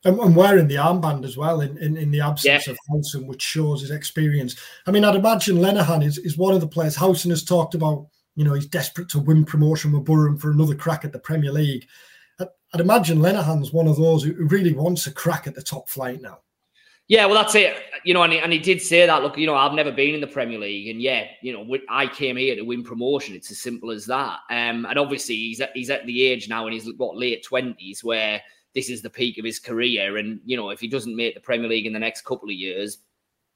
And, 0.08 0.18
and 0.20 0.34
wearing 0.34 0.68
the 0.68 0.76
armband 0.76 1.26
as 1.26 1.36
well 1.36 1.60
in, 1.60 1.76
in, 1.76 1.98
in 1.98 2.10
the 2.10 2.22
absence 2.22 2.66
yeah. 2.66 2.72
of 2.72 2.78
Howson, 2.88 3.26
which 3.26 3.42
shows 3.42 3.82
his 3.82 3.90
experience. 3.90 4.56
I 4.86 4.90
mean, 4.90 5.04
I'd 5.04 5.16
imagine 5.16 5.58
Lenihan 5.58 6.02
is, 6.02 6.16
is 6.16 6.38
one 6.38 6.54
of 6.54 6.62
the 6.62 6.66
players. 6.66 6.96
Howson 6.96 7.30
has 7.30 7.44
talked 7.44 7.74
about, 7.74 8.06
you 8.34 8.44
know, 8.44 8.54
he's 8.54 8.66
desperate 8.66 9.10
to 9.10 9.18
win 9.18 9.44
promotion 9.44 9.92
with 9.92 10.06
Boro 10.06 10.38
for 10.38 10.50
another 10.50 10.74
crack 10.74 11.04
at 11.04 11.12
the 11.12 11.18
Premier 11.18 11.52
League. 11.52 11.86
I'd, 12.40 12.48
I'd 12.72 12.80
imagine 12.80 13.18
Lenihan's 13.18 13.70
one 13.72 13.86
of 13.86 13.96
those 13.96 14.24
who 14.24 14.32
really 14.46 14.72
wants 14.72 15.06
a 15.06 15.12
crack 15.12 15.46
at 15.46 15.54
the 15.54 15.62
top 15.62 15.90
flight 15.90 16.22
now. 16.22 16.38
Yeah, 17.08 17.26
well, 17.26 17.36
that's 17.36 17.54
it. 17.54 17.74
You 18.04 18.14
know, 18.14 18.22
and 18.22 18.32
he, 18.32 18.38
and 18.38 18.52
he 18.52 18.58
did 18.58 18.80
say 18.80 19.04
that. 19.06 19.22
Look, 19.22 19.36
you 19.36 19.46
know, 19.46 19.56
I've 19.56 19.72
never 19.72 19.92
been 19.92 20.14
in 20.14 20.20
the 20.20 20.26
Premier 20.26 20.58
League, 20.58 20.88
and 20.88 21.02
yeah, 21.02 21.24
you 21.42 21.52
know, 21.52 21.78
I 21.88 22.06
came 22.06 22.36
here 22.36 22.54
to 22.54 22.62
win 22.62 22.82
promotion. 22.82 23.34
It's 23.34 23.50
as 23.50 23.60
simple 23.60 23.90
as 23.90 24.06
that. 24.06 24.38
Um, 24.50 24.86
and 24.86 24.98
obviously, 24.98 25.34
he's 25.34 25.60
at, 25.60 25.70
he's 25.74 25.90
at 25.90 26.06
the 26.06 26.26
age 26.26 26.48
now 26.48 26.66
in 26.66 26.74
his 26.74 26.90
what 26.96 27.16
late 27.16 27.42
twenties 27.42 28.04
where 28.04 28.42
this 28.78 28.90
is 28.90 29.02
the 29.02 29.10
peak 29.10 29.38
of 29.38 29.44
his 29.44 29.58
career. 29.58 30.18
And 30.18 30.40
you 30.44 30.56
know, 30.56 30.70
if 30.70 30.78
he 30.78 30.86
doesn't 30.86 31.16
make 31.16 31.34
the 31.34 31.40
Premier 31.40 31.68
League 31.68 31.86
in 31.86 31.92
the 31.92 31.98
next 31.98 32.24
couple 32.24 32.48
of 32.48 32.54
years, 32.54 32.98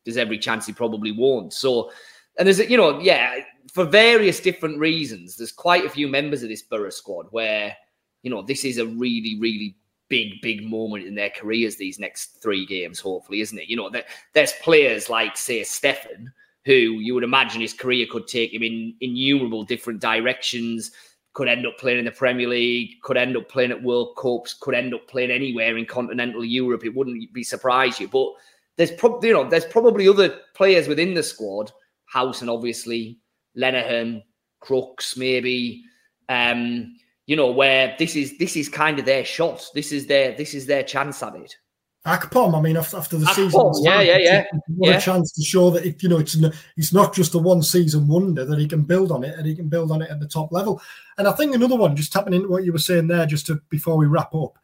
there's 0.05 0.17
every 0.17 0.37
chance 0.37 0.67
he 0.67 0.73
probably 0.73 1.13
won't. 1.13 1.53
So, 1.53 1.93
and 2.39 2.47
there's 2.47 2.59
you 2.59 2.77
know, 2.77 2.99
yeah, 2.99 3.37
for 3.73 3.85
various 3.85 4.41
different 4.41 4.81
reasons, 4.81 5.37
there's 5.37 5.53
quite 5.53 5.85
a 5.85 5.91
few 5.91 6.09
members 6.09 6.43
of 6.43 6.49
this 6.49 6.63
Boro 6.63 6.91
squad 6.91 7.27
where 7.31 7.77
you 8.25 8.31
know 8.31 8.43
this 8.43 8.65
is 8.65 8.79
a 8.79 8.87
really, 8.87 9.39
really 9.39 9.77
big, 10.09 10.43
big 10.43 10.69
moment 10.69 11.07
in 11.07 11.15
their 11.15 11.31
careers 11.31 11.77
these 11.77 12.01
next 12.01 12.43
three 12.43 12.67
games, 12.67 12.99
hopefully, 12.99 13.41
isn't 13.41 13.59
it? 13.59 13.69
You 13.69 13.77
know, 13.77 13.89
that 13.91 14.09
there's 14.35 14.53
players 14.61 15.09
like, 15.09 15.39
say, 15.39 15.63
Steffen, 15.63 16.27
who 16.67 16.75
you 16.75 17.15
would 17.15 17.25
imagine 17.25 17.63
his 17.63 17.73
career 17.73 18.07
could 18.11 18.27
take 18.27 18.53
him 18.53 18.63
in 18.63 18.95
innumerable 19.01 19.65
different 19.65 20.01
directions, 20.01 20.91
could 21.35 21.49
end 21.49 21.66
up 21.66 21.79
playing 21.79 21.99
in 21.99 22.05
the 22.05 22.11
Premier 22.11 22.49
League, 22.49 23.01
could 23.03 23.16
end 23.16 23.37
up 23.37 23.49
playing 23.49 23.71
at 23.71 23.83
World 23.83 24.16
Cups, 24.16 24.55
could 24.55 24.75
end 24.75 24.95
up 24.95 25.09
playing 25.09 25.31
anywhere 25.31 25.77
in 25.77 25.87
continental 25.87 26.45
Europe. 26.45 26.85
It 26.85 26.95
wouldn't 26.95 27.33
be 27.33 27.42
surprise 27.42 27.99
you. 27.99 28.09
But 28.09 28.29
there's 28.77 28.92
probably, 28.92 29.29
you 29.29 29.35
know, 29.35 29.49
there's 29.49 29.64
probably 29.64 30.09
other 30.09 30.40
players 30.55 30.88
within 30.88 31.14
the 31.14 31.23
squad, 31.23 31.73
House 32.07 32.42
and 32.42 32.51
obviously 32.51 33.18
Lenihan, 33.57 34.23
Crooks, 34.61 35.16
maybe. 35.16 35.85
Um, 36.29 36.97
you 37.27 37.37
know, 37.37 37.51
where 37.51 37.95
this 37.99 38.16
is 38.16 38.37
this 38.38 38.57
is 38.57 38.68
kind 38.68 38.99
of 38.99 39.05
their 39.05 39.25
shot. 39.25 39.64
This 39.75 39.92
is 39.92 40.07
their 40.07 40.37
this 40.37 40.55
is 40.55 40.66
their 40.66 40.83
chance 40.83 41.23
at 41.23 41.35
it. 41.37 41.57
Akpom, 42.05 42.59
I 42.59 42.61
mean, 42.61 42.77
after, 42.77 42.97
after 42.97 43.17
the 43.17 43.27
Akpom, 43.27 43.35
season, 43.35 43.85
yeah, 43.85 44.01
yeah, 44.01 44.19
yeah, 44.19 44.45
what 44.77 44.91
yeah. 44.91 44.97
a 44.97 45.01
chance 45.01 45.31
to 45.33 45.43
show 45.43 45.71
that 45.71 45.87
it, 45.87 46.03
you 46.03 46.09
know 46.09 46.19
it's 46.19 46.37
it's 46.77 46.93
not 46.93 47.15
just 47.15 47.35
a 47.35 47.38
one 47.38 47.62
season 47.62 48.09
wonder 48.09 48.45
that 48.45 48.59
he 48.59 48.67
can 48.67 48.83
build 48.83 49.12
on 49.12 49.23
it 49.23 49.38
and 49.38 49.47
he 49.47 49.55
can 49.55 49.69
build 49.69 49.93
on 49.93 50.03
it 50.03 50.11
at 50.11 50.19
the 50.19 50.27
top 50.27 50.51
level. 50.51 50.83
And 51.17 51.29
I 51.29 51.33
think 51.33 51.55
another 51.55 51.77
one, 51.77 51.95
just 51.95 52.12
tapping 52.12 52.35
into 52.35 52.49
what 52.49 52.65
you 52.65 52.73
were 52.73 52.79
saying 52.79 53.07
there, 53.07 53.25
just 53.25 53.47
to 53.47 53.61
before 53.69 53.97
we 53.97 54.07
wrap 54.07 54.35
up, 54.35 54.59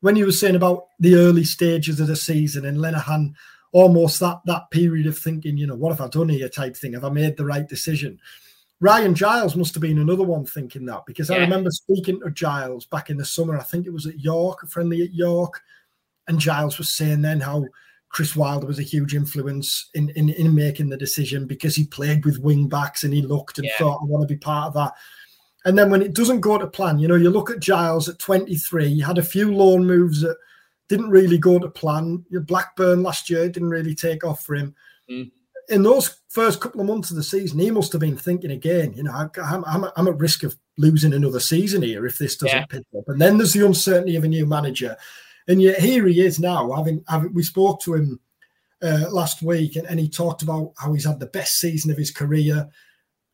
when 0.00 0.16
you 0.16 0.24
were 0.24 0.32
saying 0.32 0.56
about 0.56 0.86
the 0.98 1.14
early 1.16 1.44
stages 1.44 2.00
of 2.00 2.06
the 2.06 2.16
season 2.16 2.64
and 2.64 2.78
Lenihan, 2.78 3.34
almost 3.72 4.18
that 4.20 4.40
that 4.46 4.70
period 4.70 5.06
of 5.06 5.18
thinking, 5.18 5.58
you 5.58 5.66
know, 5.66 5.76
what 5.76 5.90
have 5.90 6.00
I 6.00 6.08
done 6.08 6.30
here 6.30 6.48
type 6.48 6.74
thing? 6.74 6.94
Have 6.94 7.04
I 7.04 7.10
made 7.10 7.36
the 7.36 7.44
right 7.44 7.68
decision? 7.68 8.18
Ryan 8.80 9.14
Giles 9.14 9.54
must 9.54 9.74
have 9.74 9.82
been 9.82 9.98
another 9.98 10.24
one 10.24 10.44
thinking 10.44 10.86
that 10.86 11.06
because 11.06 11.30
I 11.30 11.36
remember 11.36 11.70
speaking 11.70 12.18
to 12.20 12.30
Giles 12.30 12.84
back 12.84 13.10
in 13.10 13.16
the 13.16 13.24
summer. 13.24 13.56
I 13.56 13.62
think 13.62 13.86
it 13.86 13.92
was 13.92 14.06
at 14.06 14.18
York, 14.18 14.64
a 14.64 14.66
friendly 14.66 15.02
at 15.02 15.14
York, 15.14 15.62
and 16.28 16.38
Giles 16.38 16.78
was 16.78 16.94
saying 16.94 17.22
then 17.22 17.40
how 17.40 17.64
Chris 18.10 18.36
Wilder 18.36 18.66
was 18.66 18.78
a 18.78 18.82
huge 18.84 19.14
influence 19.14 19.88
in, 19.94 20.10
in, 20.10 20.28
in 20.30 20.54
making 20.54 20.88
the 20.90 20.96
decision 20.96 21.46
because 21.46 21.74
he 21.74 21.84
played 21.84 22.24
with 22.24 22.38
wing 22.38 22.68
backs 22.68 23.04
and 23.04 23.12
he 23.14 23.22
looked 23.22 23.58
and 23.58 23.66
Yeah. 23.66 23.72
thought, 23.78 24.00
I 24.02 24.04
want 24.04 24.26
to 24.28 24.32
be 24.34 24.38
part 24.38 24.68
of 24.68 24.74
that. 24.74 24.92
And 25.64 25.78
then 25.78 25.90
when 25.90 26.02
it 26.02 26.12
doesn't 26.14 26.40
go 26.40 26.58
to 26.58 26.66
plan, 26.66 26.98
you 26.98 27.08
know, 27.08 27.14
you 27.14 27.30
look 27.30 27.50
at 27.50 27.60
Giles 27.60 28.08
at 28.08 28.18
23, 28.18 28.88
he 28.94 29.00
had 29.00 29.16
a 29.18 29.22
few 29.22 29.54
loan 29.54 29.86
moves 29.86 30.20
that 30.20 30.36
didn't 30.88 31.08
really 31.10 31.38
go 31.38 31.58
to 31.58 31.68
plan. 31.70 32.24
Blackburn 32.30 33.02
last 33.02 33.30
year 33.30 33.48
didn't 33.48 33.70
really 33.70 33.94
take 33.94 34.24
off 34.24 34.44
for 34.44 34.56
him. 34.56 34.74
Mm. 35.10 35.30
In 35.68 35.82
those 35.84 36.16
first 36.28 36.60
couple 36.60 36.80
of 36.80 36.86
months 36.88 37.10
of 37.10 37.16
the 37.16 37.22
season, 37.22 37.60
he 37.60 37.70
must 37.70 37.92
have 37.92 38.00
been 38.00 38.16
thinking 38.18 38.50
again, 38.50 38.92
you 38.94 39.04
know, 39.04 39.12
I- 39.12 39.40
I'm, 39.40 39.64
I'm, 39.64 39.86
I'm 39.96 40.08
at 40.08 40.18
risk 40.18 40.42
of 40.42 40.54
losing 40.76 41.14
another 41.14 41.40
season 41.40 41.80
here 41.82 42.04
if 42.04 42.18
this 42.18 42.36
doesn't 42.36 42.58
Yeah. 42.58 42.66
pick 42.66 42.82
up. 42.98 43.04
And 43.08 43.20
then 43.20 43.38
there's 43.38 43.52
the 43.54 43.64
uncertainty 43.64 44.16
of 44.16 44.24
a 44.24 44.28
new 44.28 44.44
manager. 44.44 44.96
And 45.48 45.60
yet 45.60 45.80
here 45.80 46.06
he 46.06 46.20
is 46.20 46.38
now, 46.38 46.72
having, 46.72 47.04
having 47.08 47.34
we 47.34 47.42
spoke 47.42 47.80
to 47.82 47.94
him 47.94 48.20
uh, 48.82 49.06
last 49.10 49.42
week 49.42 49.76
and, 49.76 49.86
and 49.86 50.00
he 50.00 50.08
talked 50.08 50.42
about 50.42 50.72
how 50.78 50.92
he's 50.92 51.06
had 51.06 51.20
the 51.20 51.26
best 51.26 51.54
season 51.54 51.90
of 51.90 51.96
his 51.98 52.10
career. 52.10 52.68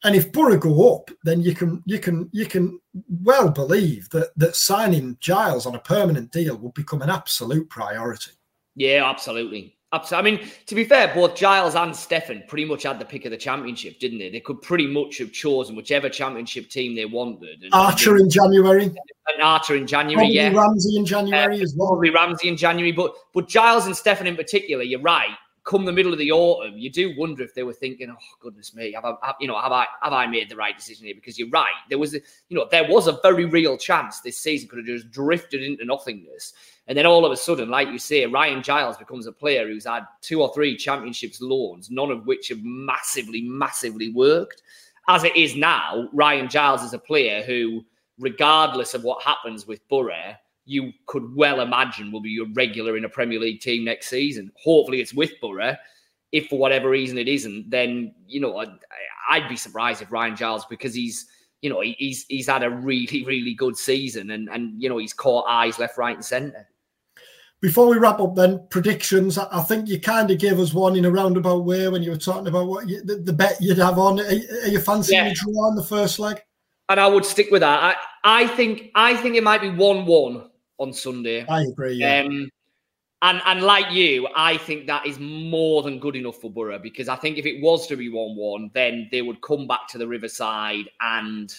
And 0.04 0.14
if 0.14 0.30
Boro 0.30 0.56
go 0.56 0.94
up, 0.94 1.10
then 1.24 1.40
you 1.42 1.54
can 1.54 1.82
you 1.84 1.98
can 1.98 2.28
you 2.32 2.46
can 2.46 2.78
well 3.08 3.50
believe 3.50 4.08
that 4.10 4.30
that 4.36 4.54
signing 4.54 5.16
Giles 5.20 5.66
on 5.66 5.74
a 5.74 5.80
permanent 5.80 6.30
deal 6.30 6.56
will 6.56 6.70
become 6.70 7.02
an 7.02 7.10
absolute 7.10 7.68
priority. 7.68 8.30
Yeah, 8.76 9.08
absolutely. 9.10 9.77
Absolutely. 9.90 10.32
I 10.32 10.36
mean, 10.36 10.50
to 10.66 10.74
be 10.74 10.84
fair, 10.84 11.14
both 11.14 11.34
Giles 11.34 11.74
and 11.74 11.96
Stefan 11.96 12.44
pretty 12.46 12.66
much 12.66 12.82
had 12.82 12.98
the 12.98 13.06
pick 13.06 13.24
of 13.24 13.30
the 13.30 13.38
championship, 13.38 13.98
didn't 13.98 14.18
they? 14.18 14.28
They 14.28 14.40
could 14.40 14.60
pretty 14.60 14.86
much 14.86 15.16
have 15.16 15.32
chosen 15.32 15.76
whichever 15.76 16.10
championship 16.10 16.68
team 16.68 16.94
they 16.94 17.06
wanted. 17.06 17.62
And, 17.62 17.72
Archer 17.72 18.18
in 18.18 18.28
January, 18.28 18.84
and 18.84 19.42
Archer 19.42 19.76
in 19.76 19.86
January, 19.86 20.16
probably 20.16 20.34
yeah. 20.34 20.52
Ramsey 20.52 20.96
in 20.96 21.06
January 21.06 21.62
as 21.62 21.74
well. 21.74 21.88
Probably 21.88 22.10
Ramsey 22.10 22.48
in 22.48 22.56
January, 22.58 22.92
but 22.92 23.14
but 23.32 23.48
Giles 23.48 23.86
and 23.86 23.96
Stefan 23.96 24.26
in 24.26 24.36
particular, 24.36 24.82
you're 24.82 25.00
right. 25.00 25.30
Come 25.64 25.84
the 25.84 25.92
middle 25.92 26.12
of 26.14 26.18
the 26.18 26.32
autumn, 26.32 26.78
you 26.78 26.90
do 26.90 27.14
wonder 27.18 27.42
if 27.42 27.54
they 27.54 27.62
were 27.62 27.74
thinking, 27.74 28.10
"Oh 28.10 28.36
goodness 28.40 28.74
me, 28.74 28.92
have 28.92 29.06
I, 29.06 29.14
have- 29.22 29.36
you 29.40 29.48
know, 29.48 29.58
have 29.58 29.72
I 29.72 29.86
have 30.02 30.12
I 30.12 30.26
made 30.26 30.50
the 30.50 30.56
right 30.56 30.76
decision 30.76 31.06
here?" 31.06 31.14
Because 31.14 31.38
you're 31.38 31.50
right, 31.50 31.72
there 31.88 31.98
was, 31.98 32.14
a, 32.14 32.20
you 32.48 32.56
know, 32.56 32.66
there 32.70 32.88
was 32.88 33.06
a 33.06 33.18
very 33.22 33.46
real 33.46 33.76
chance 33.78 34.20
this 34.20 34.38
season 34.38 34.68
could 34.68 34.78
have 34.78 34.86
just 34.86 35.10
drifted 35.10 35.62
into 35.62 35.84
nothingness, 35.84 36.52
and 36.88 36.96
then 36.96 37.04
all 37.04 37.26
of 37.26 37.32
a 37.32 37.36
sudden, 37.36 37.68
like 37.68 37.88
you 37.88 37.98
say, 37.98 38.24
Ryan 38.24 38.62
Giles 38.62 38.96
becomes 38.96 39.26
a 39.26 39.32
player 39.32 39.68
who's 39.68 39.84
had 39.84 40.04
two 40.22 40.40
or 40.40 40.52
three 40.54 40.74
championships 40.74 41.42
loans, 41.42 41.90
none 41.90 42.10
of 42.10 42.26
which 42.26 42.48
have 42.48 42.62
massively, 42.62 43.42
massively 43.42 44.10
worked. 44.10 44.62
As 45.06 45.22
it 45.22 45.36
is 45.36 45.54
now, 45.54 46.08
Ryan 46.14 46.48
Giles 46.48 46.82
is 46.82 46.94
a 46.94 46.98
player 46.98 47.42
who, 47.42 47.84
regardless 48.18 48.94
of 48.94 49.04
what 49.04 49.22
happens 49.22 49.66
with 49.66 49.86
Boro, 49.88 50.34
you 50.64 50.92
could 51.06 51.34
well 51.36 51.60
imagine 51.60 52.10
will 52.10 52.22
be 52.22 52.40
a 52.40 52.52
regular 52.54 52.96
in 52.96 53.04
a 53.04 53.08
Premier 53.08 53.38
League 53.38 53.60
team 53.60 53.84
next 53.84 54.08
season. 54.08 54.50
Hopefully, 54.56 55.02
it's 55.02 55.14
with 55.14 55.32
Boro. 55.42 55.76
If 56.32 56.48
for 56.48 56.58
whatever 56.58 56.88
reason 56.88 57.18
it 57.18 57.28
isn't, 57.28 57.68
then 57.68 58.14
you 58.26 58.40
know 58.40 58.56
I'd, 58.56 58.72
I'd 59.30 59.48
be 59.48 59.56
surprised 59.56 60.00
if 60.00 60.10
Ryan 60.10 60.36
Giles 60.36 60.64
because 60.66 60.94
he's 60.94 61.26
you 61.60 61.68
know 61.68 61.80
he's 61.80 62.24
he's 62.28 62.46
had 62.46 62.62
a 62.62 62.70
really 62.70 63.24
really 63.24 63.54
good 63.54 63.76
season 63.76 64.30
and 64.30 64.48
and 64.50 64.82
you 64.82 64.88
know 64.88 64.98
he's 64.98 65.12
caught 65.12 65.46
eyes 65.48 65.78
left, 65.78 65.98
right, 65.98 66.14
and 66.14 66.24
centre. 66.24 66.66
Before 67.60 67.88
we 67.88 67.98
wrap 67.98 68.20
up, 68.20 68.36
then 68.36 68.64
predictions. 68.70 69.36
I, 69.36 69.60
think 69.62 69.88
you 69.88 70.00
kind 70.00 70.30
of 70.30 70.38
gave 70.38 70.60
us 70.60 70.72
one 70.72 70.94
in 70.94 71.04
a 71.04 71.10
roundabout 71.10 71.64
way 71.64 71.88
when 71.88 72.04
you 72.04 72.12
were 72.12 72.16
talking 72.16 72.46
about 72.46 72.68
what 72.68 72.88
you, 72.88 73.02
the, 73.02 73.16
the 73.16 73.32
bet 73.32 73.60
you'd 73.60 73.78
have 73.78 73.98
on. 73.98 74.20
Are, 74.20 74.24
are 74.24 74.68
you 74.68 74.78
fancying 74.78 75.24
Yeah. 75.24 75.32
a 75.32 75.34
draw 75.34 75.66
on 75.66 75.74
the 75.74 75.82
first 75.82 76.20
leg? 76.20 76.40
And 76.88 77.00
I 77.00 77.08
would 77.08 77.24
stick 77.24 77.50
with 77.50 77.60
that. 77.60 77.82
I 77.82 77.96
I 78.24 78.46
think 78.46 78.90
I 78.94 79.16
think 79.16 79.34
it 79.34 79.42
might 79.42 79.60
be 79.60 79.70
one 79.70 80.06
one 80.06 80.50
on 80.78 80.92
Sunday. 80.92 81.44
I 81.46 81.62
agree. 81.62 81.94
Yeah. 81.94 82.20
Um, 82.20 82.48
and 83.22 83.42
and 83.44 83.62
like 83.62 83.92
you, 83.92 84.28
I 84.36 84.56
think 84.56 84.86
that 84.86 85.04
is 85.04 85.18
more 85.18 85.82
than 85.82 85.98
good 85.98 86.14
enough 86.14 86.36
for 86.36 86.50
Boro 86.50 86.78
because 86.78 87.08
I 87.08 87.16
think 87.16 87.36
if 87.36 87.46
it 87.46 87.60
was 87.60 87.86
to 87.88 87.96
be 87.96 88.08
one 88.08 88.36
one, 88.36 88.70
then 88.72 89.08
they 89.10 89.22
would 89.22 89.42
come 89.42 89.66
back 89.66 89.88
to 89.88 89.98
the 89.98 90.06
Riverside 90.06 90.88
and 91.00 91.52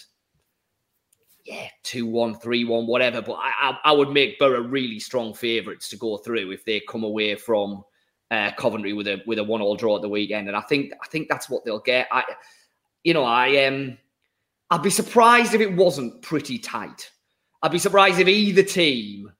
two 1.90 2.06
one, 2.06 2.34
three 2.34 2.64
one, 2.64 2.86
whatever. 2.86 3.20
But 3.20 3.34
I, 3.34 3.52
I 3.60 3.78
I 3.86 3.92
would 3.92 4.10
make 4.10 4.38
Boro 4.38 4.62
really 4.62 5.00
strong 5.00 5.34
favourites 5.34 5.88
to 5.88 5.96
go 5.96 6.16
through 6.18 6.52
if 6.52 6.64
they 6.64 6.80
come 6.88 7.02
away 7.02 7.34
from 7.34 7.82
uh, 8.30 8.52
Coventry 8.56 8.92
with 8.92 9.08
a 9.08 9.22
with 9.26 9.38
a 9.38 9.44
one 9.44 9.60
all 9.60 9.76
draw 9.76 9.96
at 9.96 10.02
the 10.02 10.08
weekend. 10.08 10.48
And 10.48 10.56
I 10.56 10.60
think 10.62 10.92
I 11.02 11.06
think 11.08 11.28
that's 11.28 11.50
what 11.50 11.64
they'll 11.64 11.80
get. 11.80 12.06
I 12.12 12.24
you 13.02 13.12
know 13.12 13.24
I 13.24 13.64
um 13.66 13.98
I'd 14.70 14.82
be 14.82 14.90
surprised 14.90 15.52
if 15.52 15.60
it 15.60 15.74
wasn't 15.74 16.22
pretty 16.22 16.58
tight. 16.58 17.10
I'd 17.62 17.72
be 17.72 17.78
surprised 17.78 18.20
if 18.20 18.28
either 18.28 18.62
team 18.62 19.32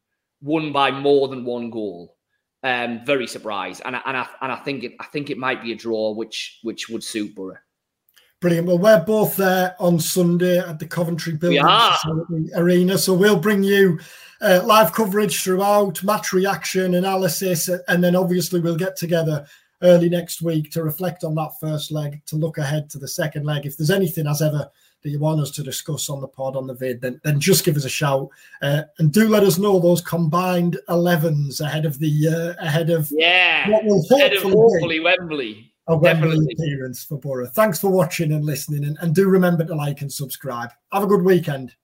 won 0.43 0.73
by 0.73 0.91
more 0.91 1.29
than 1.29 1.45
one 1.45 1.71
goal. 1.71 2.17
Um, 2.63 3.01
very 3.07 3.27
surprised, 3.27 3.81
and 3.87 3.97
I, 3.97 4.03
and 4.05 4.17
I 4.17 4.27
and 4.43 4.53
I 4.53 4.57
think 4.57 4.85
it 4.85 4.93
I 5.01 5.07
think 5.07 5.31
it 5.31 5.39
might 5.39 5.63
be 5.63 5.73
a 5.73 5.77
draw, 5.77 6.13
which 6.13 6.59
which 6.63 6.91
would 6.91 7.03
suit 7.03 7.35
Boro. 7.35 7.57
Brilliant. 8.41 8.67
Well, 8.67 8.79
we're 8.79 9.05
both 9.05 9.37
there 9.37 9.77
on 9.79 10.01
Sunday 10.01 10.59
at 10.59 10.79
the 10.79 10.87
Coventry 10.87 11.35
Building 11.35 11.59
Arena, 12.55 12.97
so 12.97 13.13
we'll 13.13 13.39
bring 13.39 13.63
you 13.63 13.99
uh, 14.41 14.63
live 14.65 14.95
coverage 14.95 15.43
throughout, 15.43 16.03
match 16.03 16.33
reaction, 16.33 16.95
analysis, 16.95 17.69
and 17.89 18.03
then 18.03 18.17
obviously 18.17 18.61
we'll 18.61 18.77
get 18.77 18.97
together 18.97 19.47
early 19.83 20.09
next 20.09 20.41
week 20.41 20.71
to 20.71 20.83
reflect 20.83 21.23
on 21.23 21.35
that 21.35 21.51
first 21.61 21.91
leg, 21.91 22.23
to 22.27 22.37
look 22.37 22.57
ahead 22.57 22.89
to 22.91 22.99
the 22.99 23.09
second 23.09 23.45
leg. 23.45 23.67
If 23.67 23.77
there's 23.77 23.91
anything 23.91 24.27
as 24.27 24.41
ever 24.41 24.71
that 25.03 25.11
you 25.11 25.19
want 25.19 25.41
us 25.41 25.51
to 25.53 25.63
discuss 25.63 26.09
on 26.09 26.23
the 26.23 26.29
pod 26.29 26.57
on 26.57 26.67
the 26.67 26.75
vid, 26.75 27.01
then 27.01 27.21
then 27.25 27.41
just 27.41 27.65
give 27.65 27.77
us 27.77 27.85
a 27.85 27.91
shout 27.91 28.29
uh, 28.63 28.83
and 28.99 29.13
do 29.13 29.29
let 29.29 29.43
us 29.43 29.59
know 29.59 29.79
those 29.79 30.01
combined 30.01 30.79
11s 30.89 31.61
ahead 31.61 31.87
of 31.87 31.99
the 31.99 32.57
uh, 32.59 32.65
ahead 32.65 32.91
of 32.91 33.11
Yeah, 33.11 33.69
what 33.71 33.85
will 33.85 34.03
hopefully 34.09 34.53
hopefully 34.55 35.01
Wembley. 35.01 35.70
A 35.91 35.97
Wembley 35.97 36.47
appearance 36.53 37.05
for 37.05 37.19
Boro. 37.19 37.49
Thanks 37.49 37.81
for 37.81 37.91
watching 37.91 38.31
and 38.31 38.45
listening, 38.45 38.85
and, 38.85 38.97
and 39.01 39.13
do 39.13 39.29
remember 39.29 39.65
to 39.65 39.75
like 39.75 40.03
and 40.03 40.13
subscribe. 40.13 40.71
Have 40.93 41.03
a 41.03 41.07
good 41.09 41.23
weekend. 41.23 41.75